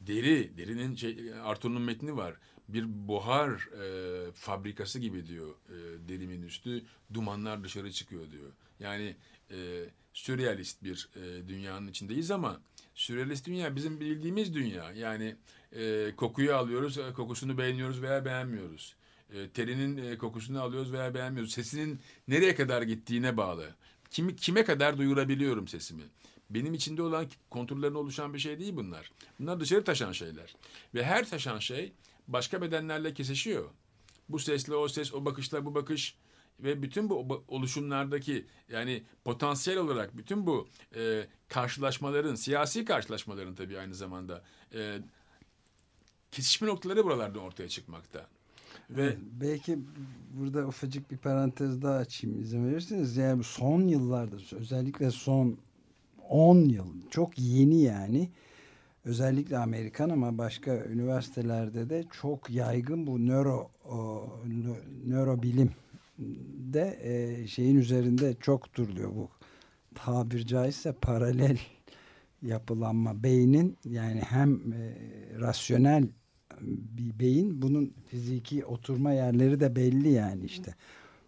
deri, 0.00 0.58
derinin 0.58 0.96
şey, 0.96 1.34
Arthur'un 1.42 1.82
metni 1.82 2.16
var. 2.16 2.34
Bir 2.72 3.08
buhar 3.08 3.50
e, 3.50 4.32
fabrikası 4.32 4.98
gibi 4.98 5.26
diyor 5.26 5.54
e, 5.68 6.08
derimin 6.08 6.42
üstü. 6.42 6.84
Dumanlar 7.14 7.64
dışarı 7.64 7.92
çıkıyor 7.92 8.30
diyor. 8.30 8.50
Yani 8.80 9.16
e, 9.50 9.84
sürrealist 10.12 10.84
bir 10.84 11.08
e, 11.16 11.48
dünyanın 11.48 11.88
içindeyiz 11.88 12.30
ama 12.30 12.60
sürrealist 12.94 13.46
dünya 13.46 13.76
bizim 13.76 14.00
bildiğimiz 14.00 14.54
dünya. 14.54 14.92
Yani 14.92 15.36
e, 15.72 16.12
kokuyu 16.16 16.54
alıyoruz, 16.54 16.98
e, 16.98 17.12
kokusunu 17.12 17.58
beğeniyoruz 17.58 18.02
veya 18.02 18.24
beğenmiyoruz. 18.24 18.94
E, 19.32 19.48
terinin 19.48 19.96
e, 19.96 20.18
kokusunu 20.18 20.62
alıyoruz 20.62 20.92
veya 20.92 21.14
beğenmiyoruz. 21.14 21.52
Sesinin 21.52 22.00
nereye 22.28 22.54
kadar 22.54 22.82
gittiğine 22.82 23.36
bağlı. 23.36 23.74
Kimi, 24.10 24.36
kime 24.36 24.64
kadar 24.64 24.98
duyurabiliyorum 24.98 25.68
sesimi? 25.68 26.02
Benim 26.50 26.74
içinde 26.74 27.02
olan 27.02 27.26
konturların 27.50 27.94
oluşan 27.94 28.34
bir 28.34 28.38
şey 28.38 28.58
değil 28.58 28.76
bunlar. 28.76 29.12
Bunlar 29.40 29.60
dışarı 29.60 29.84
taşan 29.84 30.12
şeyler. 30.12 30.54
Ve 30.94 31.04
her 31.04 31.30
taşan 31.30 31.58
şey 31.58 31.92
başka 32.32 32.62
bedenlerle 32.62 33.14
kesişiyor. 33.14 33.70
Bu 34.28 34.38
sesle 34.38 34.74
o 34.74 34.88
ses, 34.88 35.14
o 35.14 35.24
bakışla 35.24 35.66
bu 35.66 35.74
bakış 35.74 36.16
ve 36.60 36.82
bütün 36.82 37.10
bu 37.10 37.44
oluşumlardaki 37.48 38.46
yani 38.68 39.02
potansiyel 39.24 39.78
olarak 39.78 40.16
bütün 40.16 40.46
bu 40.46 40.68
e, 40.96 41.26
karşılaşmaların 41.48 42.34
siyasi 42.34 42.84
karşılaşmaların 42.84 43.54
tabii 43.54 43.78
aynı 43.78 43.94
zamanda 43.94 44.44
e, 44.74 44.98
kesişme 46.30 46.68
noktaları 46.68 47.04
buralarda 47.04 47.40
ortaya 47.40 47.68
çıkmakta. 47.68 48.26
Ve 48.90 49.16
Belki 49.40 49.78
burada 50.38 50.66
ufacık 50.66 51.10
bir 51.10 51.16
parantez 51.16 51.82
daha 51.82 51.96
açayım 51.96 52.40
izin 52.40 52.70
verirseniz. 52.70 53.16
Yani 53.16 53.44
son 53.44 53.82
yıllarda 53.82 54.36
özellikle 54.56 55.10
son 55.10 55.58
10 56.28 56.56
yıl 56.68 56.86
çok 57.10 57.38
yeni 57.38 57.82
yani. 57.82 58.30
Özellikle 59.04 59.58
Amerikan 59.58 60.10
ama 60.10 60.38
başka 60.38 60.84
üniversitelerde 60.84 61.90
de 61.90 62.04
çok 62.22 62.50
yaygın 62.50 63.06
bu 63.06 63.26
nöro 63.26 63.70
nörobilim 65.06 65.70
de 66.72 66.98
e, 67.02 67.46
şeyin 67.46 67.76
üzerinde 67.76 68.34
çok 68.40 68.74
duruluyor. 68.74 69.10
Bu 69.14 69.28
tabir 69.94 70.46
caizse 70.46 70.92
paralel 70.92 71.58
yapılanma 72.42 73.22
beynin 73.22 73.76
yani 73.84 74.20
hem 74.20 74.72
e, 74.72 74.96
rasyonel 75.40 76.08
bir 76.60 77.18
beyin 77.18 77.62
bunun 77.62 77.94
fiziki 78.06 78.64
oturma 78.64 79.12
yerleri 79.12 79.60
de 79.60 79.76
belli 79.76 80.08
yani 80.08 80.44
işte. 80.44 80.74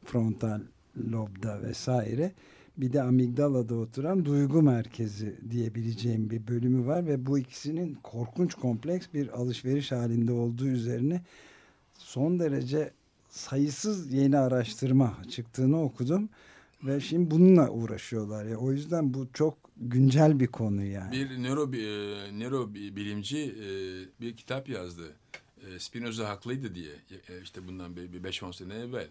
Frontal 0.05 0.61
lobda 0.97 1.63
vesaire 1.63 2.33
bir 2.77 2.93
de 2.93 3.03
amigdalada 3.03 3.75
oturan 3.75 4.25
duygu 4.25 4.63
merkezi 4.63 5.37
diyebileceğim 5.51 6.31
bir 6.31 6.47
bölümü 6.47 6.87
var 6.87 7.07
ve 7.07 7.27
bu 7.27 7.39
ikisinin 7.39 7.95
korkunç 8.03 8.55
kompleks 8.55 9.07
bir 9.15 9.29
alışveriş 9.29 9.93
halinde 9.93 10.33
olduğu 10.33 10.67
üzerine 10.67 11.23
son 11.95 12.39
derece 12.39 12.91
sayısız 13.29 14.13
yeni 14.13 14.39
araştırma 14.39 15.19
çıktığını 15.31 15.83
okudum 15.83 16.29
ve 16.85 17.01
şimdi 17.01 17.31
bununla 17.31 17.71
uğraşıyorlar 17.71 18.45
ya 18.45 18.57
o 18.57 18.73
yüzden 18.73 19.15
bu 19.15 19.29
çok 19.35 19.59
güncel 19.77 20.41
bir 20.41 20.47
konu 20.47 20.85
yani. 20.85 21.13
bir 21.13 21.43
nöro 21.43 21.73
e, 21.75 22.39
nöro 22.39 22.75
bilimci 22.75 23.39
e, 23.39 23.69
bir 24.21 24.37
kitap 24.37 24.69
yazdı. 24.69 25.13
E, 25.67 25.79
Spinoza 25.79 26.29
haklıydı 26.29 26.75
diye 26.75 26.93
e, 27.29 27.43
işte 27.43 27.69
bundan 27.69 27.97
bir 27.97 28.13
bir 28.13 28.23
5-10 28.23 28.53
sene 28.53 28.75
evvel. 28.75 29.09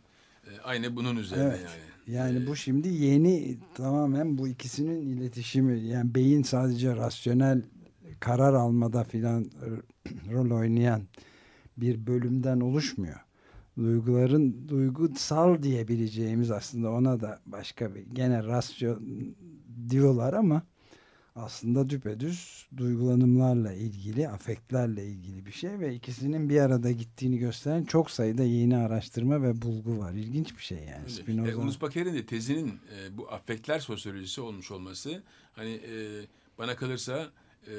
E, 0.47 0.61
aynı 0.63 0.95
bunun 0.95 1.15
üzerine 1.15 1.43
Evet. 1.43 1.59
yani. 1.65 2.15
Yani 2.17 2.43
E, 2.43 2.47
bu 2.47 2.55
şimdi 2.55 2.87
yeni 2.87 3.57
tamamen 3.75 4.37
bu 4.37 4.47
ikisinin 4.47 5.01
iletişimi 5.01 5.79
yani 5.81 6.15
beyin 6.15 6.43
sadece 6.43 6.95
rasyonel 6.95 7.61
karar 8.19 8.53
almada 8.53 9.03
filan 9.03 9.45
r- 9.61 10.31
rol 10.33 10.51
oynayan 10.59 11.01
bir 11.77 12.07
bölümden 12.07 12.59
oluşmuyor. 12.59 13.19
Duyguların 13.77 14.67
duygusal 14.69 15.63
diyebileceğimiz 15.63 16.51
aslında 16.51 16.91
ona 16.91 17.19
da 17.19 17.39
başka 17.45 17.95
bir 17.95 18.01
gene 18.01 18.43
rasyon 18.43 19.03
diyorlar 19.89 20.33
ama 20.33 20.61
aslında 21.35 21.89
düpedüz 21.89 22.65
duygulanımlarla 22.77 23.73
ilgili, 23.73 24.29
afektlerle 24.29 25.05
ilgili 25.05 25.45
bir 25.45 25.51
şey 25.51 25.79
ve 25.79 25.95
ikisinin 25.95 26.49
bir 26.49 26.59
arada 26.61 26.91
gittiğini 26.91 27.37
gösteren 27.37 27.83
çok 27.83 28.11
sayıda 28.11 28.43
yeni 28.43 28.77
araştırma 28.77 29.43
ve 29.43 29.61
bulgu 29.61 29.99
var. 29.99 30.13
İlginç 30.13 30.57
bir 30.57 30.63
şey 30.63 30.77
yani. 30.77 31.09
Spinoza. 31.09 31.51
E, 31.51 31.55
Ulus 31.55 31.81
Baker'in 31.81 32.13
de 32.13 32.25
tezinin 32.25 32.67
e, 32.69 33.17
bu 33.17 33.31
affektler 33.31 33.79
sosyolojisi 33.79 34.41
olmuş 34.41 34.71
olması 34.71 35.23
hani 35.53 35.71
e, 35.71 36.25
bana 36.57 36.75
kalırsa 36.75 37.29
e, 37.67 37.73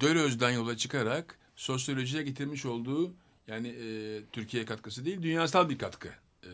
Döloz'dan 0.00 0.50
yola 0.50 0.76
çıkarak 0.76 1.38
sosyolojiye 1.56 2.22
getirmiş 2.22 2.66
olduğu 2.66 3.12
yani 3.48 3.68
e, 3.68 4.20
Türkiye 4.32 4.64
katkısı 4.64 5.04
değil 5.04 5.22
dünyasal 5.22 5.68
bir 5.68 5.78
katkı 5.78 6.08
e, 6.42 6.50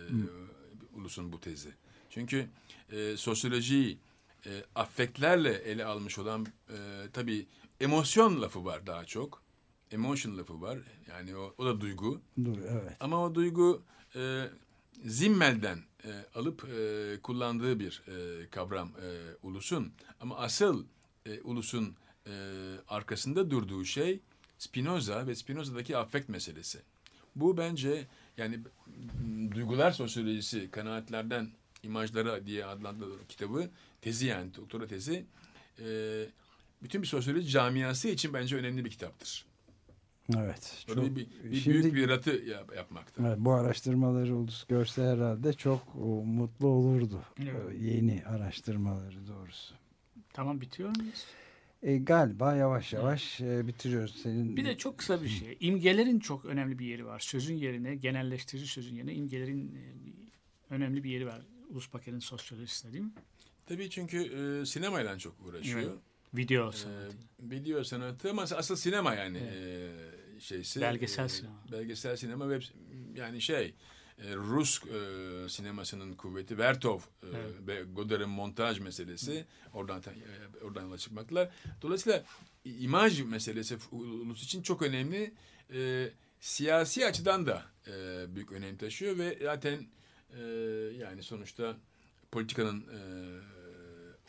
Ulus'un 0.96 1.32
bu 1.32 1.40
tezi. 1.40 1.68
Çünkü 2.10 2.46
e, 2.92 3.16
sosyolojiyi 3.16 3.98
e, 4.46 4.64
affektlerle 4.74 5.52
ele 5.52 5.84
almış 5.84 6.18
olan 6.18 6.46
e, 6.68 6.76
tabii 7.12 7.46
emosyon 7.80 8.42
lafı 8.42 8.64
var 8.64 8.86
daha 8.86 9.04
çok. 9.04 9.42
Emotion 9.90 10.38
lafı 10.38 10.60
var. 10.60 10.78
Yani 11.08 11.36
o, 11.36 11.54
o 11.58 11.66
da 11.66 11.80
duygu. 11.80 12.20
Dur, 12.44 12.58
evet. 12.58 12.96
Ama 13.00 13.24
o 13.24 13.34
duygu 13.34 13.82
e, 14.16 14.44
Zimmel'den 15.04 15.78
e, 16.04 16.10
alıp 16.34 16.64
e, 16.64 17.16
kullandığı 17.22 17.80
bir 17.80 18.02
e, 18.08 18.48
kavram 18.50 18.88
e, 18.88 19.08
ulusun. 19.42 19.92
Ama 20.20 20.36
asıl 20.36 20.84
e, 21.26 21.40
ulusun 21.40 21.96
e, 22.26 22.32
arkasında 22.88 23.50
durduğu 23.50 23.84
şey 23.84 24.20
Spinoza 24.58 25.26
ve 25.26 25.34
Spinoza'daki 25.34 25.96
affekt 25.96 26.28
meselesi. 26.28 26.82
Bu 27.36 27.56
bence 27.56 28.06
yani 28.36 28.60
duygular 29.54 29.92
sosyolojisi 29.92 30.70
kanaatlerden 30.70 31.50
imajlara 31.82 32.46
diye 32.46 32.64
adlandırılan 32.64 33.18
kitabı 33.28 33.70
tezi 34.04 34.26
yani 34.26 34.54
doktora 34.54 34.86
tezi 34.86 35.24
e, 35.80 35.86
bütün 36.82 37.02
bir 37.02 37.06
sosyoloji 37.06 37.48
camiası 37.48 38.08
için 38.08 38.34
bence 38.34 38.56
önemli 38.56 38.84
bir 38.84 38.90
kitaptır. 38.90 39.46
Evet. 40.36 40.84
Çok, 40.86 41.16
bir, 41.16 41.26
bir 41.44 41.56
şimdi 41.56 41.82
büyük 41.82 41.94
bir 41.94 42.08
ratı 42.08 42.30
yap- 42.30 42.76
yapmakta. 42.76 43.28
evet, 43.28 43.38
bu 43.38 43.52
araştırmaları 43.52 44.36
Ulus 44.36 44.64
görse 44.64 45.02
herhalde 45.02 45.52
çok 45.52 45.96
o, 45.96 46.06
mutlu 46.24 46.66
olurdu. 46.66 47.22
Evet. 47.42 47.64
O 47.68 47.70
yeni 47.70 48.22
araştırmaları 48.26 49.26
doğrusu. 49.26 49.74
Tamam 50.32 50.60
bitiyor 50.60 50.96
muyuz? 50.96 51.24
E, 51.82 51.96
galiba 51.96 52.54
yavaş 52.54 52.92
yavaş 52.92 53.40
e, 53.40 53.66
bitiriyoruz. 53.66 54.22
Senin 54.22 54.56
Bir 54.56 54.64
de 54.64 54.76
çok 54.76 54.98
kısa 54.98 55.22
bir 55.22 55.28
şey. 55.28 55.56
İmgelerin 55.60 56.18
çok 56.18 56.44
önemli 56.44 56.78
bir 56.78 56.86
yeri 56.86 57.06
var. 57.06 57.20
Sözün 57.20 57.54
yerine, 57.54 57.94
genelleştirici 57.94 58.66
sözün 58.66 58.96
yerine 58.96 59.14
imgelerin 59.14 59.74
e, 59.74 59.82
önemli 60.74 61.04
bir 61.04 61.10
yeri 61.10 61.26
var. 61.26 61.40
Ulus 61.70 61.92
Baker'in 61.92 62.18
sosyolojisinde 62.18 62.92
değil 62.92 63.04
mi? 63.04 63.12
Tabii 63.66 63.90
çünkü 63.90 64.18
e, 64.62 64.66
sinemayla 64.66 65.18
çok 65.18 65.34
uğraşıyor. 65.46 65.80
Evet. 65.80 65.98
Video 66.34 66.68
E, 66.68 66.72
sanatı. 66.72 67.16
video 67.40 67.84
sanatı 67.84 68.30
ama 68.30 68.42
asıl 68.42 68.76
sinema 68.76 69.14
yani 69.14 69.38
e, 69.38 70.40
şeysi. 70.40 70.80
Belgesel 70.80 71.24
e, 71.24 71.28
sinema. 71.28 71.54
Belgesel 71.72 72.16
sinema 72.16 72.50
ve 72.50 72.58
yani 73.16 73.40
şey 73.40 73.74
e, 74.18 74.34
Rus 74.34 74.82
e, 74.84 75.48
sinemasının 75.48 76.14
kuvveti 76.14 76.58
Vertov 76.58 76.98
e, 76.98 77.02
Evet. 77.34 77.54
ve 77.66 77.82
Godard'ın 77.82 78.28
montaj 78.30 78.80
meselesi 78.80 79.44
oradan 79.72 80.00
e, 80.00 80.64
oradan 80.64 80.82
yola 80.82 80.98
çıkmaktalar. 80.98 81.50
Dolayısıyla 81.82 82.24
imaj 82.64 83.20
meselesi 83.22 83.76
ulus 83.92 84.42
için 84.44 84.62
çok 84.62 84.82
önemli. 84.82 85.34
E, 85.74 86.08
siyasi 86.40 87.06
açıdan 87.06 87.46
da 87.46 87.62
e, 87.86 88.24
büyük 88.34 88.52
önem 88.52 88.76
taşıyor 88.76 89.18
ve 89.18 89.38
zaten 89.42 89.86
e, 90.36 90.40
yani 90.98 91.22
sonuçta 91.22 91.76
politikanın 92.32 92.80
e, 92.80 92.98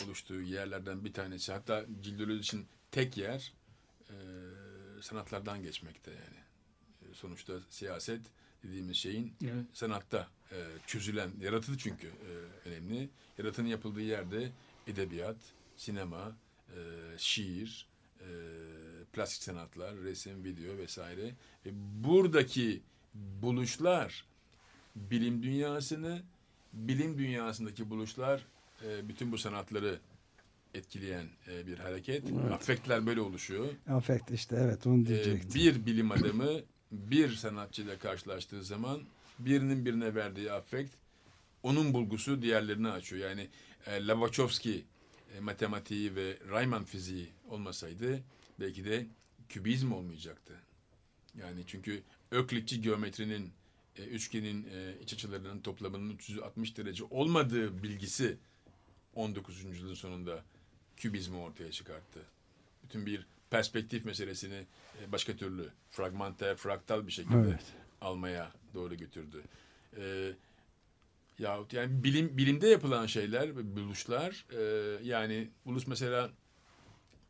oluştuğu 0.04 0.42
yerlerden 0.42 1.06
bir 1.06 1.14
tanesi 1.14 1.52
hatta 1.52 1.86
Cildoloji 2.02 2.40
için 2.40 2.66
tek 2.92 3.18
yer 3.18 3.54
e, 4.10 4.16
sanatlardan 5.02 5.64
geçmekte 5.64 6.12
yani. 6.12 6.40
E, 7.02 7.14
sonuçta 7.14 7.54
siyaset 7.70 8.22
dediğimiz 8.64 8.98
şeyin 8.98 9.34
Evet. 9.44 9.66
sanatta 9.74 10.28
e, 10.52 10.56
çözülen, 10.88 11.32
yaratıcı 11.42 11.78
çünkü 11.78 12.08
e, 12.08 12.32
önemli. 12.70 13.10
Yaratının 13.38 13.68
yapıldığı 13.68 14.02
yerde 14.02 14.52
edebiyat, 14.88 15.38
sinema, 15.78 16.36
e, 16.70 16.80
şiir, 17.18 17.88
e, 18.20 18.26
plastik 19.14 19.44
sanatlar, 19.44 19.96
resim, 19.96 20.44
video 20.44 20.78
vesaire. 20.78 21.34
Ve 21.66 21.70
buradaki 22.04 22.82
buluşlar 23.14 24.26
bilim 24.96 25.44
dünyasını, 25.44 26.22
bilim 26.74 27.18
dünyasındaki 27.18 27.90
buluşlar 27.90 28.46
e, 28.84 29.10
bütün 29.10 29.32
bu 29.32 29.38
sanatları 29.38 30.00
etkileyen 30.74 31.26
e, 31.48 31.68
bir 31.68 31.78
hareket. 31.80 32.24
Afektler 32.54 33.06
böyle 33.06 33.22
oluşuyor. 33.22 33.68
afekt 33.90 34.32
işte 34.32 34.56
evet 34.60 34.88
onu 34.88 35.02
Ee, 35.02 35.06
diyecektim. 35.06 35.62
bir 35.62 35.86
bilim 35.86 36.12
adamı 36.12 36.60
bir 36.92 37.30
sanatçıyla 37.36 38.00
karşılaştığı 38.00 38.64
zaman 38.64 39.02
birinin 39.40 39.86
birine 39.86 40.16
verdiği 40.16 40.52
affekt 40.52 40.96
onun 41.64 41.94
bulgusu 41.94 42.42
diğerlerini 42.42 42.90
açıyor. 42.90 43.30
Yani 43.30 43.48
e, 43.88 44.08
Lobachevsky 44.08 44.84
e, 45.38 45.40
matematiği 45.40 46.16
ve 46.16 46.38
Riemann 46.52 46.84
fiziği 46.84 47.28
olmasaydı 47.50 48.20
belki 48.60 48.86
de 48.86 49.08
kübizm 49.50 49.92
olmayacaktı. 49.92 50.54
Yani 51.40 51.64
çünkü 51.68 52.04
Öklitçi 52.32 52.82
geometrinin 52.82 53.52
e, 53.98 54.04
üçgenin 54.04 54.64
e, 54.74 54.94
iç 55.04 55.14
açılarının 55.14 55.60
toplamının 55.60 56.10
360 56.16 56.78
derece 56.78 57.04
olmadığı 57.10 57.84
bilgisi 57.84 58.38
19. 59.16 59.64
yüzyılın 59.64 59.94
sonunda 59.94 60.44
kübizmi 60.98 61.38
ortaya 61.38 61.72
çıkarttı. 61.72 62.20
Bütün 62.84 63.06
bir 63.06 63.26
perspektif 63.50 64.06
meselesini 64.06 64.66
e, 65.02 65.12
başka 65.12 65.36
türlü 65.36 65.70
fragmanter, 65.92 66.56
fraktal 66.56 67.08
bir 67.08 67.12
şekilde 67.12 67.38
Evet. 67.48 67.64
almaya 68.02 68.52
doğru 68.74 68.96
götürdü. 68.96 69.42
Ee, 69.98 70.32
yahut 71.40 71.74
yani 71.74 72.04
bilim 72.04 72.38
bilimde 72.38 72.68
yapılan 72.68 73.06
şeyler 73.06 73.58
ve 73.58 73.76
buluşlar 73.76 74.46
e, 74.52 74.64
yani 75.04 75.50
ulus 75.66 75.88
mesela 75.88 76.30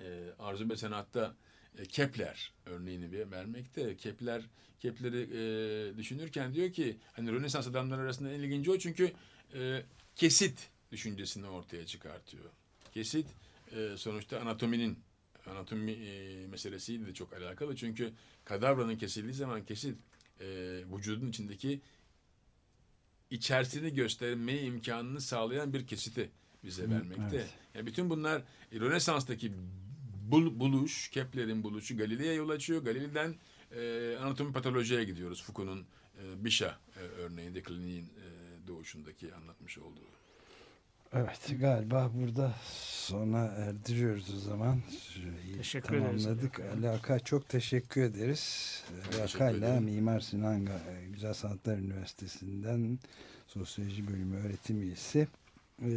e, 0.01 0.05
arzu 0.39 0.69
ve 0.69 0.77
sanatta 0.77 1.35
e, 1.77 1.85
Kepler 1.85 2.53
örneğini 2.65 3.11
bir 3.11 3.31
vermekte. 3.31 3.97
Kepler 3.97 4.41
Kepler'i 4.79 5.21
e, 5.21 5.97
düşünürken 5.97 6.53
diyor 6.53 6.71
ki 6.71 6.97
hani 7.13 7.31
Rönesans 7.31 7.67
adamları 7.67 8.01
arasında 8.01 8.31
en 8.31 8.39
ilginci 8.39 8.71
o 8.71 8.77
çünkü 8.77 9.11
e, 9.53 9.83
kesit 10.15 10.69
düşüncesini 10.91 11.47
ortaya 11.47 11.85
çıkartıyor. 11.85 12.45
Kesit 12.93 13.27
e, 13.71 13.97
sonuçta 13.97 14.39
anatominin 14.39 14.99
anatomi 15.45 15.91
e, 15.91 16.47
meselesiyle 16.47 17.07
de 17.07 17.13
çok 17.13 17.33
alakalı 17.33 17.75
çünkü 17.75 18.13
kadavranın 18.45 18.95
kesildiği 18.97 19.33
zaman 19.33 19.65
kesit 19.65 19.97
e, 20.39 20.45
vücudun 20.93 21.29
içindeki 21.29 21.81
içerisini 23.31 23.93
gösterme 23.93 24.61
imkanını 24.61 25.21
sağlayan 25.21 25.73
bir 25.73 25.87
kesiti 25.87 26.29
bize 26.63 26.89
vermekte. 26.89 27.23
evet. 27.35 27.49
Yani 27.73 27.87
bütün 27.87 28.09
bunlar 28.09 28.41
e, 28.71 28.79
Rönesans'taki 28.79 29.53
bul- 30.31 30.59
buluş, 30.59 31.09
Kepler'in 31.09 31.63
buluşu 31.63 31.97
Galile'ye 31.97 32.33
yol 32.33 32.49
açıyor. 32.49 32.83
Galile'den 32.83 33.35
e, 33.75 34.15
anatomi 34.21 34.53
patolojiye 34.53 35.03
gidiyoruz. 35.03 35.43
Foucault'un 35.43 35.85
e, 36.23 36.45
Bichat 36.45 36.79
e, 36.97 36.99
örneğinde 36.99 37.63
kliniğin 37.63 38.05
e, 38.05 38.67
doğuşundaki 38.67 39.33
anlatmış 39.33 39.77
olduğu. 39.77 40.14
Evet 41.13 41.59
galiba 41.59 42.11
burada 42.13 42.53
sona 42.71 43.45
erdiriyoruz 43.45 44.33
o 44.35 44.39
zaman. 44.39 44.81
Süreyi 44.99 45.57
Teşekkür 45.57 45.95
ederiz. 45.95 46.23
tamamladık. 46.23 46.59
Ali 46.59 46.89
Akay 46.89 47.19
çok 47.19 47.49
teşekkür 47.49 48.01
ederiz. 48.01 48.83
Ali 48.93 49.01
teşekkür 49.11 49.35
Akay'la 49.35 49.67
ederim. 49.67 49.83
Mimar 49.83 50.19
Sinan 50.19 50.65
Ga- 50.65 51.05
Güzel 51.13 51.33
Sanatlar 51.33 51.77
Üniversitesi'nden 51.77 52.99
Sosyoloji 53.47 54.07
Bölümü 54.07 54.37
öğretim 54.37 54.81
üyesi 54.81 55.27
Ee, 55.81 55.87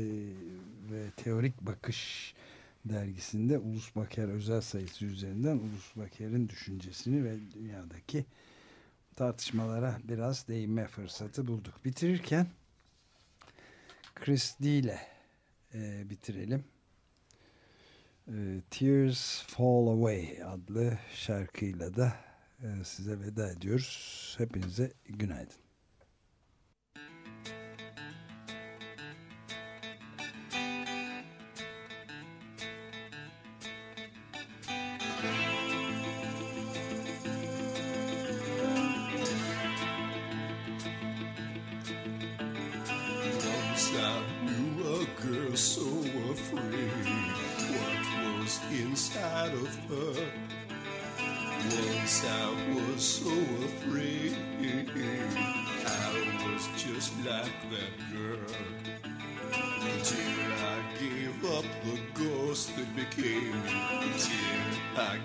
ve 0.91 1.11
Teorik 1.17 1.61
Bakış 1.61 2.35
dergisinde 2.85 3.59
Ulus 3.59 3.97
Baker 3.97 4.29
özel 4.29 4.61
sayısı 4.61 5.05
üzerinden 5.05 5.57
Ulus 5.57 5.97
Baker'in 5.97 6.49
düşüncesini 6.49 7.25
ve 7.25 7.37
dünyadaki 7.55 8.25
tartışmalara 9.17 9.99
biraz 10.05 10.49
değinme 10.49 10.87
fırsatı 10.87 11.47
bulduk. 11.47 11.85
Bitirirken 11.85 12.47
Chris 14.21 14.55
D 14.61 14.69
ile 14.69 15.01
e, 15.75 16.11
bitirelim. 16.11 16.65
E, 18.29 18.35
Tears 18.71 19.43
Fall 19.43 19.87
Away 19.87 20.43
adlı 20.43 20.99
şarkıyla 21.15 21.97
da 21.97 22.17
e, 22.63 22.85
size 22.85 23.21
veda 23.21 23.51
ediyoruz. 23.51 24.35
Hepinize 24.39 24.93
günaydın. 25.09 25.68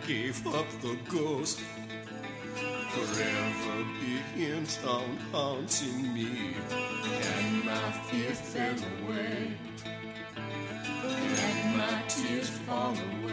Gave 0.07 0.45
up 0.47 0.65
the 0.81 0.97
ghost. 1.09 1.61
Forever 2.91 3.85
begins 4.01 4.79
on 4.85 5.17
haunting 5.31 6.13
me, 6.13 6.55
and 6.71 7.65
my 7.65 7.91
fear 8.07 8.31
fell 8.31 8.75
away, 9.01 9.57
and 11.05 11.77
my 11.77 12.03
tears 12.07 12.49
fall 12.49 12.91
away, 12.91 13.32